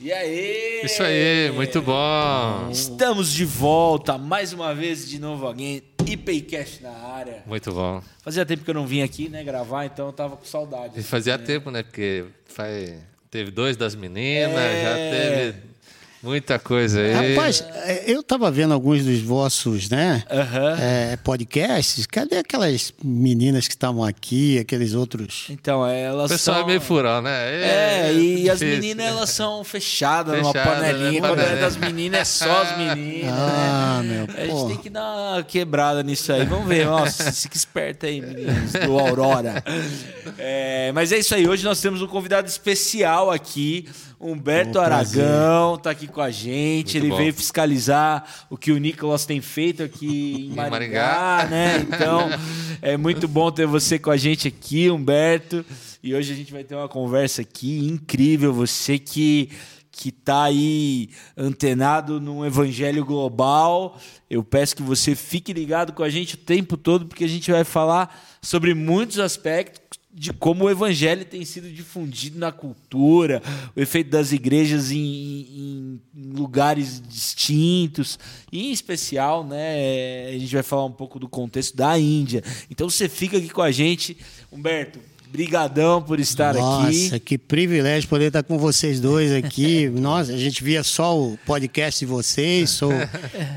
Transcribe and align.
E 0.00 0.12
aí? 0.12 0.82
Isso 0.84 1.02
aí, 1.02 1.50
muito 1.52 1.80
bom. 1.80 2.68
Estamos 2.70 3.32
de 3.32 3.44
volta, 3.44 4.18
mais 4.18 4.52
uma 4.52 4.74
vez, 4.74 5.08
de 5.08 5.18
novo 5.18 5.46
alguém. 5.46 5.82
IPCast 6.06 6.82
na 6.82 6.90
área. 6.90 7.42
Muito 7.46 7.72
bom. 7.72 8.02
Fazia 8.22 8.44
tempo 8.44 8.62
que 8.62 8.70
eu 8.70 8.74
não 8.74 8.86
vim 8.86 9.00
aqui, 9.00 9.28
né, 9.30 9.42
gravar, 9.42 9.86
então 9.86 10.06
eu 10.06 10.12
tava 10.12 10.36
com 10.36 10.44
saudade. 10.44 11.00
E 11.00 11.02
fazia 11.02 11.38
tempo, 11.38 11.70
né? 11.70 11.82
Porque 11.82 12.26
faz... 12.44 12.94
teve 13.30 13.50
dois 13.50 13.74
das 13.76 13.94
meninas, 13.94 14.52
É. 14.54 14.82
já 14.82 14.94
teve 14.94 15.58
muita 16.24 16.58
coisa 16.58 17.00
aí. 17.00 17.34
Rapaz, 17.34 17.62
é, 17.84 18.04
eu 18.10 18.22
tava 18.22 18.50
vendo 18.50 18.72
alguns 18.74 19.04
dos 19.04 19.20
vossos, 19.20 19.88
né? 19.90 20.22
Aham. 20.30 20.76
é, 20.80 21.16
podcasts. 21.18 22.06
Cadê 22.06 22.38
aquelas 22.38 22.92
meninas 23.02 23.68
que 23.68 23.74
estavam 23.74 24.02
aqui, 24.02 24.58
aqueles 24.58 24.94
outros? 24.94 25.46
Então, 25.50 25.86
elas 25.86 26.30
o 26.30 26.34
pessoal 26.34 26.56
são... 26.58 26.64
é 26.64 26.66
meio 26.66 26.80
furão, 26.80 27.22
né? 27.22 27.30
É, 28.08 28.12
e 28.14 28.48
as 28.50 28.60
meninas, 28.60 29.06
elas 29.06 29.30
são 29.30 29.62
fechadas 29.62 30.38
numa 30.40 30.52
Fechada, 30.52 30.76
panelinha. 30.76 31.10
né? 31.10 31.16
É 31.16 31.20
Panelinha. 31.34 31.56
das 31.60 31.76
meninas, 31.76 32.20
é 32.20 32.24
só 32.24 32.62
as 32.62 32.78
meninas, 32.78 33.30
Ah, 33.32 34.00
né? 34.02 34.26
meu, 34.26 34.36
A 34.36 34.40
gente 34.46 34.50
pô. 34.50 34.66
tem 34.68 34.76
que 34.78 34.90
dar 34.90 35.34
uma 35.34 35.42
quebrada 35.42 36.02
nisso 36.02 36.32
aí. 36.32 36.44
Vamos 36.46 36.66
ver. 36.68 36.86
Nossa, 36.86 37.30
fica 37.32 37.56
esperto 37.56 38.06
aí, 38.06 38.20
meninos 38.20 38.72
do 38.72 38.98
Aurora. 38.98 39.62
É, 40.38 40.90
mas 40.92 41.12
é 41.12 41.18
isso 41.18 41.34
aí. 41.34 41.46
Hoje 41.46 41.64
nós 41.64 41.80
temos 41.80 42.02
um 42.02 42.06
convidado 42.06 42.48
especial 42.48 43.30
aqui. 43.30 43.86
Humberto 44.24 44.78
Um. 44.78 44.80
Aragão 44.80 45.76
tá 45.76 45.90
aqui 45.90 46.06
com 46.06 46.22
a 46.22 46.30
gente. 46.30 46.94
Muito 46.94 46.96
Ele 46.96 47.08
bom. 47.10 47.16
veio 47.18 47.34
fiscalizar 47.34 48.24
o 48.48 48.56
que 48.56 48.72
o 48.72 48.78
Nicolas 48.78 49.26
tem 49.26 49.42
feito 49.42 49.82
aqui 49.82 50.48
em 50.50 50.54
Maringá, 50.54 51.46
né? 51.50 51.80
Então, 51.80 52.30
é 52.80 52.96
muito 52.96 53.28
bom 53.28 53.50
ter 53.50 53.66
você 53.66 53.98
com 53.98 54.10
a 54.10 54.16
gente 54.16 54.48
aqui, 54.48 54.90
Humberto. 54.90 55.62
E 56.02 56.14
hoje 56.14 56.32
a 56.32 56.36
gente 56.36 56.50
vai 56.52 56.64
ter 56.64 56.74
uma 56.74 56.88
conversa 56.88 57.42
aqui 57.42 57.86
incrível. 57.86 58.50
Você 58.54 58.98
que 58.98 59.50
que 59.96 60.10
tá 60.10 60.42
aí 60.44 61.08
antenado 61.36 62.20
num 62.20 62.44
evangelho 62.44 63.04
global, 63.04 63.96
eu 64.28 64.42
peço 64.42 64.74
que 64.74 64.82
você 64.82 65.14
fique 65.14 65.52
ligado 65.52 65.92
com 65.92 66.02
a 66.02 66.10
gente 66.10 66.34
o 66.34 66.38
tempo 66.38 66.76
todo, 66.76 67.06
porque 67.06 67.22
a 67.22 67.28
gente 67.28 67.48
vai 67.52 67.62
falar 67.62 68.20
sobre 68.42 68.74
muitos 68.74 69.20
aspectos 69.20 69.83
de 70.16 70.32
como 70.32 70.64
o 70.64 70.70
evangelho 70.70 71.24
tem 71.24 71.44
sido 71.44 71.68
difundido 71.68 72.38
na 72.38 72.52
cultura, 72.52 73.42
o 73.74 73.80
efeito 73.80 74.10
das 74.10 74.30
igrejas 74.30 74.92
em, 74.92 74.96
em- 74.96 76.00
lugares 76.36 77.02
distintos, 77.08 78.18
e 78.52 78.68
em 78.68 78.70
especial, 78.72 79.44
né, 79.44 80.28
a 80.28 80.38
gente 80.38 80.54
vai 80.54 80.62
falar 80.62 80.84
um 80.84 80.92
pouco 80.92 81.18
do 81.18 81.28
contexto 81.28 81.76
da 81.76 81.98
Índia. 81.98 82.42
Então 82.70 82.88
você 82.88 83.08
fica 83.08 83.38
aqui 83.38 83.48
com 83.48 83.62
a 83.62 83.72
gente, 83.72 84.16
Humberto. 84.52 85.00
Brigadão 85.34 86.00
por 86.00 86.20
estar 86.20 86.54
Nossa, 86.54 86.86
aqui. 87.16 87.18
que 87.18 87.36
privilégio 87.36 88.08
poder 88.08 88.26
estar 88.26 88.44
com 88.44 88.56
vocês 88.56 89.00
dois 89.00 89.32
aqui. 89.32 89.88
Nossa, 89.90 90.32
a 90.32 90.36
gente 90.36 90.62
via 90.62 90.84
só 90.84 91.18
o 91.18 91.36
podcast 91.44 91.98
de 91.98 92.06
vocês, 92.06 92.70
sou, 92.70 92.92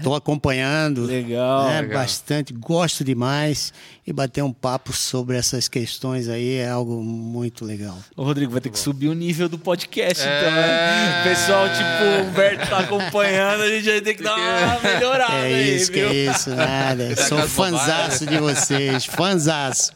tô 0.02 0.16
acompanhando. 0.16 1.04
Legal. 1.06 1.68
né, 1.68 1.82
legal. 1.82 2.00
Bastante, 2.02 2.52
gosto 2.52 3.04
demais. 3.04 3.72
E 4.08 4.14
bater 4.14 4.42
um 4.42 4.54
papo 4.54 4.94
sobre 4.94 5.36
essas 5.36 5.68
questões 5.68 6.30
aí 6.30 6.56
é 6.56 6.70
algo 6.70 7.04
muito 7.04 7.66
legal. 7.66 7.98
Ô, 8.16 8.24
Rodrigo, 8.24 8.54
vai 8.54 8.62
ter 8.62 8.70
que 8.70 8.80
subir 8.80 9.10
o 9.10 9.14
nível 9.14 9.50
do 9.50 9.60
podcast, 9.60 10.24
É. 10.26 10.40
então, 10.40 10.52
né? 10.54 11.20
O 11.20 11.24
pessoal, 11.28 11.68
tipo, 11.68 12.04
o 12.06 12.30
Humberto 12.30 12.70
tá 12.70 12.80
acompanhando, 12.80 13.64
a 13.64 13.70
gente 13.70 13.84
vai 13.84 14.00
ter 14.00 14.14
que 14.14 14.24
dar 14.24 14.34
uma 14.38 14.80
melhorada 14.94 15.34
É 15.50 15.54
aí, 15.56 15.76
isso, 15.76 15.92
que 15.92 16.00
viu? 16.00 16.10
é 16.10 16.14
isso, 16.14 16.50
nada. 16.52 17.16
Sou 17.18 17.40
fanzaço 17.50 18.26
de 18.26 18.38
vocês, 18.38 19.04
fanzaço. 19.06 19.92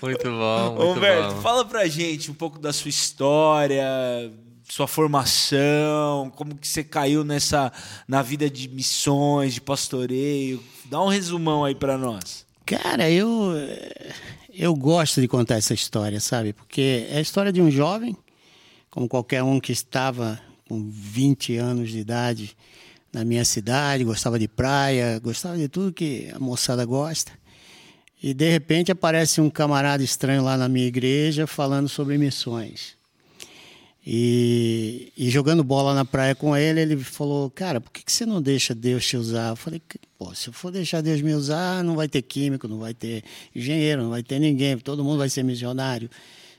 Muito 0.00 0.24
bom, 0.30 0.74
muito 0.78 0.87
Humberto, 0.92 1.34
bom. 1.34 1.40
fala 1.40 1.64
pra 1.64 1.86
gente 1.86 2.30
um 2.30 2.34
pouco 2.34 2.58
da 2.58 2.72
sua 2.72 2.88
história, 2.88 3.84
sua 4.68 4.86
formação, 4.86 6.30
como 6.36 6.54
que 6.56 6.68
você 6.68 6.84
caiu 6.84 7.24
nessa 7.24 7.72
na 8.06 8.22
vida 8.22 8.48
de 8.50 8.68
missões, 8.68 9.54
de 9.54 9.60
pastoreio. 9.60 10.62
Dá 10.84 11.02
um 11.02 11.08
resumão 11.08 11.64
aí 11.64 11.74
pra 11.74 11.96
nós. 11.96 12.46
Cara, 12.66 13.10
eu, 13.10 13.52
eu 14.52 14.74
gosto 14.74 15.20
de 15.20 15.28
contar 15.28 15.56
essa 15.56 15.72
história, 15.72 16.20
sabe? 16.20 16.52
Porque 16.52 17.06
é 17.10 17.16
a 17.16 17.20
história 17.20 17.52
de 17.52 17.62
um 17.62 17.70
jovem, 17.70 18.16
como 18.90 19.08
qualquer 19.08 19.42
um 19.42 19.58
que 19.58 19.72
estava 19.72 20.40
com 20.68 20.90
20 20.90 21.56
anos 21.56 21.90
de 21.90 21.98
idade 21.98 22.56
na 23.12 23.24
minha 23.24 23.44
cidade, 23.44 24.04
gostava 24.04 24.38
de 24.38 24.46
praia, 24.46 25.18
gostava 25.18 25.56
de 25.56 25.66
tudo 25.66 25.92
que 25.92 26.30
a 26.34 26.38
moçada 26.38 26.84
gosta. 26.84 27.32
E 28.22 28.34
de 28.34 28.50
repente 28.50 28.90
aparece 28.90 29.40
um 29.40 29.48
camarada 29.48 30.02
estranho 30.02 30.42
lá 30.42 30.56
na 30.56 30.68
minha 30.68 30.86
igreja 30.86 31.46
falando 31.46 31.88
sobre 31.88 32.18
missões. 32.18 32.98
E, 34.10 35.12
e 35.16 35.28
jogando 35.28 35.62
bola 35.62 35.94
na 35.94 36.02
praia 36.04 36.34
com 36.34 36.56
ele, 36.56 36.80
ele 36.80 36.96
falou: 36.96 37.50
Cara, 37.50 37.78
por 37.80 37.92
que, 37.92 38.02
que 38.02 38.10
você 38.10 38.24
não 38.24 38.40
deixa 38.40 38.74
Deus 38.74 39.06
te 39.06 39.18
usar? 39.18 39.50
Eu 39.50 39.56
falei: 39.56 39.82
Pô, 40.18 40.34
se 40.34 40.48
eu 40.48 40.52
for 40.52 40.72
deixar 40.72 41.02
Deus 41.02 41.20
me 41.20 41.34
usar, 41.34 41.84
não 41.84 41.94
vai 41.94 42.08
ter 42.08 42.22
químico, 42.22 42.66
não 42.66 42.78
vai 42.78 42.94
ter 42.94 43.22
engenheiro, 43.54 44.02
não 44.02 44.10
vai 44.10 44.22
ter 44.22 44.38
ninguém, 44.38 44.78
todo 44.78 45.04
mundo 45.04 45.18
vai 45.18 45.28
ser 45.28 45.42
missionário. 45.42 46.08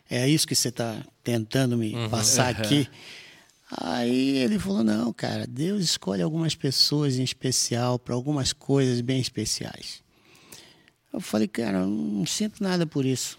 É 0.07 0.29
isso 0.29 0.47
que 0.47 0.55
você 0.55 0.69
está 0.69 1.03
tentando 1.23 1.75
me 1.75 1.95
passar 2.09 2.49
aqui. 2.49 2.87
Aí 3.71 4.37
ele 4.37 4.59
falou: 4.59 4.83
Não, 4.83 5.11
cara, 5.11 5.47
Deus 5.47 5.83
escolhe 5.83 6.21
algumas 6.21 6.53
pessoas 6.53 7.17
em 7.17 7.23
especial 7.23 7.97
para 7.97 8.13
algumas 8.13 8.53
coisas 8.53 9.01
bem 9.01 9.19
especiais. 9.19 10.03
Eu 11.13 11.19
falei: 11.19 11.47
Cara, 11.47 11.79
eu 11.79 11.87
não 11.87 12.25
sinto 12.25 12.61
nada 12.63 12.85
por 12.85 13.05
isso. 13.05 13.37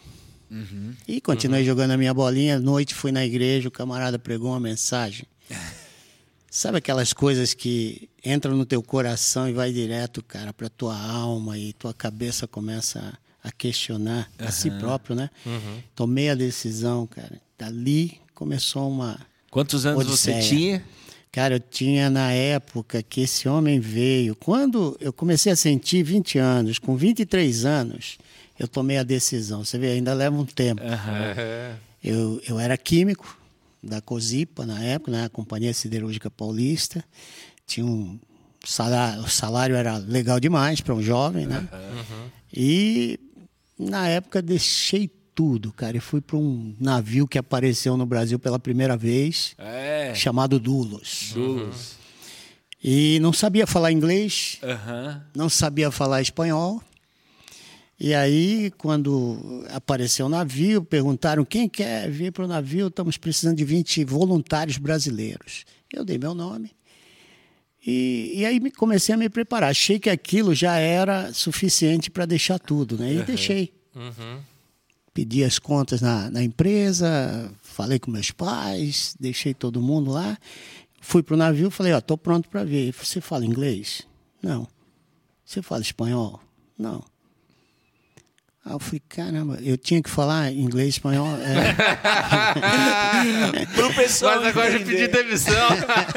E 1.06 1.20
continuei 1.20 1.64
jogando 1.64 1.92
a 1.92 1.96
minha 1.96 2.12
bolinha. 2.12 2.56
À 2.56 2.60
noite 2.60 2.94
fui 2.94 3.12
na 3.12 3.24
igreja, 3.24 3.68
o 3.68 3.70
camarada 3.70 4.18
pregou 4.18 4.50
uma 4.50 4.60
mensagem. 4.60 5.24
Sabe 6.50 6.78
aquelas 6.78 7.12
coisas 7.12 7.54
que 7.54 8.08
entram 8.24 8.56
no 8.56 8.66
teu 8.66 8.82
coração 8.82 9.48
e 9.48 9.52
vai 9.52 9.72
direto, 9.72 10.20
cara, 10.24 10.52
para 10.52 10.68
tua 10.68 10.98
alma 11.00 11.56
e 11.56 11.72
tua 11.72 11.94
cabeça 11.94 12.48
começa 12.48 13.16
a, 13.42 13.52
questionar 13.52 14.28
a 14.36 14.50
si 14.50 14.68
próprio, 14.72 15.14
né? 15.14 15.30
Tomei 15.94 16.28
a 16.28 16.34
decisão, 16.34 17.06
cara. 17.06 17.40
Dali 17.56 18.20
começou 18.34 18.90
uma 18.90 19.16
Quantos 19.48 19.86
anos 19.86 20.04
você 20.04 20.32
Odisseia. 20.32 20.42
tinha? 20.42 20.84
Cara, 21.32 21.54
eu 21.54 21.60
tinha 21.60 22.10
na 22.10 22.32
época 22.32 23.02
que 23.02 23.20
esse 23.20 23.48
homem 23.48 23.78
veio. 23.78 24.34
Quando 24.34 24.96
eu 25.00 25.12
comecei 25.12 25.52
a 25.52 25.56
sentir 25.56 26.02
20 26.02 26.38
anos, 26.38 26.78
com 26.78 26.96
23 26.96 27.64
anos, 27.64 28.18
eu 28.58 28.66
tomei 28.66 28.98
a 28.98 29.02
decisão. 29.04 29.64
Você 29.64 29.78
vê, 29.78 29.92
ainda 29.92 30.12
leva 30.12 30.36
um 30.36 30.44
tempo. 30.44 30.82
É, 30.82 31.74
Eu, 32.02 32.40
eu 32.48 32.58
era 32.58 32.76
químico 32.76 33.38
da 33.82 34.00
Cosipa 34.00 34.66
na 34.66 34.82
época, 34.82 35.12
né? 35.12 35.28
Companhia 35.28 35.72
Siderúrgica 35.72 36.30
Paulista. 36.30 37.04
Tinha 37.66 37.86
um 37.86 38.18
salário, 38.64 39.22
o 39.22 39.28
salário 39.28 39.76
era 39.76 39.98
legal 39.98 40.40
demais 40.40 40.80
para 40.80 40.94
um 40.94 41.02
jovem, 41.02 41.46
né? 41.46 41.68
E 42.52 43.20
na 43.78 44.08
época 44.08 44.42
deixei 44.42 45.08
tudo, 45.34 45.72
cara, 45.72 45.96
e 45.96 46.00
fui 46.00 46.20
para 46.20 46.36
um 46.36 46.74
navio 46.80 47.26
que 47.26 47.38
apareceu 47.38 47.96
no 47.96 48.04
Brasil 48.06 48.38
pela 48.38 48.58
primeira 48.58 48.96
vez, 48.96 49.54
É. 49.58 50.12
chamado 50.14 50.58
Dulos. 50.60 51.30
Dulos. 51.34 51.96
E 52.82 53.18
não 53.20 53.32
sabia 53.32 53.66
falar 53.66 53.92
inglês, 53.92 54.58
Aham. 54.62 55.22
não 55.34 55.48
sabia 55.48 55.90
falar 55.90 56.22
espanhol. 56.22 56.82
E 57.98 58.14
aí, 58.14 58.72
quando 58.78 59.64
apareceu 59.74 60.24
o 60.24 60.28
navio, 60.30 60.82
perguntaram 60.82 61.44
quem 61.44 61.68
quer 61.68 62.10
vir 62.10 62.32
para 62.32 62.44
o 62.46 62.48
navio, 62.48 62.86
estamos 62.86 63.18
precisando 63.18 63.56
de 63.58 63.64
20 63.64 64.04
voluntários 64.04 64.78
brasileiros. 64.78 65.66
Eu 65.92 66.02
dei 66.04 66.16
meu 66.16 66.32
nome. 66.34 66.70
E, 67.86 68.32
e 68.36 68.46
aí 68.46 68.58
me- 68.60 68.70
comecei 68.70 69.14
a 69.14 69.18
me 69.18 69.28
preparar. 69.28 69.70
Achei 69.70 69.98
que 69.98 70.08
aquilo 70.08 70.54
já 70.54 70.76
era 70.78 71.32
suficiente 71.34 72.10
para 72.10 72.24
deixar 72.24 72.58
tudo, 72.58 72.96
né? 72.96 73.12
E 73.12 73.22
deixei. 73.22 73.72
Pedi 75.12 75.42
as 75.42 75.58
contas 75.58 76.00
na, 76.00 76.30
na 76.30 76.42
empresa, 76.42 77.52
falei 77.62 77.98
com 77.98 78.10
meus 78.10 78.30
pais, 78.30 79.16
deixei 79.18 79.52
todo 79.52 79.82
mundo 79.82 80.10
lá. 80.10 80.38
Fui 81.00 81.22
para 81.22 81.34
o 81.34 81.36
navio, 81.36 81.70
falei, 81.70 81.92
ó, 81.92 81.98
estou 81.98 82.16
pronto 82.16 82.48
para 82.48 82.62
vir. 82.64 82.94
Você 82.94 83.20
fala 83.20 83.44
inglês? 83.44 84.06
Não. 84.42 84.68
Você 85.44 85.62
fala 85.62 85.82
espanhol? 85.82 86.40
Não. 86.78 87.02
Aí 88.62 88.72
eu 88.72 88.78
falei, 88.78 89.00
caramba, 89.08 89.58
eu 89.62 89.78
tinha 89.78 90.02
que 90.02 90.10
falar 90.10 90.52
inglês 90.52 90.88
e 90.88 90.90
espanhol. 90.90 91.28
É. 91.38 91.74
Pro 93.74 93.94
pessoal 93.94 94.36
Mas 94.36 94.48
agora 94.48 94.74
entender. 94.74 95.08
pedi 95.08 95.08
demissão. 95.08 95.68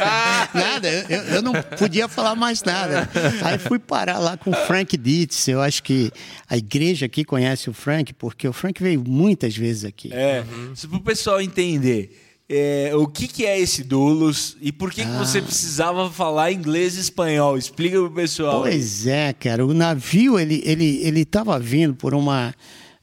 nada, 0.54 0.90
eu, 1.10 1.22
eu 1.36 1.42
não 1.42 1.54
podia 1.54 2.10
falar 2.10 2.36
mais 2.36 2.62
nada. 2.62 3.10
Aí 3.44 3.58
fui 3.58 3.80
parar 3.80 4.20
lá 4.20 4.36
com 4.36 4.52
o 4.52 4.54
Frank 4.68 4.98
Dietz. 4.98 5.48
Eu 5.48 5.62
acho 5.62 5.82
que 5.84 6.12
a 6.50 6.58
igreja 6.58 7.06
aqui 7.06 7.24
conhece 7.24 7.70
o 7.70 7.74
Frank, 7.74 8.14
porque 8.14 8.46
o 8.46 8.52
Frank 8.54 8.84
veio 8.84 9.02
muitas 9.08 9.56
vezes 9.56 9.86
aqui. 9.86 10.12
É, 10.14 10.44
se 10.76 10.86
pro 10.86 11.00
pessoal 11.00 11.42
entender 11.42 12.23
é, 12.50 12.92
o 12.96 13.08
que, 13.08 13.28
que 13.28 13.46
é 13.46 13.60
esse 13.60 13.84
Dulos 13.84 14.58
e 14.62 14.72
por 14.72 14.92
que, 14.92 15.04
que 15.04 15.12
você 15.12 15.42
precisava 15.42 16.12
falar 16.12 16.52
inglês 16.52 16.98
e 16.98 17.00
espanhol. 17.00 17.58
Explica 17.58 17.98
pro 17.98 18.12
pessoal. 18.12 18.62
Pois 18.62 19.08
é, 19.08 19.34
cara. 19.34 19.66
O 19.66 19.74
navio, 19.74 20.40
ele 20.40 20.62
ele 20.66 21.00
ele 21.04 21.22
estava 21.22 21.58
vindo 21.60 21.96
por 21.96 22.14
uma 22.14 22.54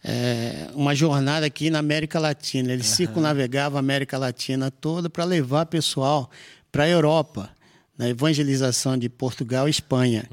é, 0.05 0.69
uma 0.75 0.95
jornada 0.95 1.47
aqui 1.47 1.71
na 1.71 1.79
América 1.79 2.19
Latina. 2.19 2.73
Ele 2.73 2.83
circunnavegava 2.83 3.79
a 3.79 3.81
América 3.81 4.19
Latina 4.19 4.71
toda 4.71 5.09
para 5.09 5.25
levar 5.25 5.67
pessoal 5.67 6.31
para 6.71 6.85
a 6.85 6.89
Europa, 6.89 7.51
na 7.99 8.09
evangelização 8.09 8.97
de 8.97 9.09
Portugal 9.09 9.67
e 9.67 9.71
Espanha. 9.71 10.25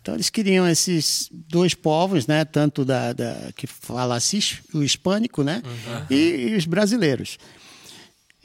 Então 0.00 0.14
eles 0.14 0.30
queriam 0.30 0.66
esses 0.66 1.28
dois 1.30 1.74
povos, 1.74 2.26
né, 2.26 2.44
tanto 2.44 2.84
da, 2.84 3.12
da 3.12 3.50
que 3.54 3.66
falasse 3.66 4.60
o 4.72 4.82
hispânico, 4.82 5.42
né, 5.42 5.62
e, 6.10 6.48
e 6.50 6.56
os 6.56 6.66
brasileiros. 6.66 7.38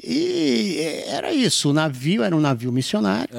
E 0.02 0.78
é, 0.80 1.10
era 1.10 1.34
isso. 1.34 1.70
O 1.70 1.74
navio 1.74 2.24
era 2.24 2.36
um 2.36 2.40
navio 2.40 2.72
missionário, 2.72 3.36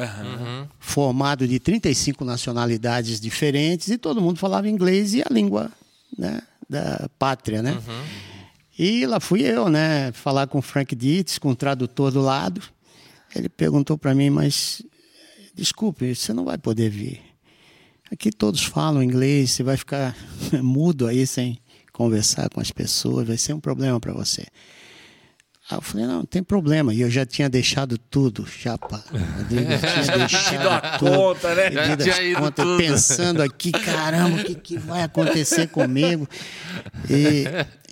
formado 0.79 1.49
de 1.49 1.59
35 1.59 2.25
nacionalidades 2.25 3.21
diferentes, 3.21 3.89
e 3.89 3.97
todo 3.97 4.21
mundo 4.21 4.39
falava 4.39 4.69
inglês 4.69 5.15
e 5.15 5.23
a 5.23 5.27
língua 5.31 5.71
né, 6.17 6.43
da 6.69 7.09
pátria, 7.19 7.63
né? 7.63 7.73
E 8.79 9.07
lá 9.07 9.21
fui 9.21 9.43
eu, 9.43 9.69
né, 9.69 10.13
falar 10.13 10.47
com 10.47 10.59
o 10.59 10.63
Frank 10.63 10.95
Dietz, 10.95 11.39
com 11.39 11.51
o 11.51 11.57
tradutor 11.57 12.11
do 12.11 12.21
lado. 12.21 12.63
Ele 13.35 13.49
perguntou 13.49 13.97
para 13.97 14.15
mim, 14.15 14.31
mas 14.31 14.83
desculpe, 15.55 16.15
você 16.15 16.33
não 16.33 16.45
vai 16.45 16.59
poder 16.59 16.91
vir. 16.91 17.21
Aqui 18.11 18.31
todos 18.31 18.63
falam 18.63 19.03
inglês, 19.03 19.53
você 19.53 19.63
vai 19.63 19.77
ficar 19.77 20.17
mudo 20.63 21.07
aí 21.07 21.27
sem 21.27 21.59
conversar 21.93 22.49
com 22.49 22.61
as 22.61 22.71
pessoas, 22.71 23.27
vai 23.27 23.37
ser 23.37 23.53
um 23.53 23.61
problema 23.61 24.01
para 24.01 24.13
você. 24.13 24.47
Aí 25.71 25.77
eu 25.79 25.81
falei, 25.81 26.05
não, 26.05 26.15
não 26.19 26.25
tem 26.25 26.43
problema. 26.43 26.93
E 26.93 27.01
eu 27.01 27.09
já 27.09 27.25
tinha 27.25 27.49
deixado 27.49 27.97
tudo, 27.97 28.45
já, 28.61 28.77
pá. 28.77 29.03
Eu 29.13 29.49
tinha 29.49 30.15
a 30.15 30.17
deixado 30.17 30.99
tudo. 30.99 31.11
conta, 31.11 31.55
né? 31.55 31.71
Já 31.71 31.97
tinha 31.97 32.35
contas, 32.41 32.65
tudo. 32.65 32.77
pensando 32.77 33.43
aqui, 33.43 33.71
caramba, 33.71 34.41
o 34.41 34.45
que, 34.45 34.55
que 34.57 34.77
vai 34.77 35.03
acontecer 35.03 35.69
comigo? 35.69 36.29
E, 37.09 37.45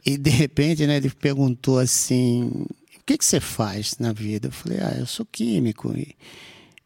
e 0.04 0.18
de 0.18 0.30
repente, 0.30 0.86
né, 0.86 0.96
ele 0.96 1.08
perguntou 1.10 1.78
assim: 1.78 2.50
o 2.96 3.04
que, 3.06 3.16
que 3.16 3.24
você 3.24 3.38
faz 3.38 3.96
na 3.98 4.12
vida? 4.12 4.48
Eu 4.48 4.52
falei, 4.52 4.78
ah, 4.80 4.96
eu 4.98 5.06
sou 5.06 5.24
químico. 5.24 5.96
E, 5.96 6.16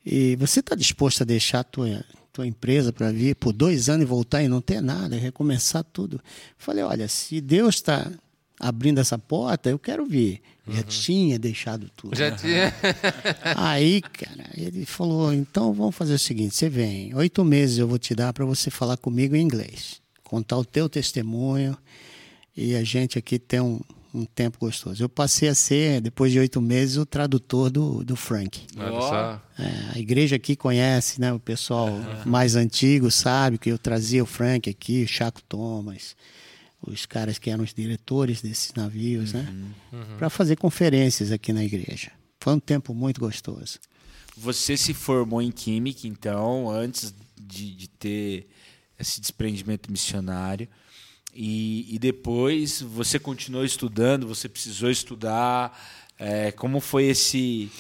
e 0.05 0.37
você 0.37 0.61
está 0.61 0.77
disposto 0.77 1.23
a 1.23 1.25
deixar 1.25 1.61
a 1.61 1.65
tua, 1.65 2.05
tua 2.31 2.47
empresa 2.47 2.93
para 2.93 3.11
vir 3.11 3.35
por 3.37 3.55
dois 3.55 3.89
anos 3.89 4.03
e 4.03 4.07
voltar 4.07 4.43
e 4.43 4.49
não 4.49 4.61
ter 4.61 4.83
nada, 4.83 5.17
e 5.17 5.19
recomeçar 5.19 5.85
tudo? 5.85 6.17
Eu 6.17 6.23
falei, 6.59 6.85
olha, 6.85 7.09
se 7.09 7.41
Deus 7.41 7.77
está 7.77 8.11
abrindo 8.61 8.99
essa 8.99 9.19
porta, 9.19 9.71
eu 9.71 9.79
quero 9.79 10.05
vir. 10.05 10.43
Já 10.69 10.83
tinha 10.85 11.39
deixado 11.39 11.91
tudo. 11.97 12.17
Já 12.17 12.31
tinha. 12.31 12.73
Aí, 13.57 14.01
cara, 14.01 14.49
ele 14.57 14.87
falou: 14.87 15.33
então 15.33 15.73
vamos 15.73 15.97
fazer 15.97 16.15
o 16.15 16.19
seguinte: 16.19 16.55
você 16.55 16.69
vem, 16.69 17.15
oito 17.15 17.45
meses 17.45 17.79
eu 17.79 17.89
vou 17.89 17.99
te 17.99 18.15
dar 18.15 18.33
para 18.33 18.45
você 18.45 18.71
falar 18.71 18.97
comigo 18.97 19.35
em 19.35 19.43
inglês, 19.43 20.01
contar 20.23 20.57
o 20.59 20.65
teu 20.65 20.89
testemunho 20.89 21.77
e 22.57 22.77
a 22.77 22.85
gente 22.85 23.19
aqui 23.19 23.39
tem 23.39 23.61
um, 23.61 23.81
um 24.15 24.25
tempo 24.25 24.59
gostoso. 24.61 25.03
Eu 25.03 25.09
passei 25.09 25.49
a 25.49 25.55
ser, 25.55 26.01
depois 26.01 26.31
de 26.31 26.39
oito 26.39 26.61
meses, 26.61 26.97
o 26.97 27.07
tradutor 27.07 27.71
do, 27.71 28.05
do 28.05 28.15
Frank. 28.15 28.63
Olha 28.77 28.93
Ó. 28.93 29.01
só. 29.01 29.43
É, 29.59 29.97
a 29.97 29.99
igreja 29.99 30.37
aqui 30.37 30.55
conhece, 30.55 31.21
né? 31.21 31.33
O 31.33 31.41
pessoal 31.41 31.89
mais 32.27 32.55
antigo 32.55 33.11
sabe 33.11 33.59
que 33.59 33.71
eu 33.71 33.79
trazia 33.79 34.23
o 34.23 34.27
Frank 34.27 34.69
aqui, 34.69 35.03
o 35.03 35.09
Chaco 35.09 35.43
Thomas, 35.49 36.15
os 36.87 37.07
caras 37.07 37.39
que 37.39 37.51
eram 37.51 37.63
os 37.65 37.73
diretores 37.73 38.43
desses 38.43 38.73
navios, 38.75 39.33
né? 39.33 39.47
Para 40.19 40.29
fazer 40.29 40.57
conferências 40.57 41.31
aqui 41.31 41.53
na 41.53 41.65
igreja. 41.65 42.11
Foi 42.41 42.55
um 42.55 42.61
tempo 42.61 42.93
muito 42.95 43.21
gostoso. 43.21 43.79
Você 44.37 44.77
se 44.77 44.93
formou 44.93 45.41
em 45.41 45.51
Química, 45.53 46.07
então, 46.07 46.69
antes 46.71 47.15
de, 47.41 47.75
de 47.75 47.89
ter 47.89 48.49
esse 48.99 49.21
desprendimento 49.21 49.91
missionário. 49.91 50.69
E, 51.35 51.95
e 51.95 51.99
depois 51.99 52.83
você 52.83 53.19
continuou 53.19 53.65
estudando, 53.65 54.27
você 54.27 54.49
precisou 54.49 54.91
estudar. 54.91 55.79
É, 56.19 56.53
como 56.53 56.81
foi 56.81 57.05
esse 57.05 57.71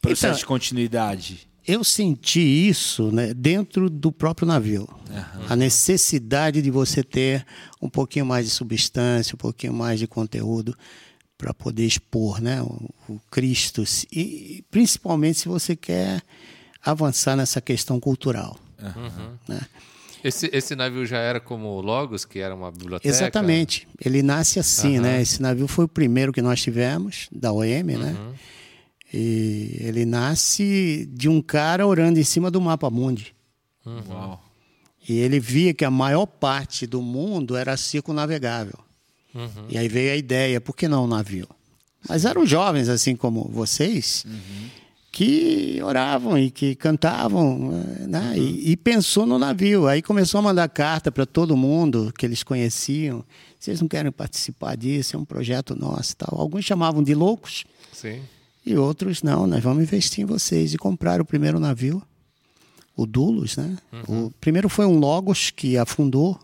processo 0.00 0.26
Então, 0.26 0.38
de 0.38 0.46
continuidade? 0.46 1.47
Eu 1.68 1.84
senti 1.84 2.40
isso 2.40 3.12
né, 3.12 3.34
dentro 3.34 3.90
do 3.90 4.10
próprio 4.10 4.48
navio. 4.48 4.88
A 5.50 5.54
necessidade 5.54 6.62
de 6.62 6.70
você 6.70 7.04
ter 7.04 7.44
um 7.80 7.90
pouquinho 7.90 8.24
mais 8.24 8.46
de 8.46 8.50
substância, 8.50 9.34
um 9.34 9.38
pouquinho 9.38 9.74
mais 9.74 10.00
de 10.00 10.06
conteúdo 10.06 10.74
para 11.36 11.52
poder 11.52 11.84
expor 11.84 12.40
né, 12.40 12.62
o, 12.62 12.88
o 13.06 13.20
Cristo. 13.30 13.84
E 14.10 14.64
principalmente 14.70 15.40
se 15.40 15.48
você 15.48 15.76
quer 15.76 16.22
avançar 16.82 17.36
nessa 17.36 17.60
questão 17.60 18.00
cultural. 18.00 18.58
né? 19.46 19.60
Esse, 20.24 20.50
esse 20.52 20.74
navio 20.74 21.04
já 21.04 21.18
era 21.18 21.38
como 21.38 21.68
o 21.68 21.80
Logos, 21.82 22.24
que 22.24 22.38
era 22.38 22.54
uma 22.54 22.72
biblioteca? 22.72 23.08
Exatamente. 23.08 23.86
Ele 24.02 24.22
nasce 24.22 24.58
assim, 24.58 24.96
Aham. 24.96 25.02
né? 25.02 25.22
Esse 25.22 25.40
navio 25.42 25.68
foi 25.68 25.84
o 25.84 25.88
primeiro 25.88 26.32
que 26.32 26.40
nós 26.40 26.62
tivemos, 26.62 27.28
da 27.30 27.52
OM, 27.52 27.84
né? 27.84 28.16
Uhum. 29.12 29.20
E 29.20 29.76
ele 29.80 30.04
nasce 30.04 31.08
de 31.12 31.28
um 31.28 31.40
cara 31.40 31.86
orando 31.86 32.18
em 32.18 32.24
cima 32.24 32.50
do 32.50 32.60
mapa 32.60 32.90
mundi. 32.90 33.34
Uau. 33.86 34.42
E 35.08 35.18
ele 35.18 35.40
via 35.40 35.72
que 35.72 35.84
a 35.84 35.90
maior 35.90 36.26
parte 36.26 36.86
do 36.86 37.00
mundo 37.00 37.56
era 37.56 37.76
circunnavegável. 37.76 38.78
Uhum. 39.34 39.66
E 39.68 39.78
aí 39.78 39.88
veio 39.88 40.12
a 40.12 40.16
ideia, 40.16 40.60
por 40.60 40.76
que 40.76 40.86
não 40.86 41.04
um 41.04 41.06
navio? 41.06 41.48
Mas 42.06 42.24
eram 42.24 42.44
jovens, 42.44 42.88
assim 42.88 43.16
como 43.16 43.48
vocês, 43.52 44.24
que 45.10 45.80
oravam 45.82 46.38
e 46.38 46.50
que 46.50 46.74
cantavam, 46.74 47.70
né? 48.06 48.34
e, 48.36 48.72
e 48.72 48.76
pensou 48.76 49.26
no 49.26 49.38
navio. 49.38 49.86
Aí 49.86 50.02
começou 50.02 50.38
a 50.38 50.42
mandar 50.42 50.68
carta 50.68 51.10
para 51.10 51.26
todo 51.26 51.56
mundo 51.56 52.12
que 52.16 52.24
eles 52.26 52.42
conheciam. 52.42 53.24
Vocês 53.58 53.80
não 53.80 53.88
querem 53.88 54.12
participar 54.12 54.76
disso? 54.76 55.16
É 55.16 55.18
um 55.18 55.24
projeto 55.24 55.74
nosso 55.74 56.12
e 56.12 56.16
tal. 56.16 56.40
Alguns 56.40 56.64
chamavam 56.64 57.02
de 57.02 57.14
loucos 57.14 57.64
Sim. 57.92 58.20
E 58.68 58.76
outros, 58.76 59.22
não, 59.22 59.46
nós 59.46 59.62
vamos 59.62 59.82
investir 59.82 60.22
em 60.22 60.26
vocês. 60.26 60.74
E 60.74 60.78
compraram 60.78 61.22
o 61.22 61.26
primeiro 61.26 61.58
navio, 61.58 62.02
o 62.96 63.06
Dulos, 63.06 63.56
né? 63.56 63.76
O 64.08 64.30
primeiro 64.40 64.68
foi 64.68 64.86
um 64.86 64.98
Logos 64.98 65.50
que 65.50 65.76
afundou, 65.78 66.38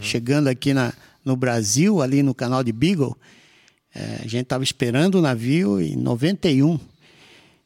chegando 0.00 0.48
aqui 0.48 0.72
na, 0.72 0.92
no 1.24 1.36
Brasil, 1.36 2.00
ali 2.00 2.22
no 2.22 2.34
canal 2.34 2.62
de 2.62 2.72
Beagle. 2.72 3.16
É, 3.94 4.20
a 4.20 4.28
gente 4.28 4.42
estava 4.42 4.62
esperando 4.62 5.16
o 5.16 5.22
navio 5.22 5.80
em 5.80 5.96
91. 5.96 6.78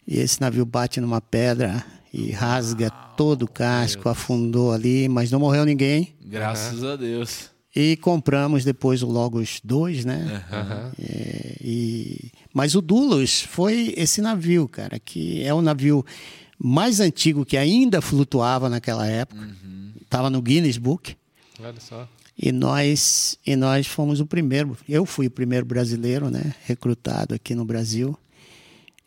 E 0.06 0.18
esse 0.18 0.40
navio 0.40 0.64
bate 0.64 1.00
numa 1.00 1.20
pedra 1.20 1.84
e 2.12 2.30
rasga 2.30 2.90
todo 3.16 3.42
o 3.42 3.50
casco, 3.50 4.08
afundou 4.08 4.72
ali, 4.72 5.08
mas 5.08 5.30
não 5.30 5.38
morreu 5.38 5.64
ninguém. 5.64 6.14
Graças 6.24 6.82
a 6.82 6.96
Deus. 6.96 7.50
E 7.74 7.96
compramos 7.98 8.64
depois 8.64 9.02
o 9.02 9.06
Logos 9.06 9.60
2, 9.62 10.04
né? 10.04 10.44
Aham. 10.50 10.92
É, 11.00 11.56
e, 11.60 12.32
mas 12.52 12.74
o 12.74 12.80
Dulos 12.80 13.42
foi 13.42 13.94
esse 13.96 14.20
navio, 14.20 14.68
cara, 14.68 14.98
que 14.98 15.42
é 15.42 15.52
o 15.54 15.62
navio 15.62 16.04
mais 16.58 17.00
antigo 17.00 17.44
que 17.44 17.56
ainda 17.56 18.00
flutuava 18.00 18.68
naquela 18.68 19.06
época. 19.06 19.48
Estava 20.02 20.28
no 20.28 20.42
Guinness 20.42 20.76
Book. 20.76 21.16
Olha 21.60 21.80
só. 21.80 22.08
E 22.36 22.50
nós, 22.52 23.38
e 23.46 23.54
nós 23.54 23.86
fomos 23.86 24.18
o 24.20 24.26
primeiro. 24.26 24.76
Eu 24.88 25.04
fui 25.06 25.26
o 25.26 25.30
primeiro 25.30 25.64
brasileiro, 25.66 26.30
né? 26.30 26.54
Recrutado 26.64 27.34
aqui 27.34 27.54
no 27.54 27.64
Brasil. 27.64 28.18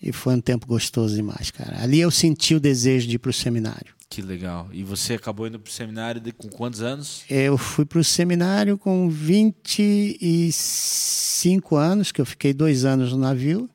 E 0.02 0.12
foi 0.12 0.36
um 0.36 0.42
tempo 0.42 0.68
gostoso 0.68 1.16
demais, 1.16 1.50
cara. 1.50 1.82
Ali 1.82 2.00
eu 2.00 2.12
senti 2.12 2.54
o 2.56 2.60
desejo 2.60 3.08
de 3.08 3.16
ir 3.16 3.20
para 3.20 3.30
o 3.32 3.34
seminário. 3.34 3.94
Que 4.10 4.22
legal. 4.22 4.70
E 4.72 4.84
você 4.84 5.14
acabou 5.16 5.48
indo 5.48 5.60
pro 5.60 5.72
seminário 5.72 6.22
de- 6.22 6.32
com 6.32 6.48
quantos 6.48 6.82
anos? 6.82 7.24
Eu 7.30 7.58
fui 7.58 7.84
para 7.86 7.98
o 8.00 8.04
seminário 8.04 8.78
com 8.78 9.10
25 11.44 11.76
anos, 11.76 12.12
que 12.12 12.22
eu 12.22 12.26
fiquei 12.26 12.54
dois 12.54 12.86
anos 12.86 13.12
no 13.12 13.18
navio. 13.18 13.70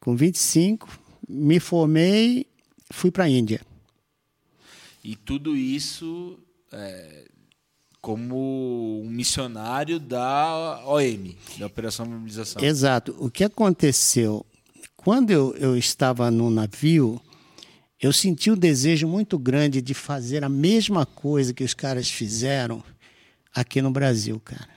Com 0.00 0.16
25, 0.16 0.88
me 1.28 1.60
formei, 1.60 2.46
fui 2.90 3.10
para 3.10 3.24
a 3.24 3.28
Índia. 3.28 3.60
E 5.04 5.14
tudo 5.14 5.56
isso 5.56 6.38
é, 6.72 7.28
como 8.00 9.02
um 9.04 9.08
missionário 9.08 10.00
da 10.00 10.82
OM, 10.84 11.36
da 11.58 11.66
Operação 11.66 12.06
Mobilização. 12.06 12.62
Exato. 12.62 13.14
O 13.18 13.30
que 13.30 13.44
aconteceu? 13.44 14.44
Quando 14.96 15.30
eu, 15.30 15.54
eu 15.56 15.76
estava 15.76 16.30
no 16.30 16.50
navio, 16.50 17.20
eu 18.00 18.12
senti 18.12 18.50
um 18.50 18.56
desejo 18.56 19.06
muito 19.06 19.38
grande 19.38 19.80
de 19.80 19.94
fazer 19.94 20.42
a 20.42 20.48
mesma 20.48 21.06
coisa 21.06 21.54
que 21.54 21.62
os 21.62 21.74
caras 21.74 22.10
fizeram 22.10 22.82
aqui 23.54 23.80
no 23.80 23.90
Brasil, 23.90 24.40
cara. 24.40 24.68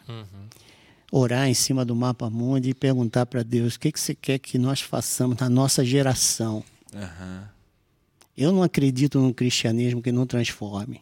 Orar 1.12 1.50
em 1.50 1.54
cima 1.54 1.84
do 1.84 1.94
mapa 1.94 2.30
mundo 2.30 2.66
e 2.68 2.74
perguntar 2.74 3.26
para 3.26 3.44
Deus 3.44 3.76
o 3.76 3.80
que, 3.80 3.92
que 3.92 4.00
você 4.00 4.16
quer 4.16 4.40
que 4.40 4.58
nós 4.58 4.80
façamos 4.80 5.38
na 5.38 5.50
nossa 5.50 5.84
geração. 5.84 6.64
Aham. 6.96 7.50
Eu 8.38 8.52
não 8.54 8.64
acredito 8.64 9.20
num 9.20 9.34
cristianismo 9.34 10.02
que 10.02 10.12
não 10.12 10.26
transforme. 10.26 11.02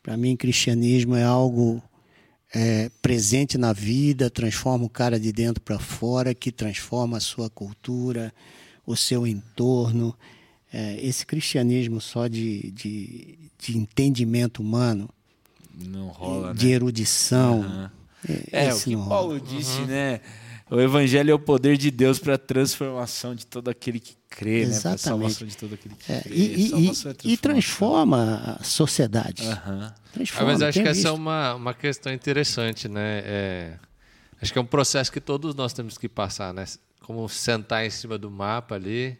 Para 0.00 0.16
mim, 0.16 0.36
cristianismo 0.36 1.16
é 1.16 1.24
algo 1.24 1.82
é, 2.54 2.90
presente 3.00 3.58
na 3.58 3.72
vida, 3.72 4.30
transforma 4.30 4.84
o 4.84 4.88
cara 4.88 5.18
de 5.18 5.32
dentro 5.32 5.60
para 5.62 5.78
fora, 5.78 6.34
que 6.34 6.52
transforma 6.52 7.16
a 7.16 7.20
sua 7.20 7.50
cultura, 7.50 8.32
o 8.86 8.96
seu 8.96 9.26
entorno. 9.26 10.16
É, 10.72 11.04
esse 11.04 11.26
cristianismo 11.26 12.00
só 12.00 12.28
de, 12.28 12.70
de, 12.70 13.38
de 13.58 13.76
entendimento 13.76 14.62
humano, 14.62 15.08
Não 15.74 16.08
rola, 16.08 16.54
de 16.54 16.66
né? 16.66 16.72
erudição, 16.72 17.62
Aham. 17.62 17.92
É, 18.52 18.66
o 18.66 18.68
esse 18.70 18.84
que 18.90 18.96
não. 18.96 19.08
Paulo 19.08 19.40
disse, 19.40 19.80
né? 19.82 20.20
O 20.70 20.80
evangelho 20.80 21.30
é 21.30 21.34
o 21.34 21.38
poder 21.38 21.76
de 21.76 21.90
Deus 21.90 22.18
para 22.18 22.34
a 22.34 22.38
transformação 22.38 23.34
de 23.34 23.44
todo 23.46 23.68
aquele 23.68 24.00
que 24.00 24.16
crê, 24.30 24.64
né? 24.64 24.80
Para 24.80 24.90
a 24.90 24.94
Exatamente. 24.94 25.00
salvação 25.02 25.46
de 25.46 25.56
todo 25.56 25.74
aquele 25.74 25.94
que 25.94 26.10
É, 26.12 26.20
crê. 26.22 26.34
e, 26.34 26.40
e- 26.40 26.72
é 26.74 26.78
e- 27.28 27.32
e 27.32 27.36
transforma 27.36 28.56
a 28.58 28.64
sociedade. 28.64 29.42
Ah, 29.46 29.94
Transforma, 30.12 30.52
mas 30.52 30.62
acho 30.62 30.80
que 30.80 30.88
essa 30.88 31.00
é 31.00 31.10
visto. 31.10 31.14
uma, 31.14 31.54
uma 31.54 31.74
questão 31.74 32.12
interessante, 32.12 32.88
né? 32.88 33.22
É, 33.24 33.74
acho 34.40 34.52
que 34.52 34.58
é 34.58 34.62
um 34.62 34.66
processo 34.66 35.12
que 35.12 35.20
todos 35.20 35.54
nós 35.54 35.72
temos 35.74 35.98
que 35.98 36.08
passar, 36.08 36.54
né? 36.54 36.64
Como 37.00 37.28
sentar 37.28 37.84
em 37.84 37.90
cima 37.90 38.16
do 38.16 38.30
mapa 38.30 38.74
ali 38.76 39.18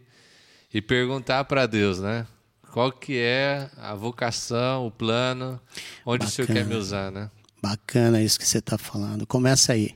e 0.73 0.81
perguntar 0.81 1.45
para 1.45 1.67
Deus, 1.67 1.99
né? 2.01 2.27
Qual 2.73 2.91
que 2.91 3.19
é 3.19 3.69
a 3.77 3.95
vocação, 3.95 4.87
o 4.87 4.91
plano, 4.91 5.61
onde 6.07 6.25
o 6.25 6.29
Senhor 6.31 6.47
quer 6.47 6.55
me 6.55 6.61
Bacana. 6.65 6.79
usar, 6.79 7.11
né? 7.13 7.31
Bacana 7.63 8.21
isso 8.21 8.39
que 8.39 8.47
você 8.47 8.59
está 8.59 8.77
falando. 8.77 9.27
Começa 9.27 9.73
aí. 9.73 9.95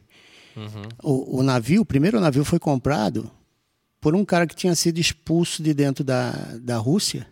Uhum. 0.56 0.88
O, 1.02 1.40
o 1.40 1.42
navio, 1.42 1.82
o 1.82 1.87
primeiro 1.87 2.20
navio 2.20 2.44
foi 2.44 2.58
comprado 2.58 3.30
por 4.00 4.14
um 4.14 4.25
cara 4.25 4.46
que 4.46 4.54
tinha 4.54 4.75
sido 4.75 4.99
expulso 4.99 5.62
de 5.62 5.75
dentro 5.75 6.04
da, 6.04 6.30
da 6.61 6.76
Rússia 6.78 7.26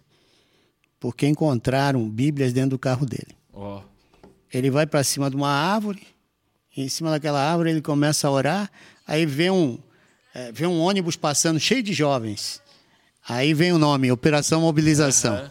porque 1.05 1.27
encontraram 1.27 2.09
Bíblias 2.09 2.55
dentro 2.55 2.71
do 2.71 2.79
carro 2.79 3.05
dele. 3.05 3.37
Ó. 3.53 3.83
Ele 4.51 4.71
vai 4.71 4.87
para 4.87 5.05
cima 5.05 5.29
de 5.29 5.37
uma 5.37 5.51
árvore, 5.51 6.03
e 6.75 6.83
em 6.83 6.89
cima 6.89 7.11
daquela 7.11 7.47
árvore 7.47 7.69
ele 7.69 7.83
começa 7.83 8.27
a 8.27 8.31
orar, 8.31 8.71
aí 9.07 9.27
vê 9.27 9.51
um, 9.51 9.79
é, 10.35 10.51
vê 10.51 10.67
um 10.67 10.81
ônibus 10.81 11.15
passando 11.15 11.61
cheio 11.61 11.83
de 11.83 11.93
jovens. 11.93 12.59
Aí 13.29 13.53
vem 13.53 13.71
o 13.71 13.77
nome, 13.77 14.11
Operação 14.11 14.63
Mobilização. 14.63 15.51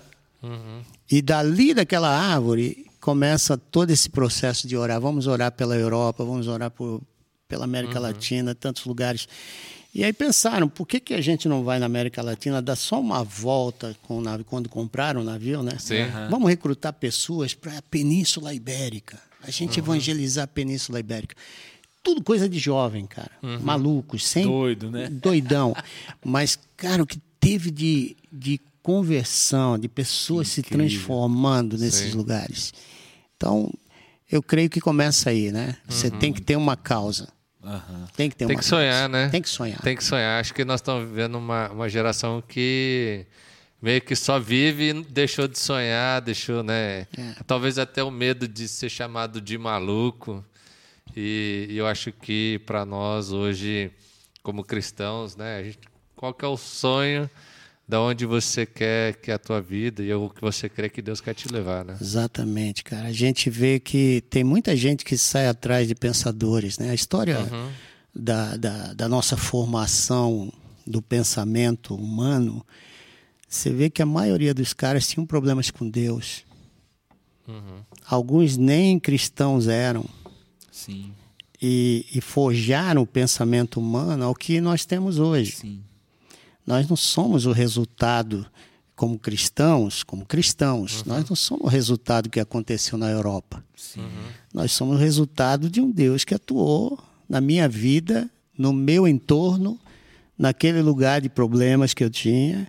E 1.12 1.22
dali 1.22 1.72
daquela 1.72 2.10
árvore 2.10 2.88
começa 3.04 3.58
todo 3.58 3.92
esse 3.92 4.10
processo 4.10 4.66
de 4.66 4.78
orar. 4.78 5.02
Vamos 5.02 5.28
orar 5.28 5.52
pela 5.52 5.76
Europa, 5.76 6.24
vamos 6.24 6.48
orar 6.48 6.72
por, 6.72 7.02
pela 7.50 7.66
América 7.66 8.00
Latina, 8.00 8.56
tantos 8.56 8.86
lugares. 8.86 9.28
E 9.94 10.06
aí 10.06 10.14
pensaram, 10.14 10.70
por 10.70 10.88
que, 10.88 11.02
que 11.02 11.14
a 11.14 11.20
gente 11.20 11.50
não 11.50 11.66
vai 11.66 11.80
na 11.80 11.86
América 11.86 12.22
Latina, 12.22 12.62
dar 12.62 12.78
só 12.78 13.02
uma 13.02 13.22
volta 13.22 13.94
com 14.04 14.20
o 14.20 14.22
navio, 14.22 14.46
quando 14.46 14.70
compraram 14.70 15.20
o 15.20 15.24
navio, 15.24 15.62
né? 15.62 15.74
Sim. 15.80 16.06
Vamos 16.30 16.50
recrutar 16.50 16.94
pessoas 16.94 17.54
para 17.54 17.78
a 17.78 17.82
Península 17.82 18.54
Ibérica. 18.54 19.20
A 19.46 19.52
gente 19.52 19.80
evangelizar 19.80 20.46
a 20.46 20.48
Península 20.48 20.98
Ibérica. 20.98 21.36
Tudo 22.02 22.24
coisa 22.24 22.48
de 22.48 22.58
jovem, 22.58 23.06
cara. 23.06 23.32
Malucos, 23.62 24.26
sem 24.26 24.46
Doido, 24.46 24.90
né? 24.90 25.10
doidão. 25.10 25.76
Mas, 26.24 26.58
cara, 26.78 27.04
o 27.04 27.06
que 27.06 27.20
teve 27.38 27.70
de, 27.70 28.16
de 28.32 28.62
conversão, 28.82 29.78
de 29.78 29.90
pessoas 29.90 30.48
se 30.48 30.64
transformando 30.64 31.78
nesses 31.78 32.12
Sim. 32.12 32.18
lugares. 32.18 32.74
Então, 33.44 33.70
eu 34.32 34.42
creio 34.42 34.70
que 34.70 34.80
começa 34.80 35.30
aí, 35.30 35.52
né? 35.52 35.76
Você 35.86 36.10
tem 36.10 36.32
que 36.32 36.42
ter 36.42 36.56
uma 36.56 36.78
causa. 36.78 37.28
Aham. 37.62 38.08
Tem 38.16 38.30
que 38.30 38.38
ter 38.38 38.46
Tem 38.46 38.56
uma 38.56 38.60
que 38.62 38.66
sonhar, 38.66 38.94
causa. 38.94 39.08
né? 39.10 39.30
Tem 39.30 39.42
que 39.42 39.50
sonhar. 39.50 39.82
Tem 39.82 39.96
que 39.98 40.04
sonhar. 40.04 40.40
Acho 40.40 40.54
que 40.54 40.64
nós 40.64 40.80
estamos 40.80 41.10
vivendo 41.10 41.36
uma, 41.38 41.70
uma 41.70 41.90
geração 41.90 42.42
que 42.42 43.26
meio 43.82 44.02
que 44.02 44.16
só 44.16 44.40
vive 44.40 44.92
e 44.92 45.04
deixou 45.04 45.46
de 45.46 45.60
sonhar, 45.60 46.22
deixou, 46.22 46.64
né? 46.64 47.02
É. 47.18 47.36
Talvez 47.46 47.78
até 47.78 48.02
o 48.02 48.10
medo 48.10 48.48
de 48.48 48.66
ser 48.70 48.88
chamado 48.90 49.42
de 49.42 49.58
maluco. 49.58 50.42
E, 51.14 51.68
e 51.70 51.78
eu 51.78 51.86
acho 51.86 52.14
que 52.14 52.60
para 52.66 52.86
nós 52.86 53.34
hoje, 53.34 53.92
como 54.42 54.64
cristãos, 54.64 55.36
né? 55.36 55.66
gente- 55.66 55.80
qual 56.16 56.34
que 56.34 56.46
é 56.46 56.48
o 56.48 56.56
sonho 56.56 57.30
da 57.88 58.02
onde 58.02 58.26
você 58.26 58.66
quer 58.66 59.16
que 59.16 59.32
a 59.32 59.38
tua 59.38 59.62
vida 59.62 60.02
e 60.02 60.14
o 60.14 60.30
que 60.30 60.42
você 60.42 60.70
crê 60.70 60.90
que 60.90 61.02
Deus 61.02 61.20
quer 61.20 61.34
te 61.34 61.48
levar, 61.50 61.84
né? 61.84 61.98
Exatamente, 62.00 62.84
cara. 62.84 63.08
A 63.08 63.12
gente 63.12 63.50
vê 63.50 63.80
que 63.80 64.24
tem 64.30 64.44
muita 64.44 64.76
gente 64.76 65.04
que 65.04 65.18
sai 65.18 65.48
atrás 65.48 65.88
de 65.88 65.94
pensadores, 65.94 66.78
né? 66.78 66.92
A 66.92 66.94
história 66.94 67.38
da, 68.16 68.56
da, 68.56 68.94
da 68.94 69.10
nossa 69.10 69.36
formação 69.36 70.52
do 70.88 71.02
pensamento 71.02 71.96
humano, 71.96 72.66
você 73.48 73.70
vê 73.70 73.90
que 73.90 74.02
a 74.02 74.06
maioria 74.06 74.54
dos 74.54 74.74
caras 74.74 75.08
tinham 75.08 75.26
problemas 75.26 75.70
com 75.70 75.90
Deus. 75.90 76.46
Alguns 78.06 78.56
nem 78.56 78.98
cristãos 79.00 79.68
eram 79.68 80.06
Sim, 80.72 81.14
e, 81.62 82.06
e 82.16 82.22
forjaram 82.22 83.02
o 83.02 83.08
pensamento 83.08 83.80
humano 83.80 84.24
ao 84.24 84.34
que 84.34 84.62
nós 84.62 84.86
temos 84.86 85.20
hoje. 85.20 85.52
sim. 85.52 85.84
Nós 86.66 86.88
não 86.88 86.96
somos 86.96 87.46
o 87.46 87.52
resultado, 87.52 88.46
como 88.96 89.18
cristãos, 89.20 90.04
como 90.04 90.26
cristãos, 90.26 91.04
nós 91.04 91.28
não 91.30 91.36
somos 91.36 91.66
o 91.66 91.68
resultado 91.68 92.30
que 92.30 92.40
aconteceu 92.40 92.98
na 92.98 93.10
Europa. 93.10 93.64
Nós 94.54 94.72
somos 94.72 94.96
o 94.96 95.00
resultado 95.00 95.70
de 95.70 95.82
um 95.82 95.92
Deus 95.92 96.24
que 96.24 96.34
atuou 96.34 97.00
na 97.28 97.42
minha 97.42 97.68
vida, 97.68 98.30
no 98.58 98.72
meu 98.72 99.08
entorno, 99.08 99.80
naquele 100.38 100.82
lugar 100.82 101.22
de 101.22 101.30
problemas 101.30 101.94
que 101.94 102.04
eu 102.04 102.10
tinha, 102.10 102.68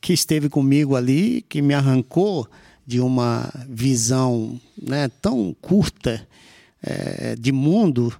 que 0.00 0.12
esteve 0.12 0.48
comigo 0.48 0.96
ali, 0.96 1.42
que 1.48 1.60
me 1.60 1.74
arrancou 1.74 2.48
de 2.86 3.00
uma 3.00 3.52
visão 3.68 4.60
né, 4.80 5.08
tão 5.20 5.54
curta 5.60 6.26
eh, 6.82 7.36
de 7.38 7.52
mundo 7.52 8.12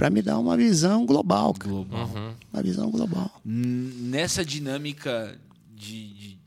para 0.00 0.08
me 0.08 0.22
dar 0.22 0.38
uma 0.38 0.56
visão 0.56 1.04
global. 1.04 1.52
cara. 1.52 1.70
Global. 1.70 2.10
Uma 2.50 2.62
visão 2.62 2.90
global. 2.90 3.30
Nessa 3.44 4.42
dinâmica 4.42 5.38
de, 5.76 6.08
de 6.14 6.38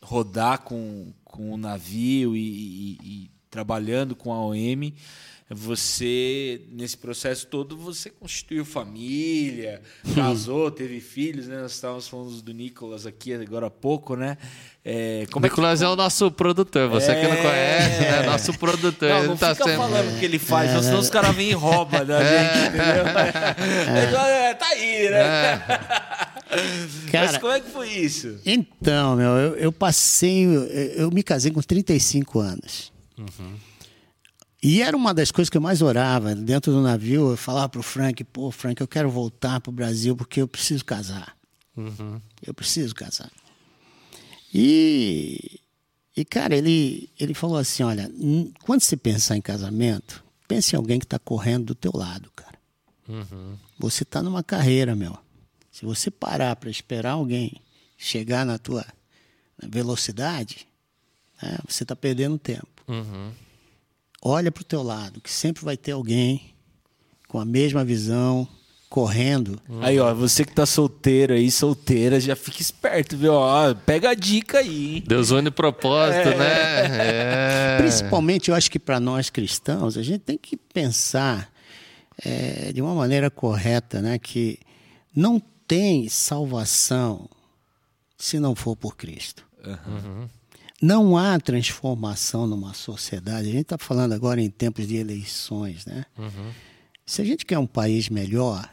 rodar 0.00 0.60
com, 0.60 1.12
com 1.24 1.52
o 1.52 1.56
navio 1.56 2.36
e, 2.36 2.38
e- 2.40 2.98
e 3.02 3.30
trabalhando 3.50 4.14
com 4.14 4.32
a 4.32 4.40
OM, 4.40 4.92
você, 5.48 6.62
nesse 6.72 6.96
processo 6.96 7.46
todo, 7.46 7.76
você 7.76 8.10
constituiu 8.10 8.64
família, 8.64 9.80
casou, 10.14 10.70
teve 10.72 11.00
filhos, 11.00 11.46
né? 11.46 11.60
Nós 11.60 11.72
estávamos 11.72 12.08
falando 12.08 12.42
do 12.42 12.52
Nicolas 12.52 13.06
aqui 13.06 13.32
agora 13.32 13.66
há 13.66 13.70
pouco, 13.70 14.16
né? 14.16 14.36
É, 14.84 15.24
O 15.28 15.30
como 15.32 15.46
é 15.46 15.48
que 15.48 15.52
Nicolas 15.54 15.82
é 15.82 15.88
o 15.88 15.94
nosso 15.96 16.30
produtor, 16.32 16.88
você 16.88 17.14
que 17.14 17.22
não 17.22 17.32
É. 17.34 17.42
conhece, 17.42 18.00
né? 18.02 18.22
Nosso 18.26 18.54
produtor. 18.58 19.08
Não, 19.08 19.18
ele 19.18 19.26
não 19.28 19.36
tá 19.36 19.54
fica 19.54 19.64
sempre... 19.70 19.78
falando 19.78 20.14
o 20.16 20.18
que 20.18 20.24
ele 20.24 20.38
faz, 20.38 20.84
senão 20.84 20.98
os 20.98 21.10
caras 21.10 21.34
vêm 21.34 21.50
e 21.50 21.54
roubam 21.54 22.04
da 22.04 22.18
gente, 22.24 22.66
entendeu? 22.68 23.06
É, 24.26 24.54
tá 24.54 24.66
aí, 24.66 25.10
né? 25.10 25.62
Mas 26.50 27.10
Cara- 27.10 27.40
como 27.40 27.52
é 27.52 27.60
que 27.60 27.70
foi 27.70 27.88
isso? 27.90 28.38
Então, 28.46 29.16
meu, 29.16 29.30
eu, 29.30 29.56
eu 29.56 29.72
passei. 29.72 30.44
Eu, 30.44 30.62
eu 30.62 31.10
me 31.10 31.22
casei 31.22 31.50
com 31.50 31.60
35 31.60 32.38
anos. 32.38 32.92
E 34.66 34.82
era 34.82 34.96
uma 34.96 35.14
das 35.14 35.30
coisas 35.30 35.48
que 35.48 35.56
eu 35.56 35.60
mais 35.60 35.80
orava. 35.80 36.34
Dentro 36.34 36.72
do 36.72 36.82
navio, 36.82 37.30
eu 37.30 37.36
falava 37.36 37.68
pro 37.68 37.84
Frank: 37.84 38.24
pô, 38.24 38.50
Frank, 38.50 38.80
eu 38.80 38.88
quero 38.88 39.08
voltar 39.08 39.60
pro 39.60 39.70
Brasil 39.70 40.16
porque 40.16 40.42
eu 40.42 40.48
preciso 40.48 40.84
casar. 40.84 41.36
Eu 42.44 42.52
preciso 42.52 42.92
casar. 42.92 43.30
E, 44.52 45.60
e 46.16 46.24
cara, 46.24 46.56
ele, 46.56 47.08
ele 47.16 47.32
falou 47.32 47.58
assim: 47.58 47.84
olha, 47.84 48.10
quando 48.64 48.80
você 48.80 48.96
pensar 48.96 49.36
em 49.36 49.40
casamento, 49.40 50.24
pense 50.48 50.74
em 50.74 50.76
alguém 50.76 50.98
que 50.98 51.06
está 51.06 51.20
correndo 51.20 51.66
do 51.66 51.74
teu 51.76 51.92
lado, 51.94 52.28
cara. 52.34 52.58
Você 53.78 54.02
está 54.02 54.20
numa 54.20 54.42
carreira, 54.42 54.96
meu. 54.96 55.16
Se 55.70 55.84
você 55.84 56.10
parar 56.10 56.56
para 56.56 56.68
esperar 56.68 57.12
alguém 57.12 57.62
chegar 57.96 58.44
na 58.44 58.58
tua 58.58 58.84
velocidade, 59.62 60.66
né, 61.40 61.56
você 61.68 61.84
está 61.84 61.94
perdendo 61.94 62.36
tempo. 62.36 62.82
Uhum. 62.88 63.45
Olha 64.28 64.50
para 64.50 64.62
o 64.62 64.64
teu 64.64 64.82
lado, 64.82 65.20
que 65.20 65.30
sempre 65.30 65.64
vai 65.64 65.76
ter 65.76 65.92
alguém 65.92 66.52
com 67.28 67.38
a 67.38 67.44
mesma 67.44 67.84
visão, 67.84 68.48
correndo. 68.90 69.56
Aí, 69.80 70.00
ó, 70.00 70.12
você 70.12 70.44
que 70.44 70.52
tá 70.52 70.66
solteiro 70.66 71.32
aí, 71.32 71.48
solteira, 71.48 72.18
já 72.18 72.34
fica 72.34 72.60
esperto, 72.60 73.16
viu? 73.16 73.34
Ó, 73.34 73.72
pega 73.72 74.10
a 74.10 74.14
dica 74.14 74.58
aí? 74.58 75.00
Deus 75.06 75.30
une 75.30 75.48
propósito, 75.48 76.30
né? 76.30 76.86
É. 76.98 77.76
Principalmente, 77.78 78.48
eu 78.50 78.56
acho 78.56 78.68
que 78.68 78.80
para 78.80 78.98
nós 78.98 79.30
cristãos, 79.30 79.96
a 79.96 80.02
gente 80.02 80.22
tem 80.22 80.36
que 80.36 80.56
pensar 80.56 81.48
eh, 82.24 82.72
de 82.74 82.82
uma 82.82 82.96
maneira 82.96 83.30
correta, 83.30 84.02
né? 84.02 84.18
Que 84.18 84.58
não 85.14 85.40
tem 85.68 86.08
salvação 86.08 87.30
se 88.18 88.40
não 88.40 88.56
for 88.56 88.74
por 88.74 88.96
Cristo. 88.96 89.46
Não 90.82 91.16
há 91.16 91.38
transformação 91.40 92.46
numa 92.46 92.74
sociedade. 92.74 93.48
A 93.48 93.52
gente 93.52 93.62
está 93.62 93.78
falando 93.78 94.12
agora 94.12 94.40
em 94.40 94.50
tempos 94.50 94.86
de 94.86 94.96
eleições, 94.96 95.86
né? 95.86 96.04
Se 97.04 97.22
a 97.22 97.24
gente 97.24 97.46
quer 97.46 97.58
um 97.58 97.66
país 97.66 98.08
melhor, 98.08 98.68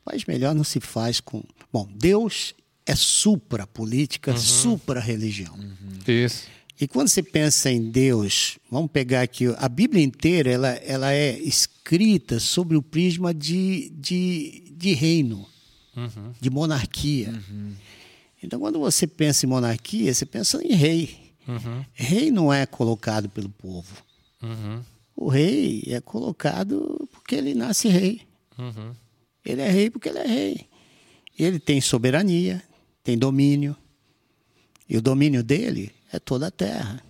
um 0.00 0.04
país 0.10 0.24
melhor 0.24 0.54
não 0.54 0.64
se 0.64 0.80
faz 0.80 1.20
com. 1.20 1.42
Bom, 1.72 1.88
Deus 1.94 2.54
é 2.84 2.94
supra-política, 2.94 4.32
supra-religião. 4.38 5.56
Isso. 6.06 6.46
E 6.80 6.86
quando 6.86 7.08
você 7.08 7.22
pensa 7.22 7.70
em 7.70 7.90
Deus, 7.90 8.58
vamos 8.70 8.90
pegar 8.90 9.22
aqui, 9.22 9.46
a 9.56 9.68
Bíblia 9.68 10.04
inteira 10.04 10.50
ela, 10.50 10.68
ela 10.68 11.12
é 11.12 11.38
escrita 11.38 12.38
sobre 12.38 12.76
o 12.76 12.82
prisma 12.82 13.32
de, 13.32 13.90
de, 13.98 14.72
de 14.76 14.92
reino, 14.92 15.46
de 16.40 16.50
monarquia. 16.50 17.32
Então, 18.42 18.60
quando 18.60 18.78
você 18.78 19.06
pensa 19.06 19.46
em 19.46 19.48
monarquia, 19.48 20.12
você 20.12 20.26
pensa 20.26 20.62
em 20.62 20.74
rei. 20.74 21.25
Rei 21.92 22.30
não 22.30 22.52
é 22.52 22.66
colocado 22.66 23.28
pelo 23.28 23.48
povo. 23.48 23.94
O 25.14 25.28
rei 25.28 25.82
é 25.86 26.00
colocado 26.00 27.08
porque 27.12 27.34
ele 27.34 27.54
nasce 27.54 27.88
rei. 27.88 28.22
Uhum. 28.58 28.94
Ele 29.44 29.62
é 29.62 29.70
rei 29.70 29.90
porque 29.90 30.08
ele 30.08 30.18
é 30.18 30.26
rei. 30.26 30.66
Ele 31.38 31.58
tem 31.58 31.80
soberania, 31.80 32.62
tem 33.02 33.16
domínio. 33.16 33.76
E 34.88 34.96
o 34.96 35.02
domínio 35.02 35.42
dele 35.42 35.92
é 36.12 36.18
toda 36.18 36.48
a 36.48 36.50
terra. 36.50 37.02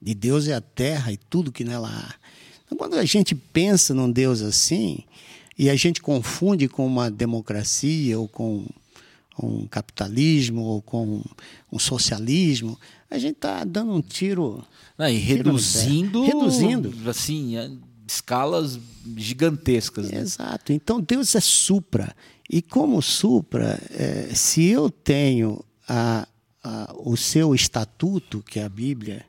De 0.00 0.14
Deus 0.14 0.48
é 0.48 0.54
a 0.54 0.60
terra 0.60 1.12
e 1.12 1.16
tudo 1.16 1.52
que 1.52 1.64
nela 1.64 1.88
há. 1.88 2.14
Então, 2.64 2.78
quando 2.78 2.94
a 2.94 3.04
gente 3.04 3.34
pensa 3.34 3.92
num 3.92 4.10
Deus 4.10 4.40
assim, 4.42 5.04
e 5.58 5.68
a 5.68 5.76
gente 5.76 6.00
confunde 6.00 6.68
com 6.68 6.86
uma 6.86 7.10
democracia 7.10 8.18
ou 8.18 8.26
com 8.26 8.64
um 9.42 9.66
capitalismo 9.66 10.62
ou 10.62 10.80
com 10.80 11.22
um 11.70 11.78
socialismo, 11.78 12.78
a 13.10 13.18
gente 13.18 13.36
está 13.36 13.64
dando 13.64 13.92
um 13.92 14.00
tiro. 14.00 14.64
Não, 14.96 15.08
e 15.08 15.16
reduzindo. 15.16 16.24
Reduzindo. 16.24 16.92
Assim, 17.08 17.56
a 17.56 17.68
escalas 18.06 18.78
gigantescas. 19.16 20.10
Né? 20.10 20.20
Exato. 20.20 20.72
Então 20.72 21.00
Deus 21.00 21.34
é 21.34 21.40
supra. 21.40 22.14
E 22.48 22.60
como 22.60 23.00
supra, 23.00 23.80
é, 23.90 24.34
se 24.34 24.66
eu 24.66 24.90
tenho 24.90 25.64
a, 25.88 26.26
a, 26.62 26.94
o 26.98 27.16
seu 27.16 27.54
estatuto, 27.54 28.42
que 28.42 28.58
é 28.58 28.64
a 28.64 28.68
Bíblia, 28.68 29.24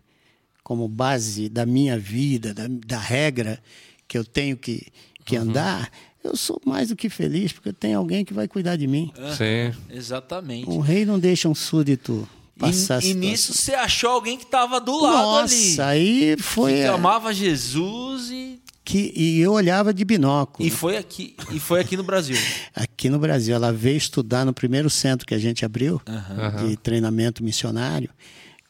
como 0.64 0.88
base 0.88 1.48
da 1.48 1.66
minha 1.66 1.98
vida, 1.98 2.54
da, 2.54 2.68
da 2.68 3.00
regra 3.00 3.62
que 4.08 4.18
eu 4.18 4.26
tenho 4.26 4.58
que, 4.58 4.88
que 5.24 5.38
uhum. 5.38 5.44
andar, 5.44 5.92
eu 6.24 6.36
sou 6.36 6.60
mais 6.66 6.90
do 6.90 6.96
que 6.96 7.10
feliz, 7.10 7.52
porque 7.52 7.72
tem 7.72 7.94
alguém 7.94 8.26
que 8.26 8.34
vai 8.34 8.48
cuidar 8.48 8.76
de 8.76 8.88
mim. 8.88 9.12
Sim. 9.38 9.78
Exatamente. 9.90 10.70
Um 10.70 10.80
rei 10.80 11.06
não 11.06 11.20
deixa 11.20 11.48
um 11.48 11.56
súdito 11.56 12.28
passar 12.62 13.04
E, 13.04 13.10
e 13.10 13.14
nisso 13.14 13.54
você 13.54 13.74
achou 13.74 14.12
alguém 14.12 14.38
que 14.38 14.44
estava 14.44 14.80
do 14.80 15.00
lado 15.02 15.18
Nossa, 15.18 15.56
ali. 15.56 15.70
Nossa, 15.70 15.86
aí 15.86 16.36
foi. 16.40 16.74
Que 16.74 16.84
amava 16.86 17.34
Jesus 17.34 18.30
e. 18.30 18.62
Que, 18.84 19.14
e 19.16 19.40
eu 19.40 19.54
olhava 19.54 19.94
de 19.94 20.04
binóculo. 20.04 20.68
E 20.68 20.72
foi 20.72 20.98
aqui, 20.98 21.36
e 21.52 21.60
foi 21.60 21.80
aqui 21.80 21.96
no 21.96 22.04
Brasil. 22.04 22.36
aqui 22.76 23.10
no 23.10 23.20
Brasil. 23.20 23.56
Ela 23.56 23.72
veio 23.72 23.98
estudar 23.98 24.44
no 24.44 24.54
primeiro 24.54 24.90
centro 24.90 25.26
que 25.26 25.36
a 25.36 25.40
gente 25.40 25.64
abriu, 25.64 26.02
uhum. 26.08 26.68
de 26.68 26.78
treinamento 26.78 27.44
missionário, 27.44 28.10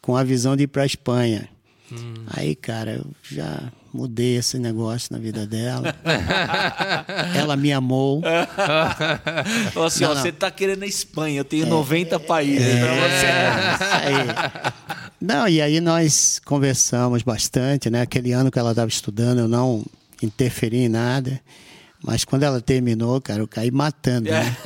com 0.01 0.17
a 0.17 0.23
visão 0.23 0.55
de 0.55 0.63
ir 0.63 0.67
para 0.67 0.83
a 0.83 0.85
Espanha. 0.85 1.49
Hum. 1.91 2.13
Aí, 2.27 2.55
cara, 2.55 2.95
eu 2.95 3.05
já 3.23 3.71
mudei 3.93 4.37
esse 4.37 4.57
negócio 4.57 5.09
na 5.11 5.19
vida 5.19 5.45
dela. 5.45 5.95
ela 7.35 7.55
me 7.55 7.71
amou. 7.73 8.21
Falou 9.73 9.87
assim, 9.87 10.03
não, 10.03 10.11
ó, 10.11 10.15
não. 10.15 10.21
você 10.21 10.31
tá 10.31 10.49
querendo 10.49 10.83
a 10.83 10.87
Espanha, 10.87 11.39
eu 11.39 11.45
tenho 11.45 11.65
é, 11.65 11.69
90 11.69 12.19
países 12.21 12.67
é, 12.67 12.79
pra 12.79 12.93
você. 12.93 13.25
É, 13.25 14.07
aí. 14.07 14.73
Não, 15.19 15.47
e 15.47 15.61
aí 15.61 15.79
nós 15.79 16.41
conversamos 16.43 17.21
bastante, 17.21 17.89
né? 17.89 18.01
Aquele 18.01 18.31
ano 18.31 18.49
que 18.49 18.57
ela 18.57 18.71
estava 18.71 18.89
estudando, 18.89 19.39
eu 19.39 19.47
não 19.47 19.85
interferi 20.23 20.77
em 20.77 20.89
nada. 20.89 21.39
Mas 22.03 22.25
quando 22.25 22.43
ela 22.43 22.59
terminou, 22.59 23.21
cara, 23.21 23.41
eu 23.41 23.47
caí 23.47 23.69
matando, 23.69 24.31
né? 24.31 24.57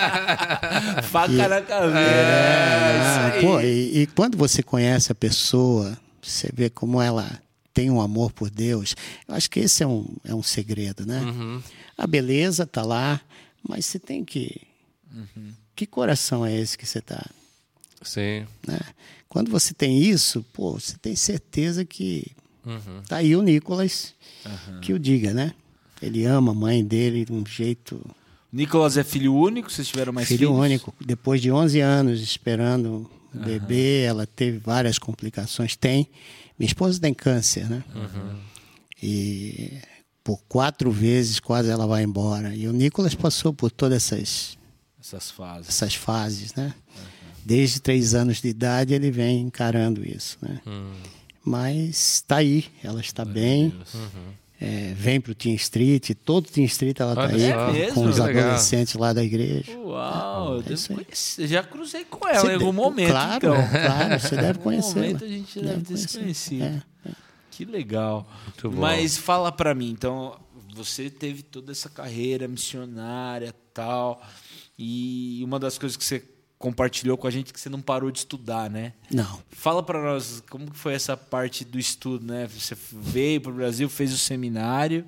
Faca 1.04 1.30
e, 1.30 1.36
na 1.36 1.60
cabeça. 1.60 1.98
É, 1.98 3.38
é 3.38 3.40
pô, 3.42 3.60
e, 3.60 4.02
e 4.02 4.06
quando 4.06 4.38
você 4.38 4.62
conhece 4.62 5.12
a 5.12 5.14
pessoa, 5.14 5.94
você 6.22 6.48
vê 6.54 6.70
como 6.70 7.02
ela 7.02 7.28
tem 7.72 7.90
um 7.90 8.00
amor 8.00 8.32
por 8.32 8.50
Deus. 8.50 8.94
Eu 9.26 9.34
acho 9.34 9.50
que 9.50 9.60
esse 9.60 9.82
é 9.82 9.86
um, 9.86 10.06
é 10.24 10.34
um 10.34 10.42
segredo, 10.42 11.06
né? 11.06 11.20
Uhum. 11.20 11.62
A 11.96 12.06
beleza 12.06 12.66
tá 12.66 12.82
lá, 12.82 13.20
mas 13.66 13.86
você 13.86 13.98
tem 13.98 14.24
que. 14.24 14.60
Uhum. 15.12 15.52
Que 15.74 15.86
coração 15.86 16.44
é 16.44 16.54
esse 16.54 16.76
que 16.76 16.86
você 16.86 17.00
tá? 17.00 17.24
Sim. 18.02 18.46
Né? 18.66 18.80
Quando 19.28 19.50
você 19.50 19.72
tem 19.72 20.02
isso, 20.02 20.44
pô, 20.52 20.72
você 20.72 20.96
tem 20.98 21.14
certeza 21.14 21.84
que. 21.84 22.26
Uhum. 22.64 23.02
Tá 23.08 23.16
aí 23.16 23.34
o 23.34 23.42
Nicolas 23.42 24.14
que 24.82 24.92
o 24.92 24.98
diga, 24.98 25.32
né? 25.32 25.54
Ele 26.02 26.24
ama 26.24 26.52
a 26.52 26.54
mãe 26.54 26.84
dele 26.84 27.24
de 27.24 27.32
um 27.32 27.44
jeito. 27.44 28.00
Nicolas 28.52 28.96
é 28.96 29.04
filho 29.04 29.34
único? 29.34 29.70
Vocês 29.70 29.88
tiveram 29.88 30.12
mais 30.12 30.28
filho 30.28 30.38
filhos? 30.38 30.52
Filho 30.52 30.62
único. 30.62 30.94
Depois 31.00 31.40
de 31.40 31.52
11 31.52 31.80
anos 31.80 32.20
esperando 32.20 33.10
uhum. 33.34 33.42
bebê, 33.42 34.02
ela 34.02 34.26
teve 34.26 34.58
várias 34.58 34.98
complicações. 34.98 35.76
Tem. 35.76 36.08
Minha 36.60 36.66
esposa 36.66 37.00
tem 37.00 37.14
câncer, 37.14 37.70
né? 37.70 37.82
Uhum. 37.94 38.36
E 39.02 39.80
por 40.22 40.42
quatro 40.46 40.90
vezes 40.90 41.40
quase 41.40 41.70
ela 41.70 41.86
vai 41.86 42.02
embora. 42.02 42.54
E 42.54 42.68
o 42.68 42.72
Nicolas 42.72 43.14
passou 43.14 43.54
por 43.54 43.70
todas 43.70 43.96
essas 43.96 44.58
essas 45.00 45.30
fases, 45.30 45.68
essas 45.70 45.94
fases, 45.94 46.54
né? 46.54 46.74
Uhum. 46.76 47.04
Desde 47.46 47.80
três 47.80 48.14
anos 48.14 48.42
de 48.42 48.48
idade 48.48 48.92
ele 48.92 49.10
vem 49.10 49.40
encarando 49.40 50.06
isso, 50.06 50.36
né? 50.42 50.60
Uhum. 50.66 50.92
Mas 51.42 52.16
está 52.16 52.36
aí, 52.36 52.66
ela 52.84 53.00
está 53.00 53.24
bem. 53.24 53.74
Uhum. 53.94 54.32
É, 54.62 54.92
vem 54.94 55.18
para 55.18 55.32
o 55.32 55.34
Team 55.34 55.54
Street, 55.54 56.10
todo 56.22 56.44
o 56.44 56.50
Team 56.50 56.66
Street 56.66 57.00
ela 57.00 57.12
está 57.12 57.34
aí 57.34 57.80
é 57.80 57.90
com 57.92 58.04
os 58.04 58.18
Legal. 58.18 58.42
adolescentes 58.42 58.92
lá 58.92 59.14
da 59.14 59.24
igreja. 59.24 59.72
Uau, 59.78 60.56
eu 60.56 60.62
é 60.62 61.46
já 61.46 61.62
cruzei 61.62 62.04
com 62.04 62.28
ela 62.28 62.40
você 62.40 62.48
em 62.48 62.54
algum 62.56 62.72
momento. 62.72 63.08
Claro, 63.08 63.36
então. 63.36 63.68
claro, 63.70 64.20
você 64.20 64.36
deve 64.36 64.58
conhecer. 64.58 64.98
Em 64.98 65.06
algum 65.06 65.18
momento 65.18 65.24
a 65.24 65.28
gente 65.28 65.60
deve, 65.60 65.68
deve 65.68 65.84
ter 65.84 65.96
se 65.96 66.18
conhecido. 66.18 66.64
É, 66.64 66.82
é. 67.06 67.12
Que 67.50 67.64
legal. 67.64 68.30
Muito 68.44 68.70
bom. 68.70 68.82
Mas 68.82 69.16
fala 69.16 69.50
para 69.50 69.74
mim, 69.74 69.90
então, 69.90 70.38
você 70.74 71.08
teve 71.08 71.42
toda 71.42 71.72
essa 71.72 71.88
carreira 71.88 72.46
missionária 72.46 73.54
tal, 73.72 74.22
e 74.78 75.40
uma 75.42 75.58
das 75.58 75.78
coisas 75.78 75.96
que 75.96 76.04
você 76.04 76.22
compartilhou 76.60 77.16
com 77.16 77.26
a 77.26 77.30
gente 77.30 77.54
que 77.54 77.58
você 77.58 77.70
não 77.70 77.80
parou 77.80 78.10
de 78.10 78.18
estudar, 78.18 78.68
né? 78.68 78.92
Não. 79.10 79.40
Fala 79.48 79.82
para 79.82 80.00
nós 80.00 80.42
como 80.50 80.68
foi 80.74 80.92
essa 80.92 81.16
parte 81.16 81.64
do 81.64 81.78
estudo, 81.78 82.26
né? 82.26 82.46
Você 82.46 82.76
veio 82.92 83.40
para 83.40 83.50
o 83.50 83.54
Brasil, 83.54 83.88
fez 83.88 84.12
o 84.12 84.18
seminário 84.18 85.06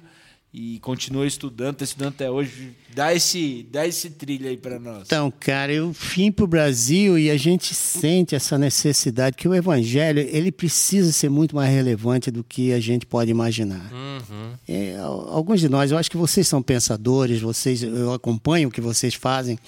e 0.50 0.78
continua 0.80 1.26
estudando, 1.26 1.74
está 1.74 1.84
estudando 1.84 2.14
até 2.14 2.30
hoje. 2.30 2.74
Dá 2.94 3.14
esse, 3.14 3.66
dá 3.70 3.86
esse 3.86 4.08
trilho 4.08 4.48
aí 4.48 4.56
para 4.56 4.78
nós. 4.78 5.02
Então, 5.04 5.30
cara, 5.38 5.70
eu 5.70 5.92
vim 5.92 6.32
para 6.32 6.44
o 6.46 6.48
Brasil 6.48 7.18
e 7.18 7.30
a 7.30 7.36
gente 7.36 7.74
sente 7.74 8.34
essa 8.34 8.56
necessidade 8.56 9.36
que 9.36 9.46
o 9.46 9.54
evangelho 9.54 10.20
ele 10.20 10.50
precisa 10.50 11.12
ser 11.12 11.28
muito 11.28 11.54
mais 11.54 11.70
relevante 11.70 12.30
do 12.30 12.42
que 12.42 12.72
a 12.72 12.80
gente 12.80 13.04
pode 13.04 13.30
imaginar. 13.30 13.92
Uhum. 13.92 14.54
É, 14.66 14.96
alguns 14.98 15.60
de 15.60 15.68
nós, 15.68 15.90
eu 15.90 15.98
acho 15.98 16.10
que 16.10 16.16
vocês 16.16 16.48
são 16.48 16.62
pensadores, 16.62 17.42
vocês, 17.42 17.82
eu 17.82 18.14
acompanho 18.14 18.70
o 18.70 18.72
que 18.72 18.80
vocês 18.80 19.12
fazem. 19.12 19.58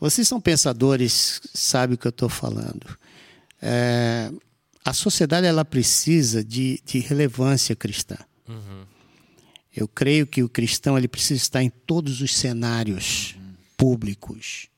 Vocês 0.00 0.28
são 0.28 0.40
pensadores, 0.40 1.40
sabem 1.52 1.94
o 1.94 1.98
que 1.98 2.06
eu 2.06 2.10
estou 2.10 2.28
falando. 2.28 2.86
É, 3.60 4.30
a 4.84 4.92
sociedade 4.92 5.46
ela 5.46 5.64
precisa 5.64 6.42
de, 6.44 6.80
de 6.84 6.98
relevância 7.00 7.74
cristã. 7.74 8.16
Uhum. 8.48 8.84
Eu 9.74 9.86
creio 9.88 10.26
que 10.26 10.42
o 10.42 10.48
cristão 10.48 10.96
ele 10.96 11.08
precisa 11.08 11.40
estar 11.40 11.62
em 11.62 11.70
todos 11.70 12.20
os 12.20 12.34
cenários 12.34 13.34
uhum. 13.36 13.54
públicos 13.76 14.68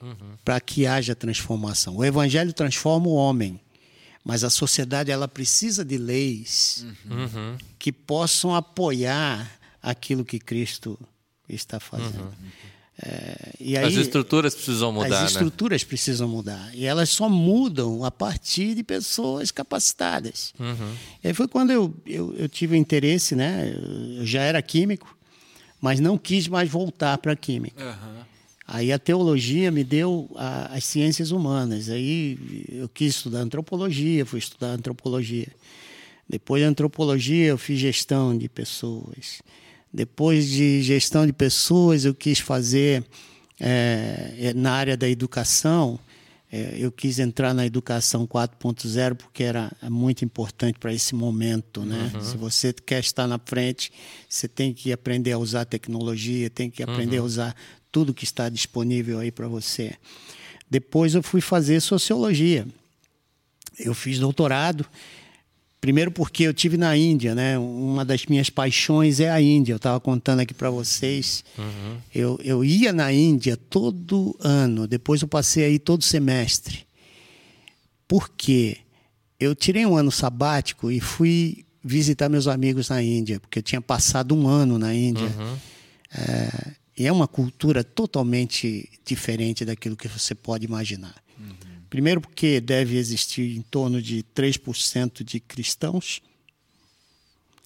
uhum. 0.00 0.36
para 0.44 0.60
que 0.60 0.86
haja 0.86 1.14
transformação. 1.14 1.96
O 1.96 2.04
evangelho 2.04 2.52
transforma 2.52 3.08
o 3.08 3.14
homem, 3.14 3.60
mas 4.22 4.44
a 4.44 4.50
sociedade 4.50 5.10
ela 5.10 5.26
precisa 5.26 5.84
de 5.84 5.96
leis 5.96 6.86
uhum. 7.06 7.56
que 7.78 7.90
possam 7.90 8.54
apoiar 8.54 9.50
aquilo 9.82 10.24
que 10.24 10.38
Cristo 10.38 10.98
está 11.48 11.80
fazendo. 11.80 12.32
É, 13.00 13.52
aí, 13.60 13.76
as 13.76 13.94
estruturas 13.94 14.54
precisam 14.54 14.92
mudar. 14.92 15.22
As 15.22 15.30
estruturas 15.30 15.82
né? 15.82 15.88
precisam 15.88 16.28
mudar. 16.28 16.70
E 16.74 16.84
elas 16.84 17.10
só 17.10 17.28
mudam 17.28 18.04
a 18.04 18.10
partir 18.10 18.74
de 18.74 18.82
pessoas 18.82 19.52
capacitadas. 19.52 20.52
Uhum. 20.58 20.94
E 21.22 21.28
aí 21.28 21.34
foi 21.34 21.46
quando 21.46 21.70
eu, 21.70 21.94
eu, 22.04 22.34
eu 22.36 22.48
tive 22.48 22.76
interesse, 22.76 23.36
né? 23.36 23.72
Eu 24.18 24.26
já 24.26 24.42
era 24.42 24.60
químico, 24.60 25.16
mas 25.80 26.00
não 26.00 26.18
quis 26.18 26.48
mais 26.48 26.68
voltar 26.68 27.18
para 27.18 27.32
a 27.32 27.36
química. 27.36 27.84
Uhum. 27.84 28.18
Aí 28.66 28.92
a 28.92 28.98
teologia 28.98 29.70
me 29.70 29.84
deu 29.84 30.28
a, 30.34 30.74
as 30.74 30.84
ciências 30.84 31.30
humanas. 31.30 31.88
Aí 31.88 32.66
eu 32.68 32.88
quis 32.88 33.14
estudar 33.14 33.38
antropologia, 33.38 34.26
fui 34.26 34.40
estudar 34.40 34.68
antropologia. 34.68 35.48
Depois 36.28 36.60
de 36.60 36.66
antropologia, 36.66 37.46
eu 37.46 37.56
fiz 37.56 37.78
gestão 37.78 38.36
de 38.36 38.48
pessoas. 38.48 39.40
Depois 39.92 40.46
de 40.48 40.82
gestão 40.82 41.26
de 41.26 41.32
pessoas, 41.32 42.04
eu 42.04 42.14
quis 42.14 42.38
fazer 42.38 43.04
é, 43.58 44.52
na 44.54 44.72
área 44.72 44.96
da 44.96 45.08
educação. 45.08 45.98
É, 46.50 46.76
eu 46.78 46.90
quis 46.90 47.18
entrar 47.18 47.52
na 47.52 47.66
educação 47.66 48.26
4.0 48.26 49.14
porque 49.16 49.42
era 49.42 49.70
muito 49.82 50.24
importante 50.24 50.78
para 50.78 50.92
esse 50.92 51.14
momento, 51.14 51.84
né? 51.84 52.10
Uhum. 52.14 52.20
Se 52.22 52.36
você 52.36 52.72
quer 52.72 53.00
estar 53.00 53.26
na 53.26 53.38
frente, 53.38 53.92
você 54.28 54.48
tem 54.48 54.72
que 54.72 54.90
aprender 54.90 55.32
a 55.32 55.38
usar 55.38 55.66
tecnologia, 55.66 56.48
tem 56.48 56.70
que 56.70 56.82
aprender 56.82 57.18
uhum. 57.18 57.24
a 57.24 57.26
usar 57.26 57.56
tudo 57.92 58.14
que 58.14 58.24
está 58.24 58.48
disponível 58.48 59.18
aí 59.18 59.30
para 59.30 59.46
você. 59.46 59.94
Depois 60.70 61.14
eu 61.14 61.22
fui 61.22 61.40
fazer 61.40 61.80
sociologia. 61.80 62.66
Eu 63.78 63.94
fiz 63.94 64.18
doutorado 64.18 64.86
Primeiro 65.88 66.10
porque 66.10 66.42
eu 66.42 66.52
tive 66.52 66.76
na 66.76 66.94
Índia, 66.94 67.34
né? 67.34 67.58
Uma 67.58 68.04
das 68.04 68.26
minhas 68.26 68.50
paixões 68.50 69.20
é 69.20 69.30
a 69.30 69.40
Índia. 69.40 69.72
Eu 69.72 69.78
estava 69.78 69.98
contando 69.98 70.40
aqui 70.40 70.52
para 70.52 70.68
vocês. 70.68 71.42
Uhum. 71.56 71.96
Eu, 72.14 72.38
eu 72.44 72.62
ia 72.62 72.92
na 72.92 73.10
Índia 73.10 73.56
todo 73.56 74.36
ano. 74.38 74.86
Depois 74.86 75.22
eu 75.22 75.28
passei 75.28 75.64
aí 75.64 75.78
todo 75.78 76.04
semestre. 76.04 76.86
Por 78.06 78.28
quê? 78.28 78.76
Eu 79.40 79.54
tirei 79.54 79.86
um 79.86 79.96
ano 79.96 80.12
sabático 80.12 80.90
e 80.90 81.00
fui 81.00 81.64
visitar 81.82 82.28
meus 82.28 82.46
amigos 82.48 82.90
na 82.90 83.02
Índia, 83.02 83.40
porque 83.40 83.60
eu 83.60 83.62
tinha 83.62 83.80
passado 83.80 84.36
um 84.36 84.46
ano 84.46 84.78
na 84.78 84.94
Índia. 84.94 85.32
É, 86.14 86.72
e 86.98 87.06
é 87.06 87.10
uma 87.10 87.26
cultura 87.26 87.82
totalmente 87.82 88.90
diferente 89.06 89.64
daquilo 89.64 89.96
que 89.96 90.06
você 90.06 90.34
pode 90.34 90.66
imaginar. 90.66 91.14
Primeiro, 91.88 92.20
porque 92.20 92.60
deve 92.60 92.96
existir 92.96 93.56
em 93.56 93.62
torno 93.62 94.02
de 94.02 94.24
3% 94.34 95.24
de 95.24 95.40
cristãos. 95.40 96.20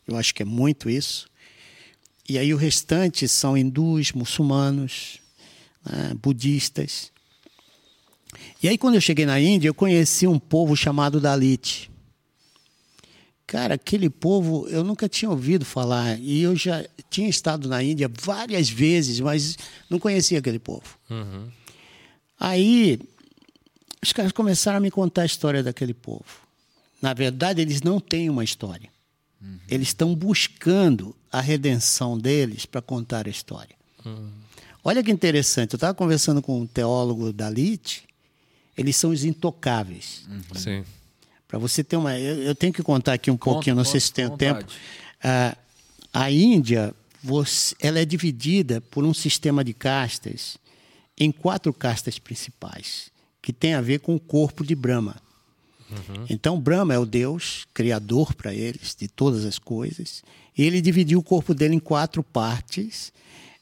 Eu 0.07 0.17
acho 0.17 0.35
que 0.35 0.43
é 0.43 0.47
muito 0.47 0.89
isso. 0.89 1.29
E 2.29 2.39
aí 2.39 2.55
o 2.55 2.57
restante 2.57 3.27
são 3.27 3.57
hindus, 3.57 4.13
muçulmanos, 4.13 5.19
né, 5.85 6.15
budistas. 6.15 7.11
E 8.63 8.69
aí, 8.69 8.79
quando 8.79 8.95
eu 8.95 9.01
cheguei 9.01 9.27
na 9.27 9.41
Índia, 9.41 9.69
eu 9.69 9.75
conheci 9.75 10.27
um 10.27 10.39
povo 10.39 10.77
chamado 10.77 11.21
Dalit. 11.21 11.91
Cara, 13.47 13.75
aquele 13.75 14.09
povo 14.09 14.67
eu 14.69 14.83
nunca 14.85 15.09
tinha 15.09 15.31
ouvido 15.31 15.65
falar. 15.65 16.19
E 16.21 16.41
eu 16.41 16.57
já 16.57 16.87
tinha 17.11 17.29
estado 17.29 17.69
na 17.69 17.83
Índia 17.83 18.11
várias 18.21 18.71
vezes, 18.71 19.21
mas 19.21 19.59
não 19.91 19.99
conhecia 19.99 20.39
aquele 20.39 20.59
povo. 20.59 20.97
Uhum. 21.11 21.49
Aí 22.39 22.99
os 24.03 24.13
caras 24.13 24.33
começaram 24.33 24.79
a 24.79 24.81
me 24.81 24.91
contar 24.91 25.23
a 25.23 25.27
história 25.27 25.63
daquele 25.63 25.95
povo. 25.95 26.25
Na 27.01 27.15
verdade, 27.15 27.61
eles 27.61 27.83
não 27.83 28.01
têm 28.01 28.29
uma 28.29 28.45
história. 28.45 28.91
Eles 29.69 29.89
estão 29.89 30.15
buscando 30.15 31.17
a 31.31 31.41
redenção 31.41 32.17
deles 32.17 32.65
para 32.65 32.81
contar 32.81 33.27
a 33.27 33.31
história. 33.31 33.75
Olha 34.85 35.03
que 35.03 35.11
interessante. 35.11 35.73
Eu 35.75 35.77
estava 35.77 35.95
conversando 35.95 36.41
com 36.41 36.61
um 36.61 36.67
teólogo 36.67 37.33
Dalit. 37.33 38.05
Eles 38.77 38.97
são 38.97 39.11
os 39.11 39.25
intocáveis. 39.25 40.23
Sim. 40.55 40.85
Para 41.49 41.59
você 41.59 41.83
ter 41.85 41.97
uma. 41.97 42.19
Eu, 42.19 42.43
eu 42.43 42.55
tenho 42.55 42.73
que 42.73 42.83
contar 42.83 43.15
aqui 43.15 43.31
um 43.31 43.37
Conta, 43.37 43.55
pouquinho, 43.55 43.77
não 43.77 43.85
sei 43.85 43.95
conta, 43.95 44.07
se 44.07 44.13
tem 44.13 44.29
com 44.29 44.37
tempo. 44.37 44.65
Ah, 45.23 45.57
a 46.13 46.31
Índia, 46.31 46.95
você- 47.23 47.75
ela 47.81 47.99
é 47.99 48.05
dividida 48.05 48.81
por 48.81 49.05
um 49.05 49.13
sistema 49.13 49.63
de 49.65 49.73
castas 49.75 50.57
em 51.19 51.31
quatro 51.31 51.73
castas 51.75 52.19
principais, 52.19 53.11
que 53.43 53.53
tem 53.53 53.75
a 53.75 53.81
ver 53.81 53.99
com 53.99 54.15
o 54.15 54.21
corpo 54.21 54.65
de 54.65 54.75
Brahma. 54.75 55.17
Então, 56.31 56.59
Brahma 56.59 56.95
é 56.95 56.99
o 56.99 57.05
Deus 57.05 57.67
criador 57.75 58.35
para 58.35 58.55
eles 58.55 58.97
de 58.99 59.09
todas 59.09 59.45
as 59.45 59.59
coisas. 59.59 60.23
E 60.57 60.63
ele 60.63 60.81
dividiu 60.81 61.19
o 61.19 61.23
corpo 61.23 61.53
dele 61.53 61.75
em 61.75 61.79
quatro 61.79 62.23
partes. 62.23 63.13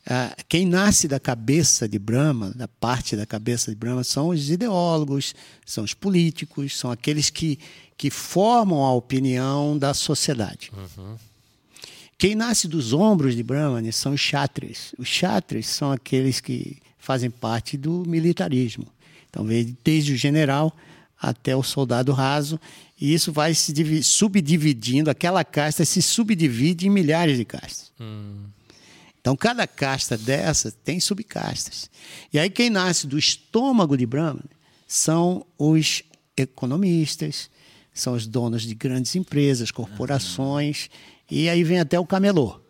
Ah, 0.07 0.37
quem 0.49 0.65
nasce 0.65 1.09
da 1.09 1.19
cabeça 1.19 1.89
de 1.89 1.99
Brahma, 1.99 2.51
da 2.51 2.69
parte 2.69 3.17
da 3.17 3.27
cabeça 3.27 3.71
de 3.71 3.77
Brahma, 3.77 4.05
são 4.05 4.29
os 4.29 4.51
ideólogos, 4.51 5.35
são 5.65 5.83
os 5.83 5.95
políticos, 5.95 6.77
são 6.77 6.91
aqueles 6.91 7.31
que, 7.31 7.59
que 7.97 8.11
formam 8.11 8.85
a 8.85 8.95
opinião 8.95 9.77
da 9.77 9.93
sociedade. 9.93 10.71
Quem 12.17 12.35
nasce 12.35 12.69
dos 12.69 12.93
ombros 12.93 13.35
de 13.35 13.43
Brahmanes 13.43 13.97
são 13.97 14.13
os 14.13 14.21
kshatris. 14.21 14.95
Os 14.99 15.09
kshatris 15.09 15.67
são 15.67 15.91
aqueles 15.91 16.39
que 16.39 16.77
fazem 16.99 17.31
parte 17.31 17.77
do 17.77 18.05
militarismo. 18.07 18.87
Então, 19.31 19.45
vem 19.45 19.77
desde 19.83 20.13
o 20.13 20.17
general 20.17 20.77
até 21.19 21.55
o 21.55 21.63
soldado 21.63 22.13
raso, 22.13 22.59
e 23.01 23.15
isso 23.15 23.33
vai 23.33 23.55
se 23.55 23.73
divi- 23.73 24.03
subdividindo, 24.03 25.11
aquela 25.11 25.45
casta 25.45 25.85
se 25.85 26.03
subdivide 26.03 26.87
em 26.87 26.91
milhares 26.91 27.37
de 27.39 27.45
castas. 27.45 27.93
Então, 29.21 29.37
cada 29.37 29.67
casta 29.67 30.17
dessa 30.17 30.73
tem 30.73 30.99
subcastas. 30.99 31.91
E 32.33 32.39
aí, 32.39 32.49
quem 32.51 32.71
nasce 32.71 33.07
do 33.07 33.19
estômago 33.19 33.97
de 33.97 34.07
Brahma 34.07 34.43
são 34.89 35.47
os 35.59 36.03
economistas, 36.37 37.51
são 37.93 38.15
os 38.15 38.27
donos 38.27 38.63
de 38.63 38.75
grandes 38.75 39.15
empresas, 39.15 39.71
corporações, 39.71 40.89
e 41.31 41.49
aí 41.49 41.63
vem 41.63 41.79
até 41.81 42.01
o 42.01 42.07
camelô. 42.07 42.61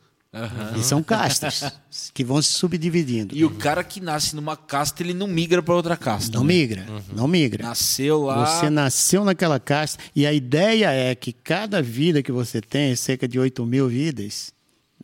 E 0.79 0.83
são 0.85 1.03
castas 1.03 1.73
que 2.15 2.23
vão 2.23 2.41
se 2.41 2.53
subdividindo. 2.53 3.37
E 3.37 3.45
o 3.45 3.51
cara 3.51 3.83
que 3.83 4.01
nasce 4.01 4.37
numa 4.37 4.57
casta, 4.57 5.03
ele 5.03 5.13
não 5.13 5.27
migra 5.27 5.61
para 5.61 5.75
outra 5.75 5.97
casta. 5.97 6.39
Não 6.39 6.45
né? 6.45 6.55
migra, 6.55 6.87
não 7.13 7.27
migra. 7.27 7.65
Nasceu 7.65 8.23
lá. 8.23 8.47
Você 8.47 8.71
nasceu 8.71 9.25
naquela 9.25 9.59
casta 9.59 10.01
e 10.15 10.25
a 10.25 10.33
ideia 10.33 10.93
é 10.93 11.17
que 11.17 11.33
cada 11.33 11.83
vida 11.83 12.23
que 12.23 12.31
você 12.31 12.61
tem, 12.61 12.95
cerca 12.95 13.27
de 13.27 13.41
8 13.41 13.67
mil 13.67 13.89
vidas, 13.89 14.53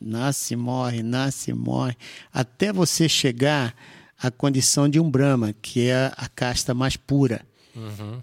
nasce, 0.01 0.55
morre, 0.55 1.03
nasce, 1.03 1.53
morre, 1.53 1.97
até 2.33 2.73
você 2.73 3.09
chegar 3.09 3.75
à 4.23 4.31
condição 4.31 4.89
de 4.89 5.01
um 5.01 5.11
Brahma, 5.11 5.53
que 5.61 5.89
é 5.89 6.13
a 6.17 6.29
casta 6.29 6.73
mais 6.73 6.97
pura. 6.97 7.45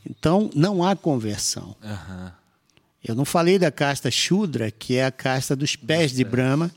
Então, 0.10 0.50
não 0.56 0.84
há 0.84 0.96
conversão. 0.96 1.76
Eu 3.04 3.13
não 3.13 3.26
falei 3.26 3.60
da 3.60 3.70
casta 3.70 4.10
Shudra, 4.10 4.72
que 4.72 4.96
é 4.96 5.06
a 5.06 5.12
casta 5.12 5.56
dos 5.56 5.76
pés 5.76 6.13
de 6.13 6.24
Brahma, 6.24 6.72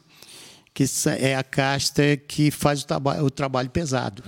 que 0.77 0.85
é 1.19 1.35
a 1.35 1.43
casta 1.43 2.19
que 2.19 2.51
faz 2.51 2.83
o, 2.83 2.87
traba 2.87 3.23
o 3.23 3.31
trabalho 3.31 3.71
pesado. 3.71 4.23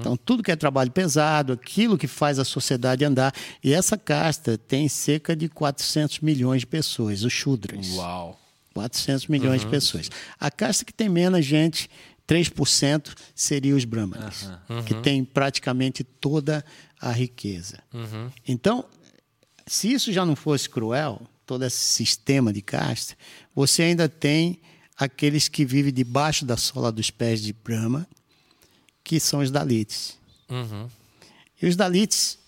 Então, 0.00 0.16
tudo 0.16 0.42
que 0.42 0.50
é 0.50 0.56
trabalho 0.56 0.90
pesado, 0.90 1.52
aquilo 1.52 1.98
que 1.98 2.06
faz 2.06 2.38
a 2.38 2.44
sociedade 2.44 3.04
andar. 3.04 3.34
E 3.62 3.74
essa 3.74 3.98
casta 3.98 4.56
tem 4.56 4.88
cerca 4.88 5.36
de 5.36 5.46
400 5.46 6.20
milhões 6.20 6.60
de 6.60 6.66
pessoas, 6.66 7.22
os 7.22 7.34
Shudras. 7.34 7.86
Uau. 7.96 8.40
400 8.72 9.26
milhões 9.26 9.60
de 9.60 9.66
pessoas. 9.66 10.10
A 10.40 10.50
casta 10.50 10.86
que 10.86 10.92
tem 10.92 11.10
menos 11.10 11.44
gente, 11.44 11.90
3%, 12.26 13.14
seria 13.34 13.76
os 13.76 13.84
Brahmanes, 13.84 14.50
que 14.86 14.94
tem 14.94 15.22
praticamente 15.22 16.02
toda 16.02 16.64
a 16.98 17.12
riqueza. 17.12 17.78
Então, 18.48 18.86
se 19.66 19.92
isso 19.92 20.10
já 20.14 20.24
não 20.24 20.34
fosse 20.34 20.66
cruel, 20.66 21.20
todo 21.44 21.62
esse 21.62 21.76
sistema 21.76 22.54
de 22.54 22.62
casta, 22.62 23.14
você 23.54 23.82
ainda 23.82 24.08
tem 24.08 24.58
aqueles 24.96 25.48
que 25.48 25.64
vivem 25.64 25.92
debaixo 25.92 26.44
da 26.44 26.56
sola 26.56 26.90
dos 26.92 27.10
pés 27.10 27.42
de 27.42 27.52
Brahma, 27.52 28.06
que 29.02 29.18
são 29.20 29.40
os 29.40 29.50
Dalits. 29.50 30.16
Uhum. 30.48 30.88
E 31.60 31.66
os 31.66 31.76
Dalits, 31.76 32.38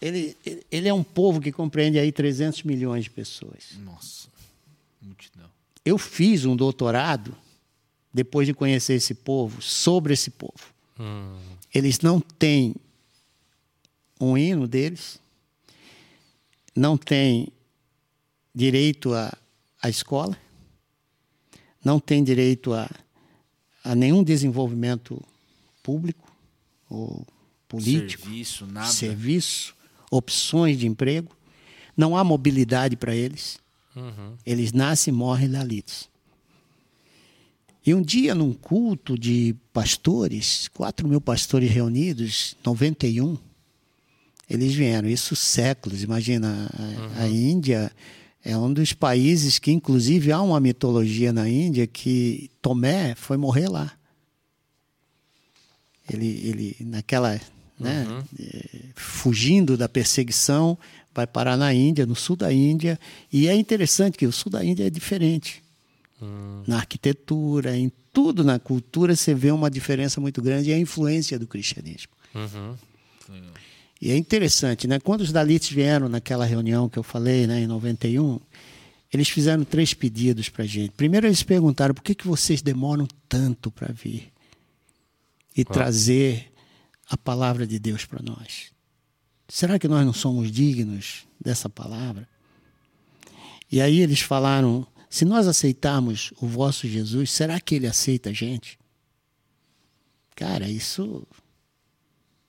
ele, 0.00 0.36
ele- 0.70 0.88
é 0.88 0.92
um 0.94 1.02
povo 1.04 1.40
que 1.40 1.50
compreende 1.52 1.98
aí 1.98 2.10
300 2.12 2.62
milhões 2.62 3.04
de 3.04 3.10
pessoas. 3.10 3.72
Nossa. 3.78 4.28
Multidão. 5.00 5.48
Eu 5.84 5.98
fiz 5.98 6.44
um 6.44 6.56
doutorado, 6.56 7.36
depois 8.12 8.46
de 8.46 8.54
conhecer 8.54 8.94
esse 8.94 9.14
povo, 9.14 9.60
sobre 9.60 10.14
esse 10.14 10.30
povo. 10.30 10.54
Eles 11.74 12.00
não 12.00 12.20
têm 12.20 12.74
um 14.20 14.38
hino 14.38 14.66
deles, 14.68 15.18
não 16.74 16.96
têm 16.96 17.48
direito 18.54 19.12
à, 19.12 19.36
à 19.82 19.88
escola, 19.90 20.38
não 21.84 22.00
têm 22.00 22.24
direito 22.24 22.72
a, 22.72 22.90
a 23.82 23.94
nenhum 23.94 24.22
desenvolvimento 24.22 25.22
público 25.82 26.32
ou 26.88 27.26
político 27.68 28.22
Serviço, 28.24 28.66
nada. 28.66 28.86
serviço, 28.88 29.74
opções 30.10 30.78
de 30.78 30.86
emprego. 30.86 31.30
Não 31.96 32.16
há 32.16 32.24
mobilidade 32.24 32.96
para 32.96 33.14
eles. 33.14 33.58
Eles 34.44 34.72
nascem 34.72 35.12
e 35.12 35.16
morrem 35.16 35.48
dalitos. 35.48 36.08
E 37.86 37.94
um 37.94 38.00
dia, 38.02 38.34
num 38.34 38.52
culto 38.52 39.16
de 39.18 39.54
pastores, 39.72 40.68
quatro 40.68 41.06
mil 41.06 41.20
pastores 41.20 41.70
reunidos, 41.70 42.56
91, 42.64 43.36
eles 44.48 44.74
vieram. 44.74 45.08
Isso 45.08 45.36
séculos. 45.36 46.02
Imagina, 46.02 46.68
a, 47.16 47.22
a 47.22 47.28
Índia 47.28 47.92
é 48.44 48.56
um 48.56 48.72
dos 48.72 48.92
países 48.92 49.58
que, 49.58 49.72
inclusive, 49.72 50.30
há 50.30 50.42
uma 50.42 50.60
mitologia 50.60 51.32
na 51.32 51.48
Índia 51.48 51.86
que 51.86 52.50
Tomé 52.60 53.14
foi 53.14 53.38
morrer 53.38 53.68
lá. 53.68 53.90
Ele, 56.10 56.26
ele 56.46 56.76
naquela, 56.80 57.40
né, 57.80 58.06
eh, 58.38 58.80
fugindo 58.94 59.78
da 59.78 59.88
perseguição, 59.88 60.76
vai 61.14 61.26
parar 61.26 61.56
na 61.56 61.72
Índia, 61.72 62.04
no 62.04 62.14
sul 62.14 62.36
da 62.36 62.52
Índia. 62.52 63.00
E 63.32 63.48
é 63.48 63.54
interessante 63.54 64.18
que 64.18 64.26
o 64.26 64.32
sul 64.32 64.52
da 64.52 64.62
Índia 64.62 64.86
é 64.86 64.90
diferente. 64.90 65.62
Na 66.66 66.76
arquitetura, 66.76 67.76
em 67.76 67.90
tudo 68.12 68.44
na 68.44 68.58
cultura, 68.58 69.16
você 69.16 69.34
vê 69.34 69.50
uma 69.50 69.70
diferença 69.70 70.20
muito 70.20 70.42
grande 70.42 70.70
e 70.70 70.72
a 70.72 70.78
influência 70.78 71.38
do 71.38 71.46
cristianismo. 71.46 72.12
Uhum. 72.34 72.74
E 74.04 74.10
é 74.10 74.16
interessante, 74.18 74.86
né? 74.86 75.00
Quando 75.00 75.22
os 75.22 75.32
Dalits 75.32 75.70
vieram 75.70 76.10
naquela 76.10 76.44
reunião 76.44 76.90
que 76.90 76.98
eu 76.98 77.02
falei, 77.02 77.46
né, 77.46 77.62
em 77.62 77.66
91, 77.66 78.38
eles 79.10 79.30
fizeram 79.30 79.64
três 79.64 79.94
pedidos 79.94 80.50
para 80.50 80.64
a 80.64 80.66
gente. 80.66 80.90
Primeiro, 80.90 81.26
eles 81.26 81.42
perguntaram 81.42 81.94
por 81.94 82.02
que, 82.04 82.14
que 82.14 82.26
vocês 82.26 82.60
demoram 82.60 83.08
tanto 83.26 83.70
para 83.70 83.90
vir 83.94 84.30
e 85.56 85.64
trazer 85.64 86.52
a 87.08 87.16
palavra 87.16 87.66
de 87.66 87.78
Deus 87.78 88.04
para 88.04 88.22
nós. 88.22 88.72
Será 89.48 89.78
que 89.78 89.88
nós 89.88 90.04
não 90.04 90.12
somos 90.12 90.52
dignos 90.52 91.26
dessa 91.42 91.70
palavra? 91.70 92.28
E 93.72 93.80
aí 93.80 94.00
eles 94.00 94.20
falaram: 94.20 94.86
se 95.08 95.24
nós 95.24 95.46
aceitarmos 95.46 96.30
o 96.42 96.46
vosso 96.46 96.86
Jesus, 96.86 97.30
será 97.30 97.58
que 97.58 97.74
ele 97.74 97.86
aceita 97.86 98.28
a 98.28 98.34
gente? 98.34 98.78
Cara, 100.36 100.68
isso 100.68 101.26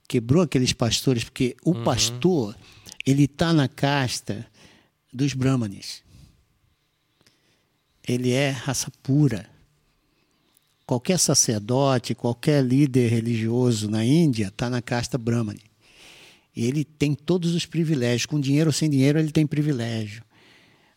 quebrou 0.08 0.44
aqueles 0.44 0.74
pastores, 0.74 1.24
porque 1.24 1.56
o 1.64 1.74
pastor, 1.84 2.56
ele 3.06 3.24
está 3.24 3.54
na 3.54 3.68
casta 3.68 4.46
dos 5.12 5.34
brahmanes. 5.34 6.04
ele 8.08 8.32
é 8.32 8.50
raça 8.50 8.92
pura. 9.02 9.50
Qualquer 10.86 11.18
sacerdote, 11.18 12.14
qualquer 12.14 12.64
líder 12.64 13.10
religioso 13.10 13.90
na 13.90 14.06
Índia 14.06 14.48
está 14.48 14.70
na 14.70 14.82
casta 14.82 15.18
Brahmani. 15.18 15.64
E 16.56 16.66
ele 16.66 16.86
tem 16.86 17.16
todos 17.16 17.56
os 17.56 17.66
privilégios. 17.66 18.28
Com 18.28 18.40
dinheiro 18.40 18.70
ou 18.70 18.74
sem 18.74 18.90
dinheiro, 18.90 19.18
ele 19.18 19.32
tem 19.32 19.48
privilégio. 19.48 20.24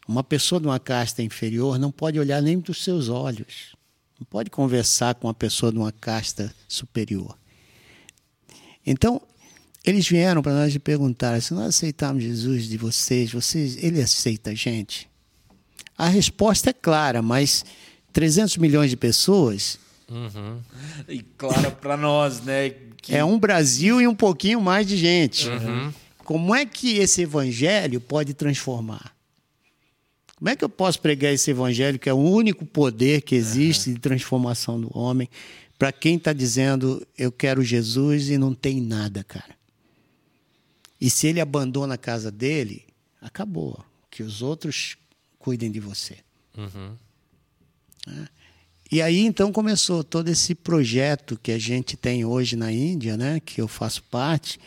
Uma 0.06 0.22
pessoa 0.22 0.60
de 0.60 0.66
uma 0.66 0.78
casta 0.78 1.22
inferior 1.22 1.78
não 1.78 1.90
pode 1.90 2.18
olhar 2.18 2.42
nem 2.42 2.58
dos 2.58 2.84
seus 2.84 3.08
olhos. 3.08 3.74
Não 4.20 4.26
pode 4.26 4.50
conversar 4.50 5.14
com 5.14 5.26
uma 5.26 5.34
pessoa 5.34 5.72
de 5.72 5.78
uma 5.78 5.90
casta 5.90 6.54
superior. 6.68 7.36
Então, 8.90 9.20
eles 9.84 10.08
vieram 10.08 10.42
para 10.42 10.52
nós 10.52 10.74
e 10.74 10.78
perguntaram: 10.78 11.40
se 11.40 11.52
nós 11.52 11.68
aceitarmos 11.68 12.22
Jesus 12.22 12.68
de 12.68 12.76
vocês, 12.76 13.30
vocês, 13.30 13.76
ele 13.82 14.00
aceita 14.00 14.50
a 14.50 14.54
gente? 14.54 15.08
A 15.96 16.08
resposta 16.08 16.70
é 16.70 16.72
clara, 16.72 17.20
mas 17.20 17.64
300 18.12 18.56
milhões 18.56 18.90
de 18.90 18.96
pessoas. 18.96 19.78
Uhum. 20.08 20.58
E 21.08 21.22
claro 21.36 21.72
para 21.72 21.96
nós, 21.96 22.40
né? 22.40 22.70
Que... 23.02 23.14
É 23.14 23.24
um 23.24 23.38
Brasil 23.38 24.00
e 24.00 24.06
um 24.06 24.14
pouquinho 24.14 24.60
mais 24.60 24.86
de 24.86 24.96
gente. 24.96 25.48
Uhum. 25.48 25.92
Como 26.24 26.54
é 26.54 26.64
que 26.64 26.98
esse 26.98 27.22
evangelho 27.22 28.00
pode 28.00 28.34
transformar? 28.34 29.12
Como 30.36 30.48
é 30.48 30.56
que 30.56 30.64
eu 30.64 30.68
posso 30.68 31.00
pregar 31.00 31.32
esse 31.32 31.50
evangelho, 31.50 31.98
que 31.98 32.08
é 32.08 32.12
o 32.12 32.18
único 32.18 32.64
poder 32.64 33.22
que 33.22 33.34
existe 33.34 33.88
uhum. 33.88 33.94
de 33.94 34.00
transformação 34.00 34.80
do 34.80 34.96
homem, 34.96 35.28
para 35.78 35.92
quem 35.92 36.16
está 36.16 36.32
dizendo 36.32 37.06
eu 37.16 37.30
quero 37.30 37.62
Jesus 37.62 38.28
e 38.28 38.36
não 38.36 38.54
tem 38.54 38.80
nada, 38.80 39.22
cara? 39.22 39.56
E 41.00 41.08
se 41.08 41.28
ele 41.28 41.40
abandona 41.40 41.94
a 41.94 41.98
casa 41.98 42.30
dele, 42.30 42.84
acabou. 43.20 43.84
Que 44.10 44.22
os 44.22 44.42
outros 44.42 44.96
cuidem 45.38 45.70
de 45.70 45.78
você. 45.78 46.16
Uhum. 46.56 46.96
É. 48.08 48.28
E 48.90 49.02
aí 49.02 49.20
então 49.20 49.52
começou 49.52 50.02
todo 50.02 50.28
esse 50.28 50.54
projeto 50.54 51.38
que 51.40 51.52
a 51.52 51.58
gente 51.58 51.96
tem 51.96 52.24
hoje 52.24 52.56
na 52.56 52.72
Índia, 52.72 53.16
né, 53.16 53.38
que 53.38 53.60
eu 53.60 53.68
faço 53.68 54.02
parte 54.04 54.58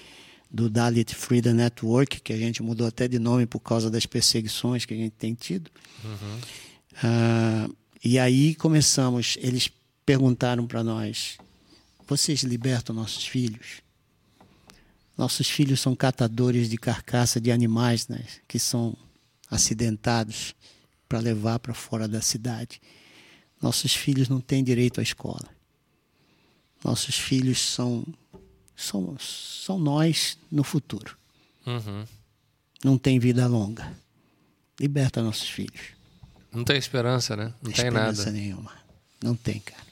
do 0.49 0.69
Dalit 0.69 1.15
Freedom 1.15 1.53
Network, 1.53 2.21
que 2.21 2.31
a 2.31 2.37
gente 2.37 2.61
mudou 2.61 2.85
até 2.87 3.07
de 3.07 3.17
nome 3.17 3.45
por 3.45 3.59
causa 3.59 3.89
das 3.89 4.05
perseguições 4.05 4.85
que 4.85 4.93
a 4.93 4.97
gente 4.97 5.13
tem 5.13 5.33
tido. 5.33 5.71
Uhum. 6.03 6.39
Uh, 7.03 7.75
e 8.03 8.19
aí 8.19 8.53
começamos, 8.55 9.37
eles 9.41 9.71
perguntaram 10.05 10.67
para 10.67 10.83
nós: 10.83 11.37
vocês 12.07 12.43
libertam 12.43 12.95
nossos 12.95 13.25
filhos? 13.25 13.81
Nossos 15.17 15.49
filhos 15.49 15.79
são 15.79 15.95
catadores 15.95 16.69
de 16.69 16.77
carcaça 16.77 17.39
de 17.39 17.51
animais 17.51 18.07
né, 18.07 18.25
que 18.47 18.57
são 18.57 18.95
acidentados 19.49 20.55
para 21.07 21.19
levar 21.19 21.59
para 21.59 21.73
fora 21.73 22.07
da 22.07 22.21
cidade. 22.21 22.81
Nossos 23.61 23.93
filhos 23.93 24.29
não 24.29 24.41
têm 24.41 24.63
direito 24.63 24.99
à 24.99 25.03
escola. 25.03 25.47
Nossos 26.83 27.15
filhos 27.15 27.59
são 27.59 28.03
são, 28.75 29.15
são 29.19 29.77
nós 29.77 30.37
no 30.51 30.63
futuro. 30.63 31.15
Uhum. 31.65 32.05
Não 32.83 32.97
tem 32.97 33.19
vida 33.19 33.45
longa. 33.47 33.95
Liberta 34.79 35.21
nossos 35.21 35.47
filhos. 35.47 35.93
Não 36.51 36.63
tem 36.63 36.77
esperança, 36.77 37.35
né? 37.35 37.53
Não 37.61 37.71
tem, 37.71 37.73
tem 37.73 37.85
esperança 37.85 38.25
nada. 38.25 38.31
nenhuma. 38.31 38.73
Não 39.21 39.35
tem, 39.35 39.59
cara. 39.59 39.90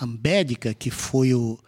Ambédica, 0.00 0.74
que 0.74 0.90
foi 0.90 1.34
o, 1.34 1.58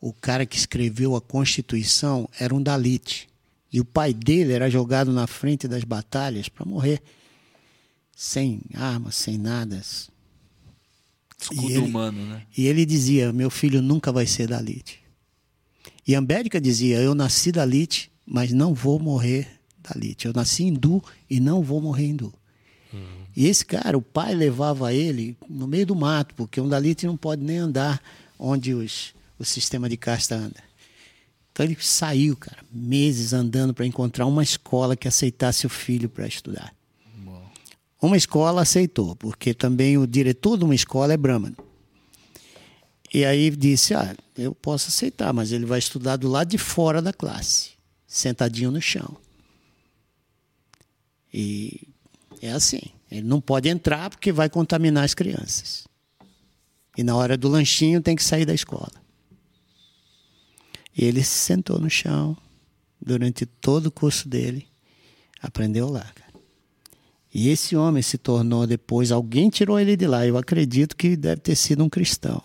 o 0.00 0.12
cara 0.12 0.46
que 0.46 0.56
escreveu 0.56 1.16
a 1.16 1.20
Constituição, 1.20 2.28
era 2.38 2.54
um 2.54 2.62
Dalit. 2.62 3.28
E 3.72 3.80
o 3.80 3.84
pai 3.84 4.14
dele 4.14 4.52
era 4.52 4.70
jogado 4.70 5.12
na 5.12 5.26
frente 5.26 5.68
das 5.68 5.84
batalhas 5.84 6.48
para 6.48 6.64
morrer. 6.64 7.02
Sem 8.14 8.62
armas, 8.74 9.16
sem 9.16 9.36
nada. 9.36 9.82
Escudo 11.38 11.70
ele, 11.70 11.78
humano, 11.78 12.24
né? 12.24 12.46
E 12.56 12.66
ele 12.66 12.86
dizia: 12.86 13.32
Meu 13.32 13.50
filho 13.50 13.82
nunca 13.82 14.10
vai 14.10 14.26
ser 14.26 14.48
Dalit. 14.48 14.98
E 16.06 16.14
Ambédica 16.14 16.60
dizia: 16.60 16.98
Eu 16.98 17.14
nasci 17.14 17.52
Dalit, 17.52 18.10
mas 18.24 18.52
não 18.52 18.72
vou 18.72 18.98
morrer 18.98 19.60
Dalit. 19.78 20.24
Eu 20.24 20.32
nasci 20.32 20.64
hindu 20.64 21.04
e 21.28 21.38
não 21.38 21.62
vou 21.62 21.80
morrer 21.80 22.06
hindu. 22.06 22.32
Uhum. 22.92 23.25
E 23.36 23.46
esse 23.46 23.66
cara, 23.66 23.98
o 23.98 24.02
pai 24.02 24.34
levava 24.34 24.94
ele 24.94 25.36
no 25.46 25.66
meio 25.66 25.84
do 25.84 25.94
mato, 25.94 26.34
porque 26.34 26.58
um 26.58 26.68
Dalit 26.68 27.06
não 27.06 27.18
pode 27.18 27.44
nem 27.44 27.58
andar 27.58 28.02
onde 28.38 28.72
os, 28.72 29.14
o 29.38 29.44
sistema 29.44 29.90
de 29.90 29.96
casta 29.98 30.34
anda. 30.34 30.64
Então 31.52 31.64
ele 31.64 31.76
saiu, 31.78 32.34
cara, 32.36 32.58
meses 32.72 33.34
andando 33.34 33.74
para 33.74 33.84
encontrar 33.84 34.24
uma 34.24 34.42
escola 34.42 34.96
que 34.96 35.06
aceitasse 35.06 35.66
o 35.66 35.70
filho 35.70 36.08
para 36.08 36.26
estudar. 36.26 36.74
Uma 38.00 38.16
escola 38.16 38.62
aceitou, 38.62 39.16
porque 39.16 39.52
também 39.52 39.98
o 39.98 40.06
diretor 40.06 40.56
de 40.56 40.64
uma 40.64 40.74
escola 40.74 41.12
é 41.12 41.16
Brahman. 41.16 41.56
E 43.12 43.24
aí 43.24 43.50
disse: 43.50 43.94
Ah, 43.94 44.14
eu 44.36 44.54
posso 44.54 44.88
aceitar, 44.88 45.32
mas 45.32 45.50
ele 45.52 45.64
vai 45.64 45.78
estudar 45.78 46.16
do 46.16 46.28
lado 46.28 46.48
de 46.48 46.58
fora 46.58 47.00
da 47.00 47.12
classe, 47.12 47.70
sentadinho 48.06 48.70
no 48.70 48.80
chão. 48.80 49.16
E 51.32 51.88
é 52.42 52.50
assim: 52.50 52.82
ele 53.18 53.26
não 53.26 53.40
pode 53.40 53.68
entrar 53.68 54.10
porque 54.10 54.32
vai 54.32 54.48
contaminar 54.48 55.04
as 55.04 55.14
crianças. 55.14 55.86
E 56.96 57.02
na 57.02 57.14
hora 57.14 57.36
do 57.36 57.48
lanchinho 57.48 58.00
tem 58.00 58.16
que 58.16 58.24
sair 58.24 58.46
da 58.46 58.54
escola. 58.54 58.92
E 60.96 61.04
ele 61.04 61.22
se 61.22 61.38
sentou 61.38 61.78
no 61.78 61.90
chão 61.90 62.36
durante 63.00 63.44
todo 63.44 63.86
o 63.86 63.90
curso 63.90 64.28
dele, 64.28 64.66
aprendeu 65.42 65.88
lá. 65.90 66.06
E 67.38 67.50
esse 67.50 67.76
homem 67.76 68.02
se 68.02 68.16
tornou 68.16 68.66
depois, 68.66 69.12
alguém 69.12 69.50
tirou 69.50 69.78
ele 69.78 69.94
de 69.94 70.06
lá. 70.06 70.26
Eu 70.26 70.38
acredito 70.38 70.96
que 70.96 71.14
deve 71.14 71.42
ter 71.42 71.54
sido 71.54 71.84
um 71.84 71.88
cristão. 71.88 72.42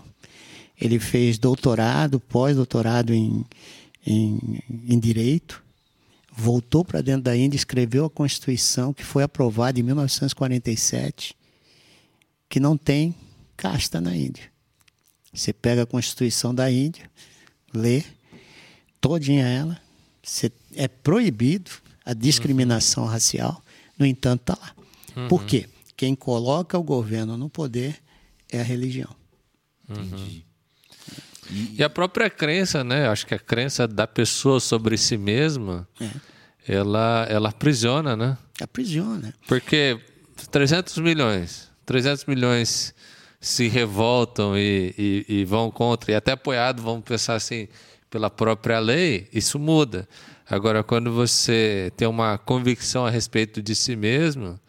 Ele 0.80 1.00
fez 1.00 1.40
doutorado, 1.40 2.20
pós-doutorado 2.20 3.14
em, 3.14 3.46
em, 4.06 4.62
em 4.70 5.00
Direito, 5.00 5.64
voltou 6.32 6.86
para 6.86 7.02
dentro 7.02 7.24
da 7.24 7.36
Índia, 7.36 7.58
escreveu 7.58 8.06
a 8.06 8.10
Constituição, 8.10 8.94
que 8.94 9.04
foi 9.04 9.24
aprovada 9.24 9.80
em 9.80 9.84
1947, 9.84 11.36
que 12.48 12.60
não 12.60 12.78
tem 12.78 13.13
casta 13.58 14.00
na 14.00 14.15
Índia. 14.15 14.50
Você 15.34 15.54
pega 15.54 15.84
a 15.84 15.86
Constituição 15.86 16.56
da 16.56 16.72
Índia, 16.72 17.10
lê 17.74 18.04
todinha 19.00 19.46
ela, 19.46 19.82
você, 20.24 20.52
é 20.76 20.88
proibido 20.88 21.72
a 22.06 22.13
discriminação 22.13 23.04
uhum. 23.04 23.10
racial, 23.10 23.63
no 23.98 24.06
entanto 24.06 24.41
está 24.41 24.58
lá. 24.62 24.76
Uhum. 25.15 25.28
Por 25.28 25.46
quê? 25.46 25.67
Quem 25.96 26.15
coloca 26.15 26.78
o 26.78 26.84
governo 26.84 27.38
no 27.38 27.50
poder 27.50 28.02
é 28.50 28.60
a 28.60 28.63
religião. 28.63 29.13
Uhum. 29.89 30.41
E, 31.50 31.76
e, 31.80 31.84
a 31.84 31.90
própria 31.90 32.30
crença, 32.30 32.84
né? 32.84 33.08
Acho 33.08 33.26
que 33.26 33.34
a 33.34 33.40
crença 33.40 33.88
da 33.88 34.06
pessoa 34.06 34.60
sobre 34.60 34.98
si 34.98 35.18
mesma, 35.18 35.88
é. 36.00 36.10
ela, 36.68 37.26
ela 37.30 37.50
aprisiona, 37.50 38.16
né? 38.16 38.38
Aprisiona. 38.62 39.34
Porque 39.48 40.00
300 40.52 40.98
milhões, 41.00 41.70
300 41.86 42.26
milhões 42.26 42.94
se 43.40 43.68
revoltam 43.68 44.56
e, 44.56 44.94
e, 44.98 45.26
e 45.28 45.46
vão 45.46 45.72
contra, 45.72 46.12
e 46.12 46.16
até 46.16 46.34
apoiado, 46.34 46.84
vamos 46.84 47.04
pensar 47.04 47.36
assim, 47.36 47.68
pela 48.10 48.30
própria 48.30 48.78
lei, 48.78 49.28
isso 49.34 49.58
muda. 49.58 50.08
Agora, 50.48 50.84
quando 50.84 51.12
você 51.12 51.92
tem 51.96 52.08
uma 52.08 52.38
convicção 52.38 53.06
a 53.06 53.10
respeito 53.10 53.62
de 53.62 53.74
si 53.74 53.96
mesmo, 53.96 54.60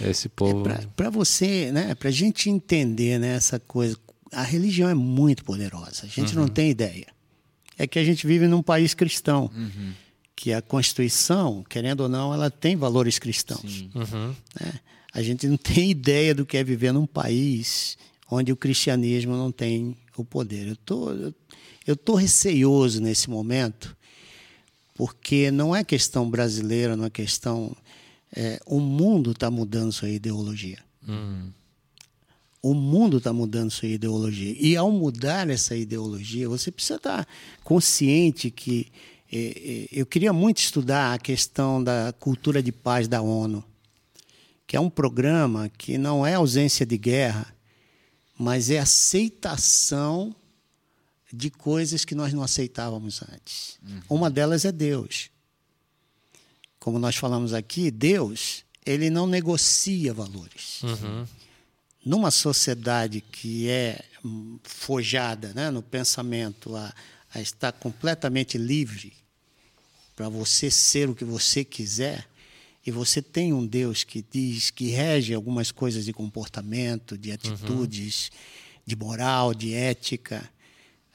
é. 0.00 0.10
esse 0.10 0.28
povo. 0.28 0.68
É 0.68 0.80
para 0.94 1.08
você, 1.08 1.72
né? 1.72 1.94
Para 1.94 2.10
a 2.10 2.12
gente 2.12 2.50
entender 2.50 3.18
né, 3.18 3.34
essa 3.34 3.58
coisa, 3.58 3.96
a 4.32 4.42
religião 4.42 4.88
é 4.88 4.94
muito 4.94 5.44
poderosa. 5.44 6.02
A 6.04 6.06
gente 6.06 6.34
uhum. 6.34 6.42
não 6.42 6.48
tem 6.48 6.70
ideia. 6.70 7.06
É 7.76 7.86
que 7.86 7.98
a 7.98 8.04
gente 8.04 8.26
vive 8.26 8.46
num 8.46 8.62
país 8.62 8.94
cristão. 8.94 9.50
Uhum. 9.54 9.92
Que 10.36 10.52
a 10.52 10.62
Constituição, 10.62 11.64
querendo 11.68 12.00
ou 12.00 12.08
não, 12.08 12.32
ela 12.32 12.50
tem 12.50 12.76
valores 12.76 13.18
cristãos. 13.18 13.86
Uhum. 13.94 14.34
Né? 14.60 14.80
A 15.12 15.22
gente 15.22 15.46
não 15.46 15.56
tem 15.56 15.90
ideia 15.90 16.34
do 16.34 16.46
que 16.46 16.56
é 16.56 16.64
viver 16.64 16.92
num 16.92 17.06
país 17.06 17.98
onde 18.30 18.52
o 18.52 18.56
cristianismo 18.56 19.36
não 19.36 19.50
tem 19.50 19.96
o 20.16 20.24
poder. 20.24 20.68
Eu 20.68 20.76
tô, 20.76 21.32
eu 21.86 21.96
tô 21.96 22.14
receioso 22.14 23.00
nesse 23.00 23.28
momento, 23.28 23.96
porque 24.94 25.50
não 25.50 25.74
é 25.74 25.82
questão 25.82 26.30
brasileira, 26.30 26.96
não 26.96 27.06
é 27.06 27.10
questão. 27.10 27.76
É, 28.34 28.60
o 28.64 28.78
mundo 28.78 29.32
está 29.32 29.50
mudando 29.50 29.92
sua 29.92 30.08
ideologia. 30.08 30.78
Uhum. 31.06 31.52
O 32.62 32.74
mundo 32.74 33.18
está 33.18 33.32
mudando 33.32 33.70
sua 33.70 33.88
ideologia. 33.88 34.54
E 34.58 34.76
ao 34.76 34.90
mudar 34.90 35.48
essa 35.48 35.74
ideologia, 35.74 36.48
você 36.48 36.70
precisa 36.70 36.96
estar 36.96 37.26
consciente 37.64 38.50
que. 38.50 38.88
É, 39.32 39.38
é, 39.38 39.88
eu 39.92 40.04
queria 40.04 40.32
muito 40.32 40.58
estudar 40.58 41.14
a 41.14 41.18
questão 41.18 41.82
da 41.82 42.12
cultura 42.18 42.60
de 42.60 42.72
paz 42.72 43.06
da 43.06 43.22
ONU, 43.22 43.64
que 44.66 44.76
é 44.76 44.80
um 44.80 44.90
programa 44.90 45.68
que 45.68 45.96
não 45.96 46.26
é 46.26 46.34
ausência 46.34 46.84
de 46.84 46.98
guerra, 46.98 47.54
mas 48.36 48.70
é 48.70 48.80
aceitação 48.80 50.34
de 51.32 51.48
coisas 51.48 52.04
que 52.04 52.14
nós 52.14 52.32
não 52.32 52.42
aceitávamos 52.42 53.22
antes. 53.22 53.78
Uhum. 53.86 54.00
Uma 54.08 54.28
delas 54.28 54.64
é 54.64 54.72
Deus. 54.72 55.30
Como 56.80 56.98
nós 56.98 57.14
falamos 57.14 57.54
aqui, 57.54 57.90
Deus 57.90 58.64
ele 58.84 59.10
não 59.10 59.26
negocia 59.26 60.12
valores. 60.12 60.82
Uhum. 60.82 61.26
Numa 62.04 62.30
sociedade 62.30 63.20
que 63.20 63.68
é 63.68 64.02
hum, 64.24 64.58
forjada 64.62 65.52
né, 65.54 65.70
no 65.70 65.82
pensamento 65.82 66.74
a, 66.76 66.92
a 67.34 67.40
estar 67.40 67.72
completamente 67.72 68.56
livre 68.56 69.12
para 70.16 70.28
você 70.28 70.70
ser 70.70 71.08
o 71.08 71.14
que 71.14 71.24
você 71.24 71.64
quiser, 71.64 72.26
e 72.86 72.90
você 72.90 73.20
tem 73.20 73.52
um 73.52 73.66
Deus 73.66 74.04
que 74.04 74.24
diz 74.30 74.70
que 74.70 74.88
rege 74.88 75.34
algumas 75.34 75.70
coisas 75.70 76.04
de 76.04 76.12
comportamento, 76.12 77.16
de 77.16 77.32
atitudes, 77.32 78.28
uhum. 78.28 78.80
de 78.86 78.96
moral, 78.96 79.54
de 79.54 79.74
ética, 79.74 80.50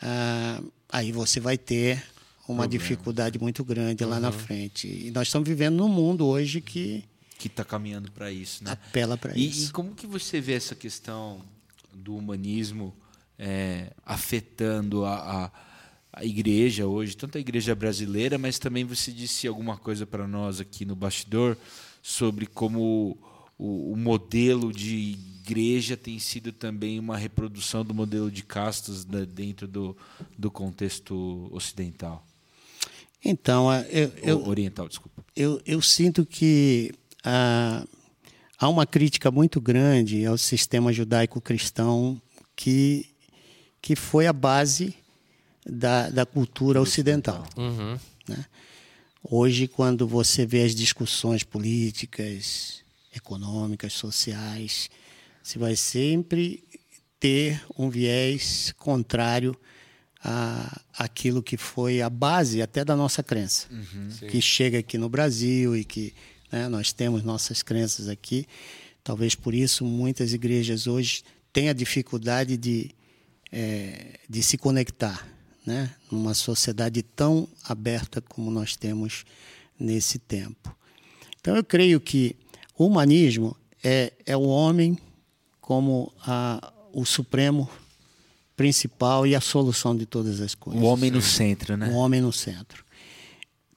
ah, 0.02 0.62
aí 0.90 1.12
você 1.12 1.40
vai 1.40 1.58
ter 1.58 2.04
uma 2.48 2.64
Problema. 2.64 2.68
dificuldade 2.68 3.40
muito 3.40 3.64
grande 3.64 4.04
uhum. 4.04 4.10
lá 4.10 4.20
na 4.20 4.30
uhum. 4.30 4.34
frente. 4.34 4.88
E 4.88 5.12
nós 5.12 5.28
estamos 5.28 5.48
vivendo 5.48 5.76
num 5.76 5.88
mundo 5.88 6.26
hoje 6.26 6.62
que 6.62 7.04
que 7.38 7.48
está 7.48 7.64
caminhando 7.64 8.12
para 8.12 8.32
isso, 8.32 8.64
né? 8.64 8.72
Apela 8.72 9.18
para 9.18 9.38
isso. 9.38 9.70
E 9.70 9.72
como 9.72 9.94
que 9.94 10.08
você 10.08 10.40
vê 10.40 10.54
essa 10.54 10.76
questão 10.76 11.42
do 11.94 12.16
humanismo 12.16 12.94
é, 13.38 13.92
afetando 14.06 15.06
a, 15.06 15.16
a, 15.16 15.52
a, 16.14 16.26
igreja 16.26 16.88
hoje, 16.88 17.16
tanto 17.16 17.38
a 17.38 17.42
igreja 17.42 17.76
brasileira, 17.76 18.38
mas 18.38 18.60
também 18.60 18.86
você 18.86 19.12
disse 19.12 19.48
alguma 19.48 19.78
coisa 19.78 20.06
para 20.06 20.28
nós 20.28 20.60
aqui 20.60 20.86
no 20.86 20.96
bastidor 20.96 21.58
sobre 22.02 22.46
como 22.46 23.18
o, 23.58 23.94
o, 23.94 23.98
modelo 23.98 24.72
de 24.72 25.18
igreja 25.46 25.98
tem 25.98 26.20
sido 26.20 26.52
também 26.52 27.00
uma 27.00 27.18
reprodução 27.18 27.84
do 27.84 27.94
modelo 27.94 28.32
de 28.32 28.44
castas 28.44 29.06
dentro 29.06 29.68
do, 29.68 29.96
do 30.38 30.50
contexto 30.50 31.50
ocidental. 31.52 32.26
Então, 33.24 33.68
eu, 33.90 34.12
eu 34.22 34.48
oriental, 34.48 34.88
desculpa. 34.88 35.26
Eu, 35.36 35.60
eu 35.66 35.82
sinto 35.82 36.26
que 36.26 36.94
ah, 37.26 37.84
há 38.58 38.70
uma 38.70 38.86
crítica 38.86 39.32
muito 39.32 39.60
grande 39.60 40.26
ao 40.26 40.38
sistema 40.38 40.94
judaico-cristão 40.94 42.22
que, 42.56 43.08
que 43.82 43.96
foi 43.96 44.28
a 44.28 44.34
base 44.34 44.96
da, 45.66 46.10
da 46.10 46.26
cultura 46.26 46.80
ocidental. 46.80 47.44
Uhum. 47.58 47.98
Né? 48.28 48.46
Hoje, 49.24 49.68
quando 49.68 50.08
você 50.08 50.46
vê 50.46 50.62
as 50.62 50.76
discussões 50.76 51.44
políticas, 51.44 52.84
econômicas, 53.16 53.94
sociais, 53.94 54.90
você 55.42 55.58
vai 55.58 55.76
sempre 55.76 56.64
ter 57.20 57.64
um 57.78 57.90
viés 57.90 58.74
contrário 58.78 59.56
a 60.24 60.82
aquilo 60.98 61.44
que 61.44 61.58
foi 61.58 62.02
a 62.02 62.10
base 62.10 62.62
até 62.62 62.86
da 62.86 62.96
nossa 62.96 63.22
crença, 63.22 63.68
uhum, 63.70 64.28
que 64.30 64.42
chega 64.42 64.80
aqui 64.80 64.98
no 64.98 65.10
Brasil 65.10 65.76
e 65.76 65.84
que 65.84 66.14
né? 66.56 66.70
Nós 66.70 66.94
temos 66.94 67.22
nossas 67.22 67.62
crenças 67.62 68.08
aqui. 68.08 68.48
Talvez 69.04 69.36
por 69.36 69.54
isso 69.54 69.84
muitas 69.84 70.34
igrejas 70.34 70.88
hoje 70.88 71.22
têm 71.52 71.68
a 71.68 71.74
dificuldade 71.74 72.56
de, 72.56 72.92
é, 73.52 74.20
de 74.30 74.42
se 74.42 74.58
conectar 74.58 75.28
né? 75.66 75.94
numa 76.10 76.34
sociedade 76.34 77.04
tão 77.04 77.46
aberta 77.68 78.22
como 78.22 78.50
nós 78.50 78.78
temos 78.78 79.26
nesse 79.78 80.18
tempo. 80.18 80.74
Então 81.42 81.58
eu 81.58 81.64
creio 81.64 82.00
que 82.00 82.38
o 82.78 82.86
humanismo 82.86 83.56
é, 83.84 84.14
é 84.26 84.38
o 84.38 84.44
homem 84.44 84.98
como 85.60 86.14
a, 86.22 86.72
o 86.94 87.06
supremo 87.06 87.70
principal 88.56 89.28
e 89.28 89.36
a 89.36 89.42
solução 89.42 89.94
de 89.96 90.06
todas 90.06 90.40
as 90.40 90.56
coisas. 90.56 90.82
O 90.82 90.86
homem 90.86 91.12
no 91.12 91.22
centro, 91.22 91.76
né? 91.76 91.90
O 91.90 91.96
homem 91.96 92.22
no 92.22 92.32
centro. 92.32 92.85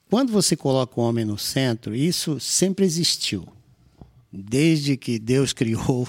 Quando 0.08 0.32
você 0.32 0.56
coloca 0.56 1.00
o 1.00 1.04
homem 1.04 1.24
no 1.24 1.36
centro, 1.36 1.94
isso 1.94 2.40
sempre 2.40 2.84
existiu. 2.84 3.46
Desde 4.32 4.96
que 4.96 5.18
Deus 5.18 5.52
criou 5.54 6.08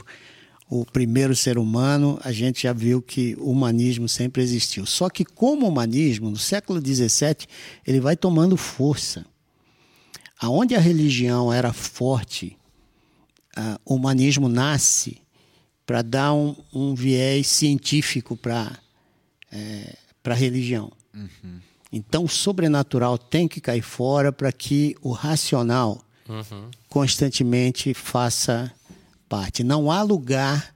o 0.70 0.86
primeiro 0.86 1.36
ser 1.36 1.58
humano, 1.58 2.20
a 2.24 2.32
gente 2.32 2.64
já 2.64 2.74
viu 2.74 3.02
que 3.02 3.36
o 3.40 3.52
humanismo 3.52 4.08
sempre 4.08 4.42
existiu. 4.42 4.86
Só 4.86 5.10
que 5.10 5.26
como 5.26 5.68
humanismo, 5.68 6.30
no 6.30 6.38
século 6.38 6.80
XVII, 6.80 7.48
ele 7.86 8.00
vai 8.00 8.16
tomando 8.16 8.56
força. 8.56 9.26
Aonde 10.40 10.76
a 10.76 10.80
religião 10.80 11.52
era 11.52 11.74
forte, 11.74 12.58
o 13.84 13.96
humanismo 13.96 14.48
nasce 14.48 15.22
para 15.86 16.02
dar 16.02 16.34
um, 16.34 16.56
um, 16.72 16.94
viés 16.94 17.48
científico 17.48 18.38
para 18.38 18.80
é, 19.52 19.96
a 20.24 20.34
religião. 20.34 20.92
Uhum. 21.14 21.60
Então, 21.92 22.26
o 22.26 22.30
sobrenatural 22.30 23.18
tem 23.18 23.48
que 23.48 23.60
cair 23.60 23.82
fora 23.82 24.32
para 24.32 24.52
que 24.52 24.96
o 25.02 25.12
racional 25.12 26.04
uhum. 26.28 26.70
constantemente 26.88 27.94
faça 27.94 28.72
parte. 29.28 29.64
Não 29.64 29.92
há 29.92 30.02
lugar 30.04 30.74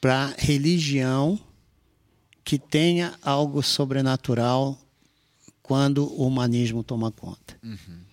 para 0.00 0.34
religião 0.38 1.38
que 2.44 2.58
tenha 2.58 3.14
algo 3.22 3.62
sobrenatural 3.62 4.78
quando 5.62 6.04
o 6.04 6.24
humanismo 6.24 6.84
toma 6.84 7.10
conta. 7.10 7.58
Uhum. 7.62 8.06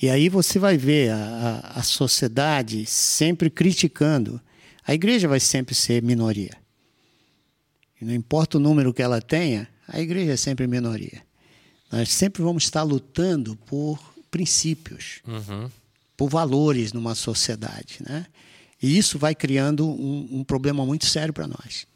E 0.00 0.08
aí 0.08 0.30
você 0.30 0.58
vai 0.58 0.78
ver 0.78 1.10
a, 1.10 1.16
a, 1.16 1.80
a 1.80 1.82
sociedade 1.82 2.86
sempre 2.86 3.50
criticando. 3.50 4.40
A 4.86 4.94
igreja 4.94 5.28
vai 5.28 5.38
sempre 5.38 5.74
ser 5.74 6.02
minoria. 6.02 6.56
E 8.00 8.04
não 8.04 8.14
importa 8.14 8.56
o 8.56 8.60
número 8.60 8.92
que 8.92 9.02
ela 9.02 9.20
tenha, 9.20 9.68
a 9.92 10.00
igreja 10.00 10.32
é 10.32 10.36
sempre 10.36 10.66
minoria. 10.66 11.22
Nós 11.90 12.08
sempre 12.08 12.42
vamos 12.42 12.64
estar 12.64 12.82
lutando 12.82 13.54
por 13.66 14.00
princípios, 14.30 15.20
uhum. 15.26 15.70
por 16.16 16.30
valores 16.30 16.94
numa 16.94 17.14
sociedade. 17.14 17.98
Né? 18.00 18.24
E 18.82 18.96
isso 18.96 19.18
vai 19.18 19.34
criando 19.34 19.86
um, 19.86 20.28
um 20.38 20.44
problema 20.44 20.86
muito 20.86 21.04
sério 21.04 21.34
para 21.34 21.46
nós. 21.46 21.86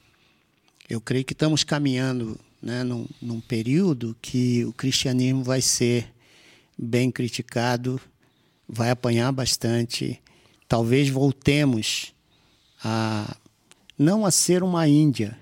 Eu 0.88 1.00
creio 1.00 1.24
que 1.24 1.32
estamos 1.32 1.64
caminhando 1.64 2.38
né, 2.60 2.84
num, 2.84 3.06
num 3.20 3.40
período 3.40 4.14
que 4.20 4.64
o 4.66 4.72
cristianismo 4.74 5.42
vai 5.42 5.62
ser 5.62 6.12
bem 6.78 7.10
criticado, 7.10 7.98
vai 8.68 8.90
apanhar 8.90 9.32
bastante. 9.32 10.20
Talvez 10.68 11.08
voltemos 11.08 12.12
a 12.84 13.34
não 13.98 14.26
a 14.26 14.30
ser 14.30 14.62
uma 14.62 14.86
Índia, 14.86 15.38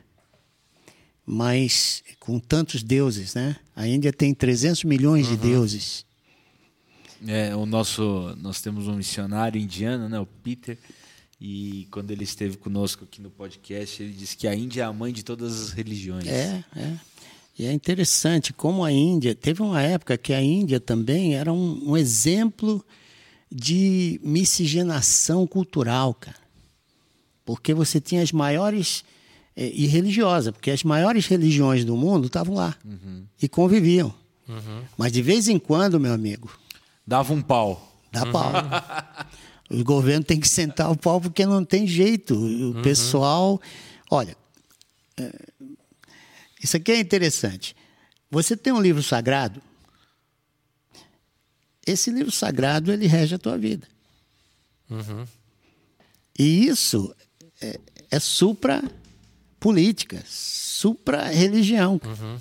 mas 1.27 2.03
com 2.19 2.39
tantos 2.39 2.83
deuses, 2.83 3.35
né? 3.35 3.57
A 3.75 3.87
Índia 3.87 4.13
tem 4.13 4.35
300 4.35 4.85
milhões 4.85 5.27
uhum. 5.27 5.37
de 5.37 5.41
deuses. 5.41 6.07
É, 7.27 7.57
o 7.57 7.65
nosso, 7.65 8.37
nós 8.39 8.61
temos 8.61 8.87
um 8.87 8.97
missionário 8.97 9.61
indiano, 9.61 10.09
né, 10.09 10.21
o 10.21 10.27
Peter, 10.27 10.77
e 11.41 11.87
quando 11.91 12.11
ele 12.11 12.25
esteve 12.25 12.57
conosco 12.59 13.05
aqui 13.05 13.21
no 13.21 13.31
podcast, 13.31 14.03
ele 14.03 14.13
disse 14.13 14.37
que 14.37 14.47
a 14.47 14.55
Índia 14.55 14.83
é 14.83 14.85
a 14.85 14.93
mãe 14.93 15.13
de 15.13 15.23
todas 15.23 15.63
as 15.63 15.71
religiões. 15.71 16.27
É, 16.27 16.63
é. 16.77 16.99
E 17.59 17.67
é 17.67 17.73
interessante 17.73 18.53
como 18.53 18.85
a 18.85 18.93
Índia, 18.93 19.35
teve 19.35 19.63
uma 19.63 19.81
época 19.81 20.19
que 20.19 20.33
a 20.35 20.43
Índia 20.43 20.81
também 20.81 21.35
era 21.35 21.53
um, 21.53 21.91
um 21.91 21.97
exemplo 21.97 22.85
de 23.51 24.21
miscigenação 24.23 25.47
cultural, 25.47 26.13
cara. 26.15 26.37
Porque 27.45 27.73
você 27.73 28.01
tinha 28.01 28.23
as 28.23 28.33
maiores 28.33 29.05
e 29.57 29.87
religiosa, 29.87 30.53
porque 30.53 30.71
as 30.71 30.83
maiores 30.83 31.27
religiões 31.27 31.85
do 31.85 31.97
mundo 31.97 32.27
estavam 32.27 32.55
lá 32.55 32.77
uhum. 32.85 33.25
e 33.41 33.49
conviviam. 33.49 34.13
Uhum. 34.49 34.83
Mas 34.97 35.13
de 35.13 35.23
vez 35.23 35.49
em 35.49 35.59
quando, 35.59 36.01
meu 36.01 36.13
amigo. 36.13 36.51
Dava 37.07 37.33
um 37.33 37.41
pau. 37.41 37.97
Dá 38.11 38.25
uhum. 38.25 38.33
pau. 38.33 38.53
o 39.71 39.85
governo 39.85 40.25
tem 40.25 40.41
que 40.41 40.49
sentar 40.49 40.91
o 40.91 40.97
pau 40.97 41.21
porque 41.21 41.47
não 41.47 41.65
tem 41.65 41.87
jeito. 41.87 42.35
O 42.35 42.77
uhum. 42.77 42.83
pessoal. 42.83 43.61
Olha, 44.11 44.37
é, 45.17 45.33
isso 46.63 46.77
aqui 46.77 46.93
é 46.93 46.99
interessante. 46.99 47.77
Você 48.31 48.57
tem 48.57 48.73
um 48.73 48.81
livro 48.81 49.03
sagrado. 49.03 49.63
Esse 51.87 52.11
livro 52.11 52.33
sagrado 52.33 52.91
ele 52.91 53.07
rege 53.07 53.35
a 53.35 53.39
tua 53.39 53.57
vida. 53.57 53.87
Uhum. 54.91 55.25
E 56.37 56.67
isso 56.67 57.15
é, 57.61 57.79
é 58.11 58.19
supra 58.19 58.83
política, 59.65 60.23
supra-religião. 60.29 61.99
Uhum. 62.05 62.39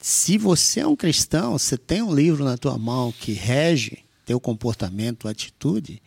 Se 0.00 0.38
você 0.38 0.80
é 0.80 0.86
um 0.86 0.96
cristão, 0.96 1.58
você 1.58 1.76
tem 1.76 2.00
um 2.00 2.14
livro 2.14 2.46
na 2.46 2.56
tua 2.56 2.78
mão 2.78 3.12
que 3.12 3.32
rege 3.32 3.98
teu 4.24 4.40
comportamento, 4.40 5.28
atitude, 5.28 6.00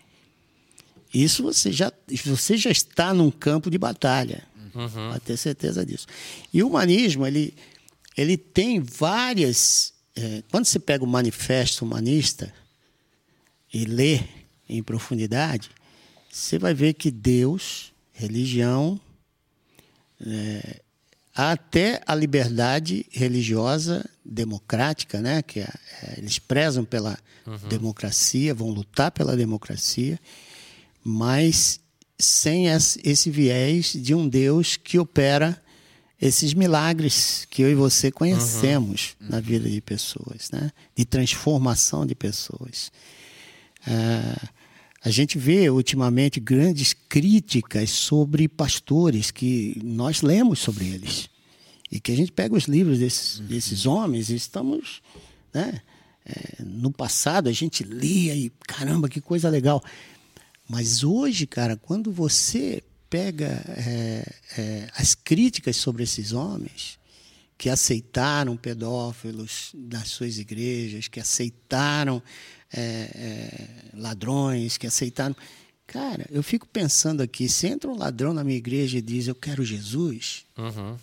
isso 1.13 1.43
você 1.43 1.71
já, 1.71 1.93
você 2.26 2.57
já 2.57 2.71
está 2.71 3.13
num 3.13 3.30
campo 3.30 3.69
de 3.69 3.78
batalha. 3.78 4.43
Uhum. 4.73 5.11
Pode 5.11 5.19
ter 5.19 5.38
certeza 5.38 5.86
disso. 5.86 6.07
E 6.51 6.63
o 6.63 6.67
humanismo, 6.69 7.28
ele, 7.28 7.53
ele 8.17 8.38
tem 8.38 8.80
várias. 8.80 9.93
É, 10.15 10.41
quando 10.49 10.65
você 10.65 10.80
pega 10.80 11.03
o 11.03 11.07
manifesto 11.07 11.86
humanista 11.86 12.51
e 13.71 13.86
lê 13.86 14.21
em 14.67 14.82
profundidade, 14.82 15.69
você 16.28 16.57
vai 16.57 16.73
ver 16.73 16.95
que 16.95 17.11
Deus, 17.11 17.93
religião, 18.13 18.99
é, 20.26 20.82
até 21.34 22.01
a 22.05 22.13
liberdade 22.13 23.05
religiosa 23.11 24.07
democrática, 24.24 25.22
né? 25.22 25.41
que 25.41 25.59
é, 25.59 25.69
é, 26.03 26.15
eles 26.17 26.39
prezam 26.39 26.84
pela 26.84 27.17
uhum. 27.45 27.69
democracia, 27.69 28.53
vão 28.53 28.69
lutar 28.69 29.11
pela 29.11 29.36
democracia, 29.36 30.19
mas 31.03 31.80
sem 32.19 32.67
esse 32.67 33.32
viés 33.32 33.93
de 33.93 34.13
um 34.13 34.28
Deus 34.28 34.78
que 34.78 34.99
opera 34.99 35.59
esses 36.22 36.53
milagres 36.53 37.47
que 37.49 37.63
eu 37.63 37.72
e 37.72 37.74
você 37.74 38.11
conhecemos 38.11 39.15
uhum. 39.19 39.30
na 39.30 39.39
vida 39.39 39.67
de 39.67 39.82
pessoas, 39.82 40.51
né? 40.51 40.72
de 40.95 41.03
transformação 41.03 42.05
de 42.05 42.13
pessoas. 42.13 42.91
É, 43.88 44.47
a 45.04 45.10
gente 45.10 45.38
vê 45.38 45.70
ultimamente 45.70 46.39
grandes 46.39 46.93
críticas 46.93 47.89
sobre 47.89 48.47
pastores 48.47 49.32
que 49.32 49.82
nós 49.84 50.22
lemos 50.22 50.60
sobre 50.60 50.86
eles. 50.86 51.28
E 51.91 51.99
que 51.99 52.12
a 52.12 52.16
gente 52.16 52.32
pega 52.32 52.56
os 52.56 52.66
livros 52.66 52.99
desses, 52.99 53.39
uhum. 53.39 53.45
desses 53.47 53.86
homens 53.86 54.30
e 54.30 54.36
estamos. 54.36 55.02
Né? 55.52 55.82
É, 56.24 56.64
no 56.64 56.91
passado 56.91 57.49
a 57.49 57.52
gente 57.52 57.84
lia 57.84 58.36
e 58.36 58.52
caramba, 58.68 59.10
que 59.10 59.20
coisa 59.20 59.49
legal. 59.49 59.84
Mas 60.70 61.04
hoje, 61.04 61.47
cara, 61.47 61.76
quando 61.76 62.12
você 62.12 62.84
pega 63.10 63.62
é, 63.70 64.34
é, 64.58 64.89
as 64.95 65.16
críticas 65.16 65.76
sobre 65.78 66.04
esses 66.04 66.32
homens 66.32 67.01
que 67.62 67.70
aceitaram 67.70 68.57
pedófilos 68.57 69.70
nas 69.76 70.07
suas 70.07 70.39
igrejas, 70.39 71.07
que 71.07 71.20
aceitaram 71.20 72.20
é, 72.74 72.82
é, 72.82 73.70
ladrões, 73.93 74.80
que 74.80 74.88
aceitaram. 74.88 75.36
Cara, 75.86 76.26
eu 76.32 76.41
fico 76.41 76.68
pensando 76.68 77.22
aqui: 77.22 77.47
se 77.47 77.68
entra 77.68 77.91
um 77.91 77.95
ladrão 77.95 78.34
na 78.34 78.43
minha 78.43 78.57
igreja 78.57 78.97
e 78.97 79.01
diz 79.01 79.28
eu 79.28 79.36
quero 79.36 79.64
Jesus, 79.64 80.43
uhum. 80.57 80.97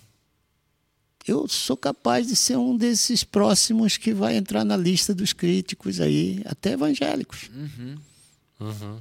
eu 1.29 1.47
sou 1.47 1.77
capaz 1.77 2.27
de 2.27 2.35
ser 2.35 2.57
um 2.57 2.77
desses 2.77 3.23
próximos 3.23 3.97
que 3.97 4.13
vai 4.13 4.37
entrar 4.37 4.65
na 4.65 4.77
lista 4.77 5.15
dos 5.15 5.33
críticos 5.33 6.01
aí, 6.01 6.43
até 6.45 6.73
evangélicos. 6.73 7.49
Uhum. 7.55 7.99
Uhum. 8.59 9.01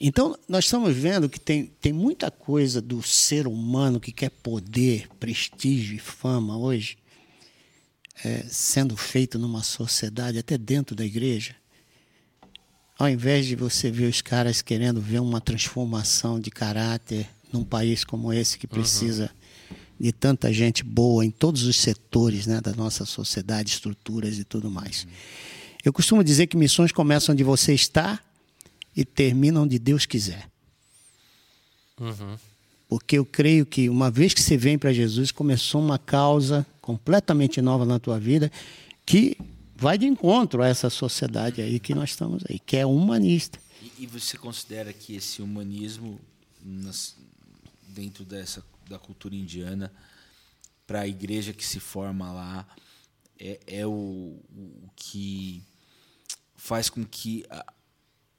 Então, 0.00 0.36
nós 0.48 0.64
estamos 0.64 0.94
vendo 0.94 1.28
que 1.28 1.40
tem, 1.40 1.66
tem 1.80 1.92
muita 1.92 2.30
coisa 2.30 2.80
do 2.80 3.02
ser 3.02 3.46
humano 3.46 4.00
que 4.00 4.12
quer 4.12 4.30
poder, 4.30 5.08
prestígio 5.18 5.96
e 5.96 5.98
fama 5.98 6.56
hoje, 6.56 6.98
é, 8.24 8.44
sendo 8.48 8.96
feito 8.96 9.38
numa 9.38 9.62
sociedade, 9.62 10.38
até 10.38 10.56
dentro 10.56 10.94
da 10.94 11.04
igreja, 11.04 11.54
ao 12.98 13.08
invés 13.08 13.46
de 13.46 13.54
você 13.54 13.90
ver 13.90 14.08
os 14.08 14.22
caras 14.22 14.62
querendo 14.62 15.00
ver 15.00 15.20
uma 15.20 15.40
transformação 15.40 16.40
de 16.40 16.50
caráter 16.50 17.28
num 17.52 17.64
país 17.64 18.04
como 18.04 18.32
esse 18.32 18.58
que 18.58 18.66
precisa 18.66 19.30
uhum. 19.70 19.76
de 20.00 20.12
tanta 20.12 20.52
gente 20.52 20.82
boa 20.82 21.24
em 21.24 21.30
todos 21.30 21.64
os 21.64 21.76
setores 21.76 22.46
né, 22.46 22.60
da 22.60 22.72
nossa 22.72 23.04
sociedade, 23.04 23.70
estruturas 23.70 24.38
e 24.38 24.44
tudo 24.44 24.70
mais. 24.70 25.04
Uhum. 25.04 25.10
Eu 25.86 25.92
costumo 25.92 26.24
dizer 26.24 26.48
que 26.48 26.56
missões 26.56 26.90
começam 26.90 27.32
onde 27.32 27.44
você 27.44 27.72
está 27.72 28.20
e 28.96 29.04
terminam 29.04 29.64
onde 29.64 29.78
Deus 29.78 30.06
quiser. 30.06 30.50
Uhum. 32.00 32.36
Porque 32.88 33.18
eu 33.18 33.24
creio 33.24 33.66
que 33.66 33.88
uma 33.88 34.10
vez 34.10 34.32
que 34.32 34.40
você 34.40 34.56
vem 34.56 34.78
para 34.78 34.92
Jesus, 34.92 35.30
começou 35.30 35.80
uma 35.80 35.98
causa 35.98 36.66
completamente 36.80 37.60
nova 37.60 37.84
na 37.84 37.98
tua 37.98 38.18
vida 38.18 38.50
que 39.04 39.36
vai 39.74 39.98
de 39.98 40.06
encontro 40.06 40.62
a 40.62 40.68
essa 40.68 40.88
sociedade 40.88 41.60
aí 41.60 41.78
que 41.78 41.94
nós 41.94 42.10
estamos 42.10 42.42
aí, 42.48 42.58
que 42.58 42.76
é 42.76 42.86
humanista. 42.86 43.58
E, 43.82 44.04
e 44.04 44.06
você 44.06 44.38
considera 44.38 44.92
que 44.92 45.14
esse 45.14 45.42
humanismo 45.42 46.18
nas, 46.64 47.14
dentro 47.88 48.24
dessa 48.24 48.64
da 48.88 48.98
cultura 48.98 49.34
indiana 49.34 49.92
para 50.86 51.00
a 51.00 51.08
igreja 51.08 51.52
que 51.52 51.64
se 51.64 51.80
forma 51.80 52.32
lá 52.32 52.66
é, 53.38 53.60
é 53.66 53.86
o, 53.86 53.90
o, 53.90 54.90
que 54.94 55.62
faz 56.54 56.88
com 56.88 57.04
que 57.04 57.44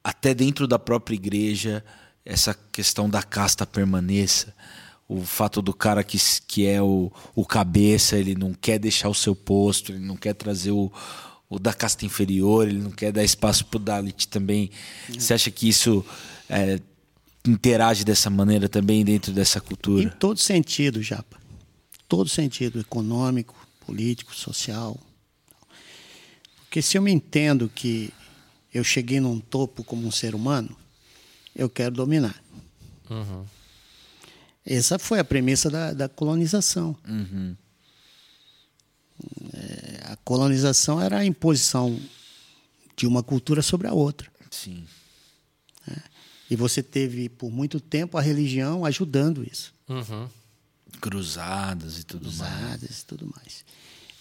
até 0.08 0.34
dentro 0.34 0.66
da 0.66 0.80
própria 0.80 1.16
igreja 1.16 1.84
essa 2.24 2.58
questão 2.72 3.10
da 3.10 3.22
casta 3.22 3.66
permaneça 3.66 4.56
o 5.06 5.22
fato 5.22 5.62
do 5.62 5.74
cara 5.74 6.02
que, 6.02 6.18
que 6.48 6.66
é 6.66 6.82
o, 6.82 7.12
o 7.36 7.46
cabeça, 7.46 8.18
ele 8.18 8.34
não 8.34 8.54
quer 8.54 8.80
deixar 8.80 9.10
o 9.10 9.14
seu 9.14 9.36
posto, 9.36 9.92
ele 9.92 10.00
não 10.00 10.16
quer 10.16 10.34
trazer 10.34 10.72
o, 10.72 10.90
o 11.50 11.60
da 11.60 11.74
casta 11.74 12.06
inferior, 12.06 12.70
ele 12.70 12.80
não 12.80 12.92
quer 12.92 13.12
dar 13.12 13.22
espaço 13.22 13.66
para 13.66 13.76
o 13.76 13.80
Dalit 13.82 14.30
também. 14.30 14.72
Uhum. 15.10 15.20
Você 15.20 15.34
acha 15.34 15.52
que 15.52 15.68
isso 15.68 16.06
é, 16.50 16.80
interage 17.46 18.06
dessa 18.06 18.30
maneira 18.30 18.70
também 18.70 19.04
dentro 19.04 19.34
dessa 19.34 19.60
cultura? 19.60 20.06
Em 20.06 20.10
todo 20.10 20.40
sentido, 20.40 21.04
Japa. 21.04 21.38
Todo 22.08 22.30
sentido, 22.30 22.80
econômico, 22.80 23.56
político, 23.86 24.34
social. 24.34 24.98
Porque 26.60 26.82
se 26.82 26.98
eu 26.98 27.02
me 27.02 27.12
entendo 27.12 27.70
que 27.76 28.14
eu 28.78 28.84
cheguei 28.84 29.20
num 29.20 29.40
topo 29.40 29.84
como 29.84 30.08
um 30.08 30.12
ser 30.12 30.36
humano, 30.36 30.76
eu 31.56 31.70
quero 31.70 31.96
dominar. 31.96 32.42
Uhum. 33.10 33.44
Essa 34.64 35.00
foi 35.00 35.20
a 35.20 35.24
premissa 35.24 35.70
da, 35.70 35.94
da 35.94 36.08
colonização. 36.08 36.96
Uhum. 37.08 37.56
É, 39.54 40.12
a 40.12 40.16
colonização 40.18 41.02
era 41.02 41.18
a 41.18 41.26
imposição 41.26 42.00
de 42.96 43.08
uma 43.08 43.24
cultura 43.24 43.62
sobre 43.62 43.88
a 43.88 43.94
outra. 43.94 44.30
Sim. 44.52 44.86
É, 45.90 46.00
e 46.52 46.56
você 46.56 46.84
teve, 46.84 47.30
por 47.30 47.50
muito 47.50 47.80
tempo, 47.80 48.18
a 48.18 48.22
religião 48.22 48.86
ajudando 48.86 49.44
isso. 49.44 49.74
Uhum. 49.90 50.30
Cruzadas 51.02 51.98
e 52.00 52.04
tudo 52.04 52.22
Cruzadas 52.26 52.52
mais. 52.52 52.70
Cruzadas 52.70 53.00
e 53.00 53.06
tudo 53.06 53.34
mais. 53.36 53.66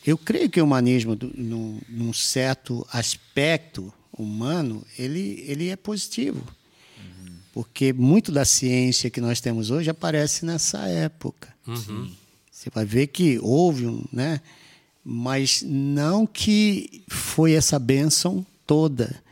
Eu 0.07 0.16
creio 0.16 0.48
que 0.48 0.61
o 0.61 0.64
humanismo, 0.64 1.18
num, 1.34 1.80
num 1.88 2.12
certo 2.12 2.86
aspecto 2.90 3.92
humano, 4.18 4.84
ele, 4.98 5.44
ele 5.46 5.68
é 5.68 5.76
positivo 5.76 6.42
porque 7.56 7.90
muito 7.90 8.30
da 8.30 8.44
ciência 8.44 9.08
que 9.08 9.18
nós 9.18 9.40
temos 9.40 9.70
hoje 9.70 9.88
aparece 9.88 10.44
nessa 10.44 10.86
época. 10.88 11.48
Uhum. 11.66 12.12
Você 12.52 12.68
vai 12.68 12.84
ver 12.84 13.06
que 13.06 13.38
houve 13.38 13.86
um, 13.86 14.04
né? 14.12 14.42
Mas 15.02 15.62
não 15.62 16.26
que 16.26 17.02
foi 17.08 17.52
essa 17.52 17.78
bênção 17.78 18.44
toda, 18.66 19.22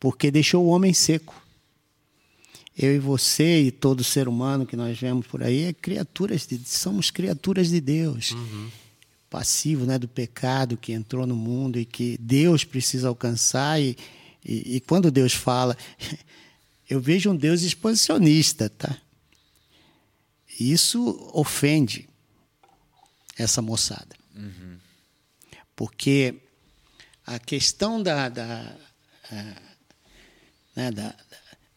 porque 0.00 0.30
deixou 0.30 0.64
o 0.64 0.68
homem 0.68 0.94
seco. 0.94 1.34
Eu 2.74 2.96
e 2.96 2.98
você 2.98 3.64
e 3.64 3.70
todo 3.70 4.02
ser 4.02 4.26
humano 4.26 4.64
que 4.64 4.74
nós 4.74 4.98
vemos 4.98 5.26
por 5.26 5.42
aí 5.42 5.64
é 5.64 5.72
criaturas 5.74 6.46
de, 6.46 6.58
somos 6.64 7.10
criaturas 7.10 7.68
de 7.68 7.78
Deus. 7.82 8.30
Uhum. 8.30 8.70
Passivo 9.28 9.84
né, 9.84 9.98
do 9.98 10.08
pecado 10.08 10.78
que 10.78 10.94
entrou 10.94 11.26
no 11.26 11.36
mundo 11.36 11.78
e 11.78 11.84
que 11.84 12.16
Deus 12.18 12.64
precisa 12.64 13.08
alcançar. 13.08 13.78
E, 13.82 13.98
e, 14.46 14.76
e 14.76 14.80
quando 14.80 15.10
Deus 15.10 15.32
fala, 15.32 15.76
eu 16.88 17.00
vejo 17.00 17.30
um 17.30 17.36
Deus 17.36 17.62
expansionista, 17.62 18.70
tá? 18.70 18.96
Isso 20.58 21.30
ofende 21.34 22.08
essa 23.36 23.60
moçada. 23.60 24.16
Uhum. 24.34 24.78
Porque 25.74 26.36
a 27.26 27.38
questão 27.38 28.00
da. 28.00 28.28
da, 28.28 28.76
né, 30.74 30.90
da, 30.92 31.08
da, 31.08 31.16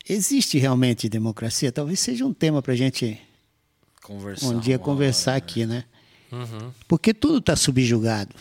existe 0.08 0.58
realmente 0.60 1.10
democracia? 1.10 1.72
Talvez 1.72 2.00
seja 2.00 2.26
um 2.26 2.34
tema 2.34 2.62
para 2.62 2.74
a 2.74 2.78
gente 2.78 3.20
conversar 4.02 4.48
um 4.48 4.60
dia 4.60 4.80
conversar 4.80 5.32
hora, 5.32 5.38
aqui, 5.40 5.66
né? 5.66 5.84
Uhum. 6.32 6.72
Porque 6.88 7.14
tudo 7.14 7.40
está 7.40 7.56
subjugado. 7.56 8.36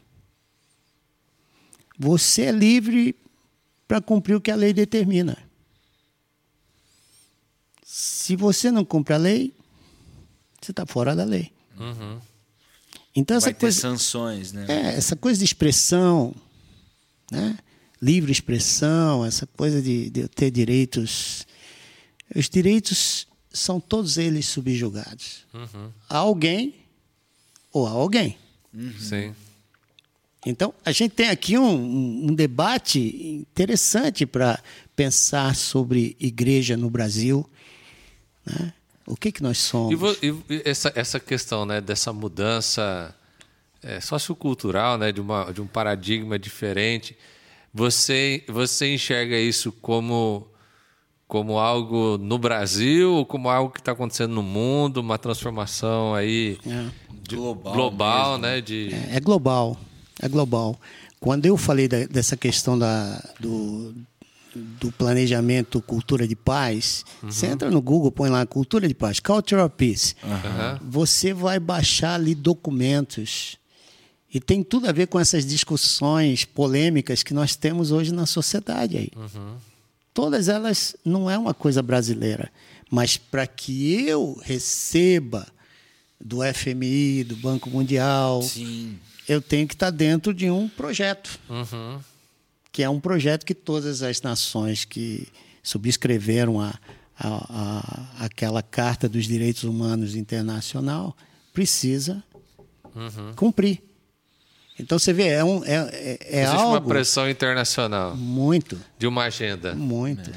Você 1.99 2.43
é 2.43 2.53
livre 2.53 3.16
para 3.89 4.03
cumprir 4.03 4.34
o 4.34 4.41
que 4.41 4.51
a 4.51 4.57
lei 4.57 4.74
determina. 4.74 5.36
Se 7.82 8.36
você 8.36 8.70
não 8.70 8.84
cumpre 8.84 9.14
a 9.14 9.16
lei, 9.16 9.55
você 10.61 10.70
está 10.72 10.84
fora 10.84 11.16
da 11.16 11.24
lei. 11.24 11.51
Uhum. 11.78 12.20
Então 13.16 13.39
essa 13.39 13.47
Vai 13.47 13.55
ter 13.55 13.61
coisa, 13.61 13.80
sanções, 13.80 14.53
né? 14.53 14.66
É, 14.68 14.97
essa 14.97 15.16
coisa 15.16 15.39
de 15.39 15.45
expressão, 15.45 16.34
né? 17.32 17.59
livre 18.01 18.30
expressão, 18.30 19.24
essa 19.24 19.47
coisa 19.47 19.80
de, 19.80 20.11
de 20.11 20.28
ter 20.28 20.51
direitos. 20.51 21.47
Os 22.36 22.49
direitos 22.49 23.26
são 23.51 23.80
todos 23.80 24.18
eles 24.18 24.47
subjugados 24.47 25.47
uhum. 25.55 25.91
a 26.09 26.18
alguém 26.18 26.74
ou 27.72 27.86
a 27.86 27.91
alguém. 27.91 28.36
Uhum. 28.72 28.93
Sim. 28.99 29.34
Então, 30.47 30.72
a 30.84 30.93
gente 30.93 31.12
tem 31.12 31.28
aqui 31.28 31.59
um, 31.59 32.28
um 32.28 32.34
debate 32.34 33.01
interessante 33.01 34.24
para 34.24 34.59
pensar 34.95 35.55
sobre 35.55 36.16
igreja 36.18 36.76
no 36.76 36.89
Brasil 36.89 37.49
né? 38.49 38.72
O 39.07 39.16
que, 39.16 39.32
que 39.32 39.43
nós 39.43 39.59
somos? 39.59 40.18
E, 40.22 40.28
e 40.51 40.62
essa, 40.64 40.93
essa 40.95 41.20
questão 41.20 41.64
né, 41.64 41.80
dessa 41.80 42.12
mudança 42.12 43.14
é, 43.82 44.01
sociocultural, 44.01 44.99
né, 44.99 45.12
de, 45.12 45.20
uma, 45.20 45.51
de 45.51 45.62
um 45.62 45.66
paradigma 45.66 46.39
diferente, 46.39 47.16
você, 47.72 48.45
você 48.49 48.93
enxerga 48.93 49.39
isso 49.39 49.72
como, 49.72 50.47
como 51.26 51.59
algo 51.59 52.18
no 52.18 52.39
Brasil 52.39 53.14
ou 53.14 53.24
como 53.24 53.49
algo 53.49 53.72
que 53.72 53.80
está 53.80 53.93
acontecendo 53.93 54.34
no 54.34 54.43
mundo, 54.43 54.99
uma 54.99 55.16
transformação 55.16 56.14
aí 56.14 56.59
é. 56.66 56.86
de, 57.22 57.36
global, 57.36 57.72
global 57.72 58.39
né? 58.39 58.61
De... 58.61 58.91
É, 58.93 59.16
é, 59.16 59.20
global, 59.20 59.78
é 60.20 60.28
global. 60.28 60.78
Quando 61.20 61.46
eu 61.46 61.56
falei 61.56 61.88
da, 61.88 62.06
dessa 62.06 62.36
questão 62.36 62.78
da, 62.78 63.22
do, 63.40 63.94
do 64.54 64.92
planejamento 64.92 65.80
Cultura 65.82 66.26
de 66.26 66.36
Paz, 66.36 67.04
você 67.22 67.46
entra 67.46 67.70
no 67.70 67.82
Google, 67.82 68.12
põe 68.12 68.30
lá 68.30 68.44
Cultura 68.46 68.86
de 68.86 68.94
Paz, 68.94 69.20
Cultural 69.20 69.68
Peace. 69.68 70.14
Aham. 70.22 70.80
Você 70.82 71.32
vai 71.32 71.58
baixar 71.58 72.14
ali 72.14 72.34
documentos. 72.34 73.58
E 74.32 74.38
tem 74.38 74.62
tudo 74.62 74.88
a 74.88 74.92
ver 74.92 75.06
com 75.06 75.18
essas 75.18 75.44
discussões 75.44 76.44
polêmicas 76.44 77.22
que 77.22 77.32
nós 77.32 77.56
temos 77.56 77.90
hoje 77.90 78.12
na 78.12 78.26
sociedade 78.26 78.96
aí. 78.96 79.10
Todas 80.12 80.48
elas 80.48 80.96
não 81.04 81.30
é 81.30 81.38
uma 81.38 81.54
coisa 81.54 81.82
brasileira, 81.82 82.50
mas 82.90 83.16
para 83.16 83.46
que 83.46 84.06
eu 84.06 84.38
receba 84.42 85.46
do 86.20 86.38
FMI, 86.42 87.24
do 87.24 87.36
Banco 87.36 87.70
Mundial, 87.70 88.42
Sim. 88.42 88.98
Eu 89.29 89.41
tenho 89.43 89.66
que 89.68 89.74
estar 89.74 89.91
dentro 89.91 90.33
de 90.33 90.51
um 90.51 90.68
projeto 90.68 91.39
Uhum. 91.49 92.01
que 92.72 92.83
é 92.83 92.89
um 92.91 92.99
projeto 93.01 93.45
que 93.45 93.55
todas 93.55 94.03
as 94.03 94.20
nações 94.22 94.85
que 94.85 95.29
subscreveram 95.62 96.61
a, 96.61 96.74
a, 97.18 97.29
a- 98.20 98.24
aquela 98.24 98.62
Carta 98.62 99.09
dos 99.09 99.26
Direitos 99.26 99.64
Humanos 99.64 100.14
Internacional 100.14 101.16
precisa 101.53 102.22
cumprir. 103.37 103.83
Então 104.79 104.99
você 104.99 105.12
vê, 105.12 105.29
é, 105.29 105.43
um, 105.45 105.64
é, 105.64 105.74
é, 105.93 106.18
é 106.22 106.43
Existe 106.43 106.57
uma 106.62 106.74
algo 106.76 106.89
pressão 106.89 107.29
internacional 107.29 108.16
muito, 108.16 108.79
de 108.99 109.07
uma 109.07 109.24
agenda. 109.24 109.74
muito. 109.74 110.31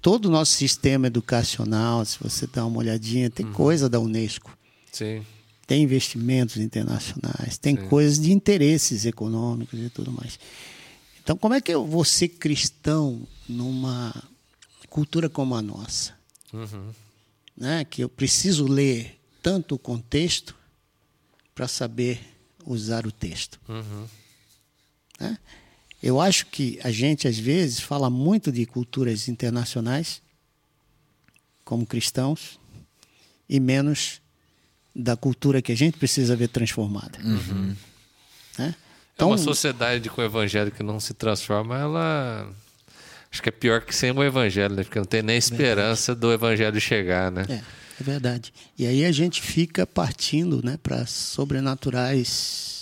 Todo 0.00 0.26
o 0.26 0.30
nosso 0.30 0.52
sistema 0.52 1.08
educacional, 1.08 2.04
se 2.04 2.16
você 2.20 2.46
dá 2.46 2.64
uma 2.64 2.78
olhadinha, 2.78 3.28
tem 3.28 3.44
coisa 3.52 3.88
da 3.88 3.98
Unesco, 3.98 4.56
Sim. 4.92 5.26
Tem 5.68 5.82
investimentos 5.82 6.56
internacionais, 6.56 7.58
tem 7.58 7.76
coisas 7.76 8.18
de 8.18 8.32
interesses 8.32 9.04
econômicos 9.04 9.78
e 9.78 9.90
tudo 9.90 10.10
mais. 10.10 10.40
Então, 11.22 11.36
como 11.36 11.52
é 11.52 11.60
que 11.60 11.70
eu 11.70 11.86
vou 11.86 12.06
ser 12.06 12.28
cristão 12.28 13.28
numa 13.46 14.14
cultura 14.88 15.28
como 15.28 15.54
a 15.54 15.60
nossa? 15.60 16.14
Né? 17.54 17.84
Que 17.84 18.02
eu 18.02 18.08
preciso 18.08 18.66
ler 18.66 19.20
tanto 19.42 19.74
o 19.74 19.78
contexto 19.78 20.56
para 21.54 21.68
saber 21.68 22.18
usar 22.64 23.06
o 23.06 23.12
texto. 23.12 23.60
Né? 25.20 25.38
Eu 26.02 26.18
acho 26.18 26.46
que 26.46 26.80
a 26.82 26.90
gente, 26.90 27.28
às 27.28 27.38
vezes, 27.38 27.78
fala 27.78 28.08
muito 28.08 28.50
de 28.50 28.64
culturas 28.64 29.28
internacionais 29.28 30.22
como 31.62 31.84
cristãos 31.84 32.58
e 33.46 33.60
menos 33.60 34.22
da 34.98 35.16
cultura 35.16 35.62
que 35.62 35.70
a 35.70 35.76
gente 35.76 35.96
precisa 35.96 36.34
ver 36.34 36.48
transformada. 36.48 37.18
Né? 38.58 38.74
É 39.16 39.24
uma 39.24 39.38
sociedade 39.38 40.10
com 40.10 40.20
o 40.20 40.24
evangelho 40.24 40.72
que 40.72 40.82
não 40.82 40.98
se 40.98 41.14
transforma, 41.14 41.78
ela. 41.78 42.48
Acho 43.30 43.42
que 43.42 43.48
é 43.48 43.52
pior 43.52 43.82
que 43.82 43.94
sem 43.94 44.10
o 44.10 44.24
evangelho, 44.24 44.74
né? 44.74 44.82
Porque 44.82 44.98
não 44.98 45.06
tem 45.06 45.22
nem 45.22 45.36
esperança 45.36 46.14
do 46.14 46.32
evangelho 46.32 46.80
chegar, 46.80 47.30
né? 47.30 47.44
É, 47.48 47.54
é 47.54 48.04
verdade. 48.04 48.52
E 48.76 48.86
aí 48.86 49.04
a 49.04 49.12
gente 49.12 49.42
fica 49.42 49.86
partindo 49.86 50.64
né, 50.64 50.78
para 50.82 51.04
sobrenaturais 51.06 52.77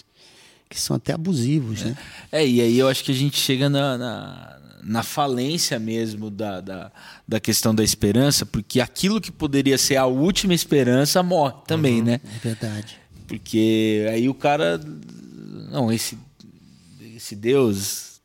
que 0.69 0.81
são 0.81 0.97
até 0.97 1.12
abusivos. 1.12 1.83
Né? 1.83 1.97
É, 2.31 2.47
e 2.47 2.61
aí 2.61 2.79
eu 2.79 2.89
acho 2.89 3.05
que 3.05 3.12
a 3.12 3.14
gente 3.14 3.39
chega 3.39 3.69
na, 3.69 3.97
na, 3.97 4.59
na 4.83 5.03
falência 5.03 5.79
mesmo 5.79 6.31
da, 6.31 6.61
da, 6.61 6.93
da 7.27 7.41
questão 7.41 7.75
da 7.75 7.83
esperança, 7.83 8.45
porque 8.45 8.81
aquilo 8.81 9.21
que 9.21 9.33
poderia 9.33 9.79
ser 9.79 9.97
a 9.97 10.07
última 10.07 10.55
esperança 10.55 11.23
morre 11.23 11.55
também, 11.67 12.03
né? 12.03 12.21
É 12.37 12.39
verdade. 12.39 12.99
Porque 13.27 14.07
aí 14.11 14.29
o 14.29 14.35
cara. 14.35 14.81
Não, 15.71 15.93
esse, 15.93 16.17
esse 17.17 17.35
Deus, 17.35 18.21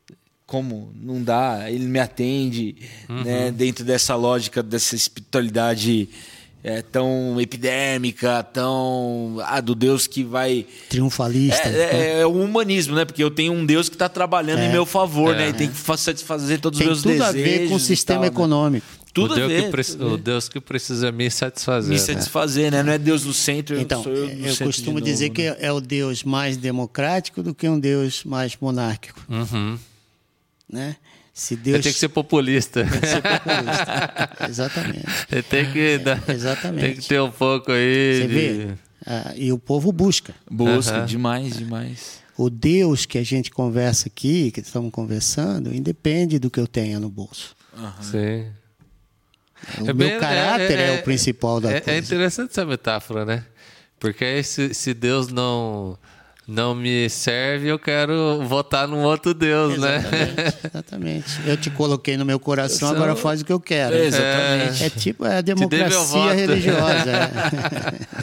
como 0.46 0.94
não 0.96 1.24
dá, 1.24 1.72
ele 1.72 1.86
me 1.86 2.00
atende, 2.00 2.76
né? 3.10 3.52
Dentro 3.52 3.84
dessa 3.84 4.16
lógica, 4.16 4.62
dessa 4.62 4.96
espiritualidade 4.96 6.08
é, 6.64 6.82
tão 6.82 7.39
epidêmica, 7.41 8.43
tão. 8.43 9.38
Ah, 9.45 9.59
do 9.62 9.74
Deus 9.76 10.05
que 10.07 10.24
vai. 10.24 10.66
Triunfalista. 10.89 11.70
né? 11.70 11.78
É, 11.80 11.95
é, 12.18 12.20
é 12.22 12.26
o 12.26 12.32
humanismo, 12.43 12.95
né? 12.95 13.03
Porque 13.05 13.24
eu 13.24 13.32
tenho 13.32 13.53
um 13.53 13.66
Deus 13.66 13.89
que 13.89 13.95
está 13.95 14.07
trabalhando 14.09 14.59
em 14.62 14.70
meu 14.72 14.86
favor, 14.86 15.36
né? 15.36 15.49
E 15.49 15.53
tem 15.53 15.68
que 15.70 15.76
fa- 15.76 15.97
satisfazer 15.97 16.59
todos 16.59 16.80
Tem 16.80 16.88
os 16.89 17.01
tudo 17.01 17.09
meus 17.16 17.22
a 17.22 17.32
desejos. 17.32 17.59
ver 17.62 17.70
com 17.70 17.76
o 17.76 17.80
sistema 17.80 18.20
tal, 18.20 18.22
né? 18.22 18.28
econômico. 18.28 18.86
Tudo 19.14 19.32
o, 19.32 19.34
a 19.34 19.36
Deus 19.36 19.51
ver. 19.51 19.72
que 19.72 19.84
tudo 19.97 20.07
a 20.07 20.14
o 20.14 20.18
Deus 20.18 20.47
que 20.49 20.62
precisa 20.62 21.12
me 21.12 21.30
satisfazer. 21.30 21.89
Me 21.89 21.95
né? 21.97 22.01
satisfazer, 22.01 22.72
né? 22.72 22.82
Não 22.82 22.93
é 22.93 22.97
Deus 22.97 23.26
no 23.26 23.34
centro, 23.34 23.78
Então, 23.80 24.01
sou 24.03 24.14
eu 24.14 24.28
no 24.28 24.45
eu 24.45 24.51
centro 24.51 24.66
costumo 24.68 24.99
novo, 24.99 25.05
dizer 25.05 25.30
né? 25.30 25.36
que 25.36 25.41
é 25.59 25.72
o 25.72 25.82
Deus 25.82 26.24
mais 26.24 26.55
democrático 26.55 27.43
do 27.43 27.53
que 27.53 27.68
um 27.68 27.78
Deus 27.78 28.24
mais 28.24 28.55
monárquico. 28.62 29.20
Uhum. 29.30 29.78
Né? 30.70 30.95
Se 31.34 31.55
Deus 31.55 31.82
tem 31.82 31.93
que 31.93 31.97
ser 31.99 32.09
populista. 32.09 32.86
ser 32.86 33.21
populista. 33.21 34.29
Exatamente. 34.49 35.05
Ele 35.32 35.43
tem 35.43 35.71
que, 35.71 35.97
dar- 35.99 36.21
exatamente. 36.29 36.82
tem 36.86 36.95
que 36.95 37.07
ter 37.07 37.21
um 37.21 37.32
pouco 37.32 37.71
aí. 37.71 38.15
Você 38.21 38.27
de- 38.27 38.34
vê? 38.34 38.73
Ah, 39.05 39.34
e 39.36 39.51
o 39.51 39.57
povo 39.57 39.91
busca. 39.91 40.34
Busca 40.49 41.01
demais, 41.05 41.57
demais. 41.57 42.21
O 42.38 42.49
Deus 42.49 43.05
que 43.05 43.17
a 43.17 43.23
gente 43.23 43.49
conversa 43.49 44.07
aqui, 44.07 44.51
que 44.51 44.59
estamos 44.59 44.91
conversando, 44.91 45.73
independe 45.73 46.38
do 46.38 46.49
que 46.51 46.59
eu 46.59 46.67
tenha 46.67 46.99
no 46.99 47.09
bolso. 47.09 47.55
Sim. 48.01 48.45
O 49.79 49.82
É 49.89 49.93
meu 49.93 49.95
bem- 49.95 50.19
caráter 50.19 50.77
é, 50.79 50.99
o 50.99 51.03
principal 51.03 51.59
da 51.61 51.71
é, 51.71 51.79
coisa. 51.82 51.91
É 51.91 51.97
interessante 51.99 52.51
essa 52.51 52.65
metáfora, 52.65 53.25
né? 53.25 53.45
Porque 53.99 54.23
aí 54.25 54.43
se, 54.43 54.73
se 54.73 54.93
Deus 54.93 55.27
não, 55.29 55.97
não 56.48 56.76
me 56.76 57.10
serve, 57.10 57.68
eu 57.68 57.80
quero 57.80 58.42
votar 58.46 58.88
num 58.88 59.04
outro 59.04 59.34
Deus, 59.34 59.78
né? 59.78 59.98
Exatamente, 59.98 60.58
exatamente. 60.68 61.26
Eu 61.46 61.56
te 61.58 61.70
coloquei 61.70 62.18
no 62.18 62.26
meu 62.26 62.39
coração, 62.39 62.89
São- 62.89 62.96
agora 62.98 63.16
faz 63.16 63.42
o 63.42 63.46
que 63.46 63.54
eu 63.54 63.60
quero. 63.60 63.96
É, 63.96 64.06
exatamente. 64.06 64.84
É 64.84 64.89
tipo 64.89 65.26
é 65.26 65.38
a 65.38 65.42
democracia 65.42 66.34
religiosa. 66.34 67.10
é. 67.12 68.22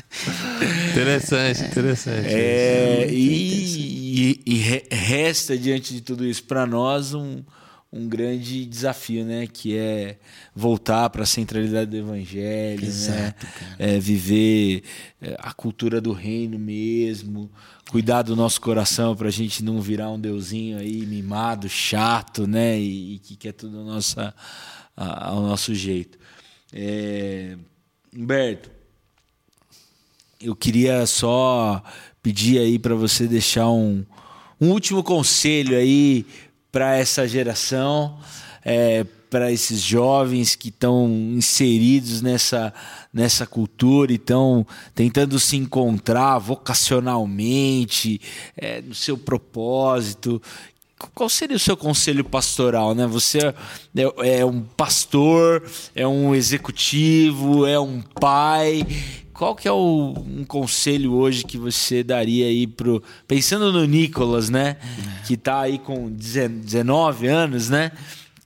Interessante, 0.91 1.63
interessante. 1.65 2.27
É, 2.29 3.07
e, 3.09 3.15
e- 3.17 4.41
e 4.47 4.55
re- 4.59 4.85
resta 4.91 5.57
diante 5.57 5.95
de 5.95 6.01
tudo 6.01 6.25
isso 6.27 6.43
para 6.45 6.67
nós 6.67 7.15
um, 7.15 7.43
um 7.93 8.07
grande 8.07 8.67
desafio, 8.67 9.25
né? 9.25 9.47
Que 9.47 9.77
é 9.77 10.19
voltar 10.55 11.09
para 11.11 11.23
a 11.23 11.27
centralidade 11.27 11.91
do 11.91 11.97
evangelho, 11.97 12.85
Exato, 12.85 13.47
né? 13.47 13.77
É, 13.79 13.99
viver 13.99 14.83
é, 15.23 15.37
a 15.39 15.53
cultura 15.55 16.01
do 16.01 16.13
reino 16.13 16.59
mesmo, 16.59 17.51
cuidar 17.91 18.23
do 18.23 18.37
nosso 18.37 18.61
coração 18.61 19.17
para 19.17 19.29
a 19.29 19.33
gente 19.33 19.65
não 19.65 19.81
virar 19.81 20.11
um 20.11 20.21
deusinho 20.21 20.79
aí 20.79 21.07
mimado, 21.07 21.69
chato, 21.69 22.47
né? 22.47 22.79
E, 22.79 23.15
e 23.15 23.19
que 23.21 23.37
quer 23.37 23.53
tudo 23.53 23.79
ao, 23.79 23.85
nossa, 23.85 24.35
a- 24.97 25.29
ao 25.31 25.41
nosso 25.43 25.75
jeito. 25.75 26.19
É, 26.73 27.57
Humberto, 28.15 28.71
eu 30.41 30.55
queria 30.55 31.07
só 31.07 31.83
pedir 32.23 32.59
aí 32.59 32.79
para 32.79 32.95
você 32.95 33.27
deixar 33.27 33.71
um, 33.71 34.05
um 34.61 34.71
último 34.71 35.03
conselho 35.03 35.77
aí 35.77 36.27
para 36.71 36.97
essa 36.97 37.27
geração, 37.27 38.19
é, 38.65 39.05
para 39.31 39.53
esses 39.53 39.81
jovens 39.81 40.55
que 40.55 40.69
estão 40.69 41.09
inseridos 41.09 42.23
nessa, 42.23 42.73
nessa 43.13 43.47
cultura 43.47 44.13
e 44.13 44.17
estão 44.17 44.67
tentando 44.95 45.39
se 45.39 45.57
encontrar 45.57 46.39
vocacionalmente, 46.39 48.21
é, 48.57 48.81
no 48.81 48.95
seu 48.95 49.17
propósito. 49.17 50.41
Qual 51.15 51.29
seria 51.29 51.57
o 51.57 51.61
seu 51.61 51.77
conselho 51.77 52.25
pastoral, 52.25 52.95
né? 52.95 53.07
Você 53.07 53.39
é, 53.39 54.41
é 54.41 54.45
um 54.45 54.63
pastor, 54.63 55.63
é 55.95 56.07
um 56.07 56.35
executivo, 56.35 57.67
é 57.67 57.79
um 57.79 58.03
pai. 58.03 58.85
Qual 59.39 59.55
que 59.55 59.69
é 59.69 59.73
o, 59.73 60.15
um 60.17 60.45
conselho 60.45 61.13
hoje 61.13 61.45
que 61.45 61.57
você 61.57 62.03
daria 62.03 62.47
aí 62.47 62.67
pro 62.67 63.01
pensando 63.29 63.73
no 63.73 63.85
Nicolas, 63.85 64.51
né? 64.51 64.77
Que 65.29 65.37
tá 65.37 65.61
aí 65.61 65.79
com 65.79 66.11
19 66.11 67.29
anos, 67.29 67.71
né? 67.71 67.93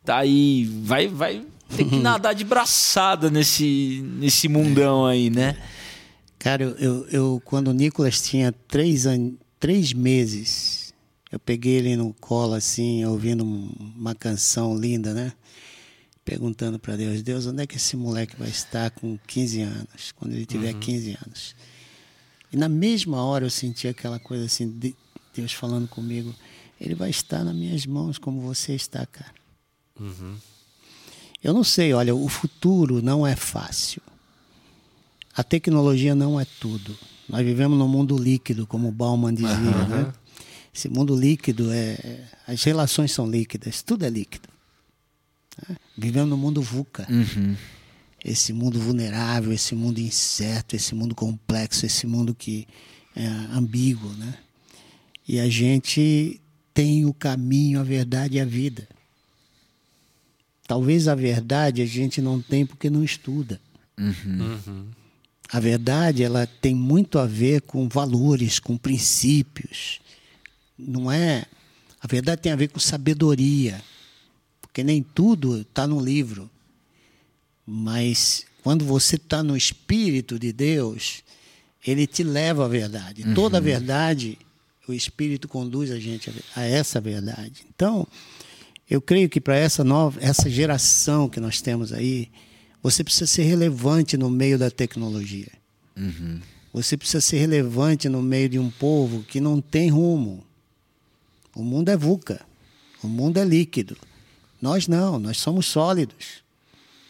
Tá 0.05 0.19
aí, 0.19 0.69
vai 0.85 1.09
vai 1.09 1.43
ter 1.75 1.85
que 1.87 1.97
nadar 1.99 2.35
de 2.35 2.45
braçada 2.45 3.31
nesse 3.31 4.05
nesse 4.19 4.49
mundão 4.49 5.07
aí, 5.07 5.31
né? 5.31 5.57
Cara, 6.39 6.65
eu, 6.79 7.07
eu, 7.09 7.43
quando 7.43 7.69
o 7.69 7.73
Nicolas 7.73 8.21
tinha 8.21 8.53
três, 8.69 9.07
an... 9.07 9.33
três 9.59 9.95
meses, 9.95 10.93
eu 11.31 11.39
peguei 11.39 11.75
ele 11.77 11.97
no 11.97 12.13
colo 12.21 12.53
assim, 12.53 13.03
ouvindo 13.07 13.43
um- 13.45 13.71
uma 13.97 14.15
canção 14.15 14.77
linda, 14.77 15.15
né? 15.15 15.33
Perguntando 16.25 16.79
para 16.79 16.97
Deus, 16.97 17.21
Deus, 17.23 17.47
onde 17.47 17.63
é 17.63 17.67
que 17.67 17.77
esse 17.77 17.97
moleque 17.97 18.37
vai 18.37 18.49
estar 18.49 18.91
com 18.93 19.19
15 19.27 19.61
anos, 19.63 20.13
quando 20.15 20.33
ele 20.35 20.47
tiver 20.47 20.73
15 20.75 21.19
anos? 21.27 21.57
E 22.53 22.57
na 22.57 22.69
mesma 22.69 23.25
hora 23.25 23.45
eu 23.45 23.51
senti 23.51 23.89
aquela 23.89 24.19
coisa 24.21 24.45
assim, 24.45 24.71
de 24.71 24.95
Deus 25.35 25.53
falando 25.53 25.89
comigo, 25.89 26.33
ele 26.81 26.95
vai 26.95 27.11
estar 27.11 27.43
nas 27.43 27.55
minhas 27.55 27.87
mãos 27.87 28.19
como 28.19 28.41
você 28.41 28.75
está, 28.75 29.05
cara. 29.07 29.33
Eu 31.43 31.53
não 31.53 31.65
sei, 31.65 31.93
olha, 31.93 32.15
o 32.15 32.29
futuro 32.29 33.03
não 33.03 33.27
é 33.27 33.35
fácil. 33.35 34.01
A 35.35 35.43
tecnologia 35.43 36.15
não 36.15 36.39
é 36.39 36.45
tudo. 36.61 36.97
Nós 37.29 37.45
vivemos 37.45 37.77
num 37.79 37.89
mundo 37.89 38.17
líquido, 38.17 38.67
como 38.67 38.89
o 38.89 38.93
Bauman 38.93 39.35
dizia, 39.35 39.87
né? 39.89 40.13
Esse 40.75 40.89
mundo 40.89 41.17
líquido 41.17 41.73
é. 41.73 42.29
As 42.47 42.63
relações 42.63 43.11
são 43.13 43.29
líquidas, 43.29 43.83
tudo 43.83 44.05
é 44.05 44.11
líquido. 44.11 44.49
né? 45.69 45.77
Vivemos 45.97 46.31
no 46.31 46.37
mundo 46.37 46.63
VUCA. 46.63 47.07
Esse 48.25 48.53
mundo 48.53 48.79
vulnerável, 48.79 49.53
esse 49.53 49.75
mundo 49.75 49.99
incerto, 49.99 50.77
esse 50.77 50.95
mundo 50.95 51.15
complexo, 51.15 51.85
esse 51.85 52.07
mundo 52.07 52.35
que 52.35 52.67
é 53.17 53.27
ambíguo, 53.53 54.09
né? 54.13 54.35
E 55.27 55.41
a 55.41 55.49
gente 55.49 56.41
tem 56.73 57.05
o 57.05 57.13
caminho, 57.13 57.81
a 57.81 57.83
verdade 57.83 58.37
e 58.37 58.41
a 58.41 58.45
vida. 58.45 58.89
Talvez 60.67 61.09
a 61.09 61.15
verdade 61.15 61.83
a 61.83 61.87
gente 61.87 62.21
não 62.23 62.41
tem 62.41 62.65
porque 62.65 62.89
não 62.89 63.03
estuda. 63.05 63.61
A 65.53 65.61
verdade 65.61 66.23
ela 66.23 66.47
tem 66.47 66.75
muito 66.75 67.19
a 67.19 67.27
ver 67.27 67.61
com 67.63 67.89
valores, 67.89 68.59
com 68.59 68.77
princípios. 68.77 70.01
Não 70.79 71.13
é? 71.13 71.45
A 72.01 72.07
verdade 72.07 72.41
tem 72.41 72.53
a 72.53 72.57
ver 72.57 72.69
com 72.69 72.81
sabedoria, 72.81 73.83
porque 74.73 74.83
nem 74.83 75.03
tudo 75.03 75.61
está 75.61 75.87
no 75.87 76.01
livro. 76.01 76.51
Mas 77.67 78.47
quando 78.63 78.85
você 78.87 79.17
está 79.17 79.43
no 79.43 79.55
Espírito 79.55 80.39
de 80.39 80.51
Deus, 80.51 81.23
ele 81.87 82.07
te 82.07 82.23
leva 82.23 82.65
à 82.65 82.69
verdade. 82.69 83.23
Toda 83.35 83.59
a 83.59 83.61
verdade, 83.61 84.39
o 84.89 84.93
Espírito 84.95 85.47
conduz 85.47 85.91
a 85.91 85.99
gente 85.99 86.31
a- 86.57 86.63
essa 86.63 87.01
verdade. 87.01 87.65
Então, 87.75 88.07
eu 88.89 89.01
creio 89.01 89.29
que 89.29 89.41
para 89.41 89.57
essa 89.57 89.85
nova, 89.85 90.19
essa 90.23 90.49
geração 90.49 91.29
que 91.29 91.39
nós 91.39 91.61
temos 91.61 91.93
aí, 91.93 92.31
você 92.83 93.05
precisa 93.05 93.27
ser 93.27 93.43
relevante 93.45 94.17
no 94.17 94.31
meio 94.31 94.59
da 94.59 94.71
tecnologia. 94.71 95.49
Você 96.73 96.97
precisa 96.97 97.21
ser 97.21 97.37
relevante 97.39 98.09
no 98.09 98.23
meio 98.23 98.49
de 98.49 98.59
um 98.59 98.71
povo 98.71 99.23
que 99.25 99.39
não 99.39 99.61
tem 99.61 99.91
rumo. 99.91 100.43
O 101.55 101.63
mundo 101.63 101.91
é 101.91 101.97
VUCA. 101.97 102.41
O 103.03 103.07
mundo 103.09 103.37
é 103.39 103.45
líquido. 103.45 103.97
Nós 104.63 104.87
não, 104.87 105.19
nós 105.19 105.39
somos 105.39 105.67
sólidos. 105.67 106.41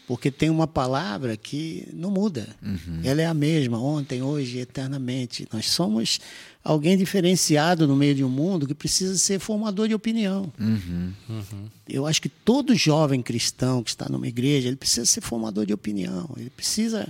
Porque 0.05 0.29
tem 0.29 0.49
uma 0.49 0.67
palavra 0.67 1.37
que 1.37 1.87
não 1.93 2.11
muda. 2.11 2.47
Ela 3.05 3.21
é 3.21 3.25
a 3.25 3.33
mesma, 3.33 3.79
ontem, 3.79 4.21
hoje, 4.21 4.57
eternamente. 4.57 5.47
Nós 5.53 5.69
somos 5.69 6.19
alguém 6.61 6.97
diferenciado 6.97 7.87
no 7.87 7.95
meio 7.95 8.13
de 8.13 8.23
um 8.23 8.29
mundo 8.29 8.67
que 8.67 8.73
precisa 8.73 9.17
ser 9.17 9.39
formador 9.39 9.87
de 9.87 9.93
opinião. 9.93 10.51
Eu 11.87 12.05
acho 12.05 12.21
que 12.21 12.27
todo 12.27 12.75
jovem 12.75 13.21
cristão 13.21 13.81
que 13.81 13.91
está 13.91 14.09
numa 14.09 14.27
igreja, 14.27 14.67
ele 14.67 14.75
precisa 14.75 15.05
ser 15.05 15.21
formador 15.21 15.65
de 15.65 15.73
opinião. 15.73 16.29
Ele 16.35 16.49
precisa 16.49 17.07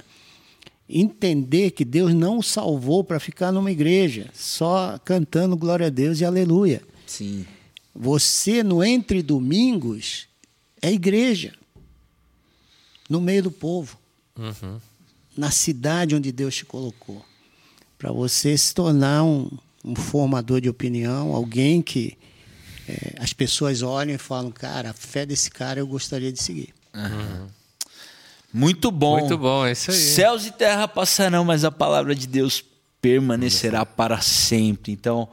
entender 0.87 1.71
que 1.71 1.83
Deus 1.83 2.13
não 2.13 2.37
o 2.37 2.43
salvou 2.43 3.03
para 3.03 3.19
ficar 3.19 3.51
numa 3.51 3.71
igreja, 3.71 4.29
só 4.33 4.99
cantando 5.03 5.57
glória 5.57 5.87
a 5.87 5.89
Deus 5.89 6.19
e 6.19 6.25
aleluia. 6.25 6.81
Sim. 7.07 7.43
Você, 7.95 8.61
no 8.61 8.83
entre 8.83 9.23
domingos, 9.23 10.27
é 10.83 10.91
igreja. 10.91 11.53
No 13.09 13.21
meio 13.21 13.43
do 13.43 13.51
povo. 13.51 13.97
Na 15.35 15.49
cidade 15.49 16.13
onde 16.13 16.31
Deus 16.31 16.55
te 16.55 16.65
colocou. 16.65 17.25
Para 17.97 18.11
você 18.11 18.57
se 18.57 18.75
tornar 18.75 19.23
um, 19.23 19.49
um 19.83 19.95
formador 19.95 20.59
de 20.59 20.67
opinião, 20.67 21.33
alguém 21.33 21.81
que 21.81 22.17
eh, 22.87 23.15
as 23.17 23.31
pessoas 23.31 23.81
olham 23.81 24.13
e 24.13 24.17
falam: 24.17 24.51
cara, 24.51 24.89
a 24.89 24.93
fé 24.93 25.25
desse 25.25 25.49
cara 25.49 25.79
eu 25.79 25.87
gostaria 25.87 26.31
de 26.31 26.43
seguir. 26.43 26.73
Muito 28.53 28.91
bom. 28.91 29.19
Muito 29.19 29.37
bom, 29.37 29.65
é 29.65 29.71
isso 29.71 29.89
aí. 29.89 29.97
Céus 29.97 30.45
e 30.45 30.51
terra 30.51 30.87
passarão, 30.87 31.45
mas 31.45 31.63
a 31.63 31.71
palavra 31.71 32.13
de 32.13 32.27
Deus 32.27 32.63
permanecerá 33.01 33.85
para 33.85 34.19
sempre. 34.21 34.91
Então, 34.91 35.29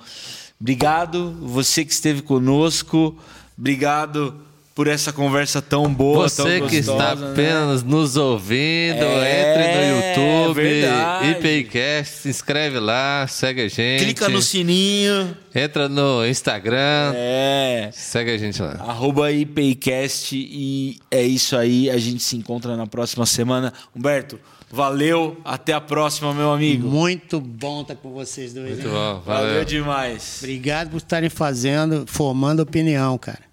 obrigado 0.61 1.33
você 1.41 1.85
que 1.85 1.93
esteve 1.93 2.23
conosco. 2.23 3.19
Obrigado 3.59 4.50
por 4.75 4.87
essa 4.87 5.13
conversa 5.13 5.61
tão 5.61 5.93
boa, 5.93 6.31
tão 6.31 6.47
Você 6.47 6.61
que 6.63 6.77
está 6.77 6.93
gostosa, 7.15 7.27
né? 7.27 7.33
apenas 7.33 7.83
nos 7.83 8.17
ouvindo, 8.17 9.03
É, 9.05 9.53
entre 9.53 9.91
no 9.91 9.97
YouTube, 9.97 10.63
verdade. 10.63 11.31
IPCast, 11.33 12.17
se 12.23 12.29
inscreve 12.29 12.79
lá, 12.79 13.27
segue 13.29 13.63
a 13.63 13.69
gente. 13.69 14.05
Clica 14.05 14.29
no 14.29 14.41
sininho. 14.41 15.37
Entra 15.55 15.89
no 15.89 16.25
Instagram, 16.27 17.13
É. 17.15 17.91
segue 17.93 18.31
a 18.31 18.39
gente 18.39 18.63
lá. 18.63 18.77
Arroba 18.81 19.31
IPCast 19.33 20.35
e 20.37 20.99
é 21.11 21.23
isso 21.23 21.57
aí. 21.57 21.91
A 21.91 21.99
gente 21.99 22.23
se 22.23 22.37
encontra 22.37 22.77
na 22.77 22.87
próxima 22.87 23.27
semana. 23.27 23.73
Humberto, 23.95 24.39
valeu. 24.71 25.37
Até 25.45 25.73
a 25.73 25.81
próxima, 25.81 26.33
meu 26.33 26.53
amigo. 26.53 26.89
Muito 26.89 27.41
bom 27.41 27.83
estar 27.83 27.97
com 27.97 28.13
vocês 28.13 28.55
dois. 28.55 28.71
Muito 28.77 28.87
hein? 28.87 28.93
bom, 28.95 29.21
Valeu 29.27 29.49
valeu. 29.49 29.65
demais. 29.65 30.37
Obrigado 30.39 30.91
por 30.91 30.99
estarem 30.99 31.29
fazendo, 31.29 32.05
formando 32.07 32.61
opinião, 32.61 33.19
cara. 33.19 33.50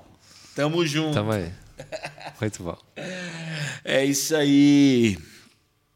Tamo 0.58 0.84
junto. 0.88 1.14
Tamo 1.14 1.34
aí. 1.34 1.52
Muito 2.42 2.64
bom. 2.64 2.76
É 3.86 4.04
isso 4.04 4.36
aí. 4.36 5.16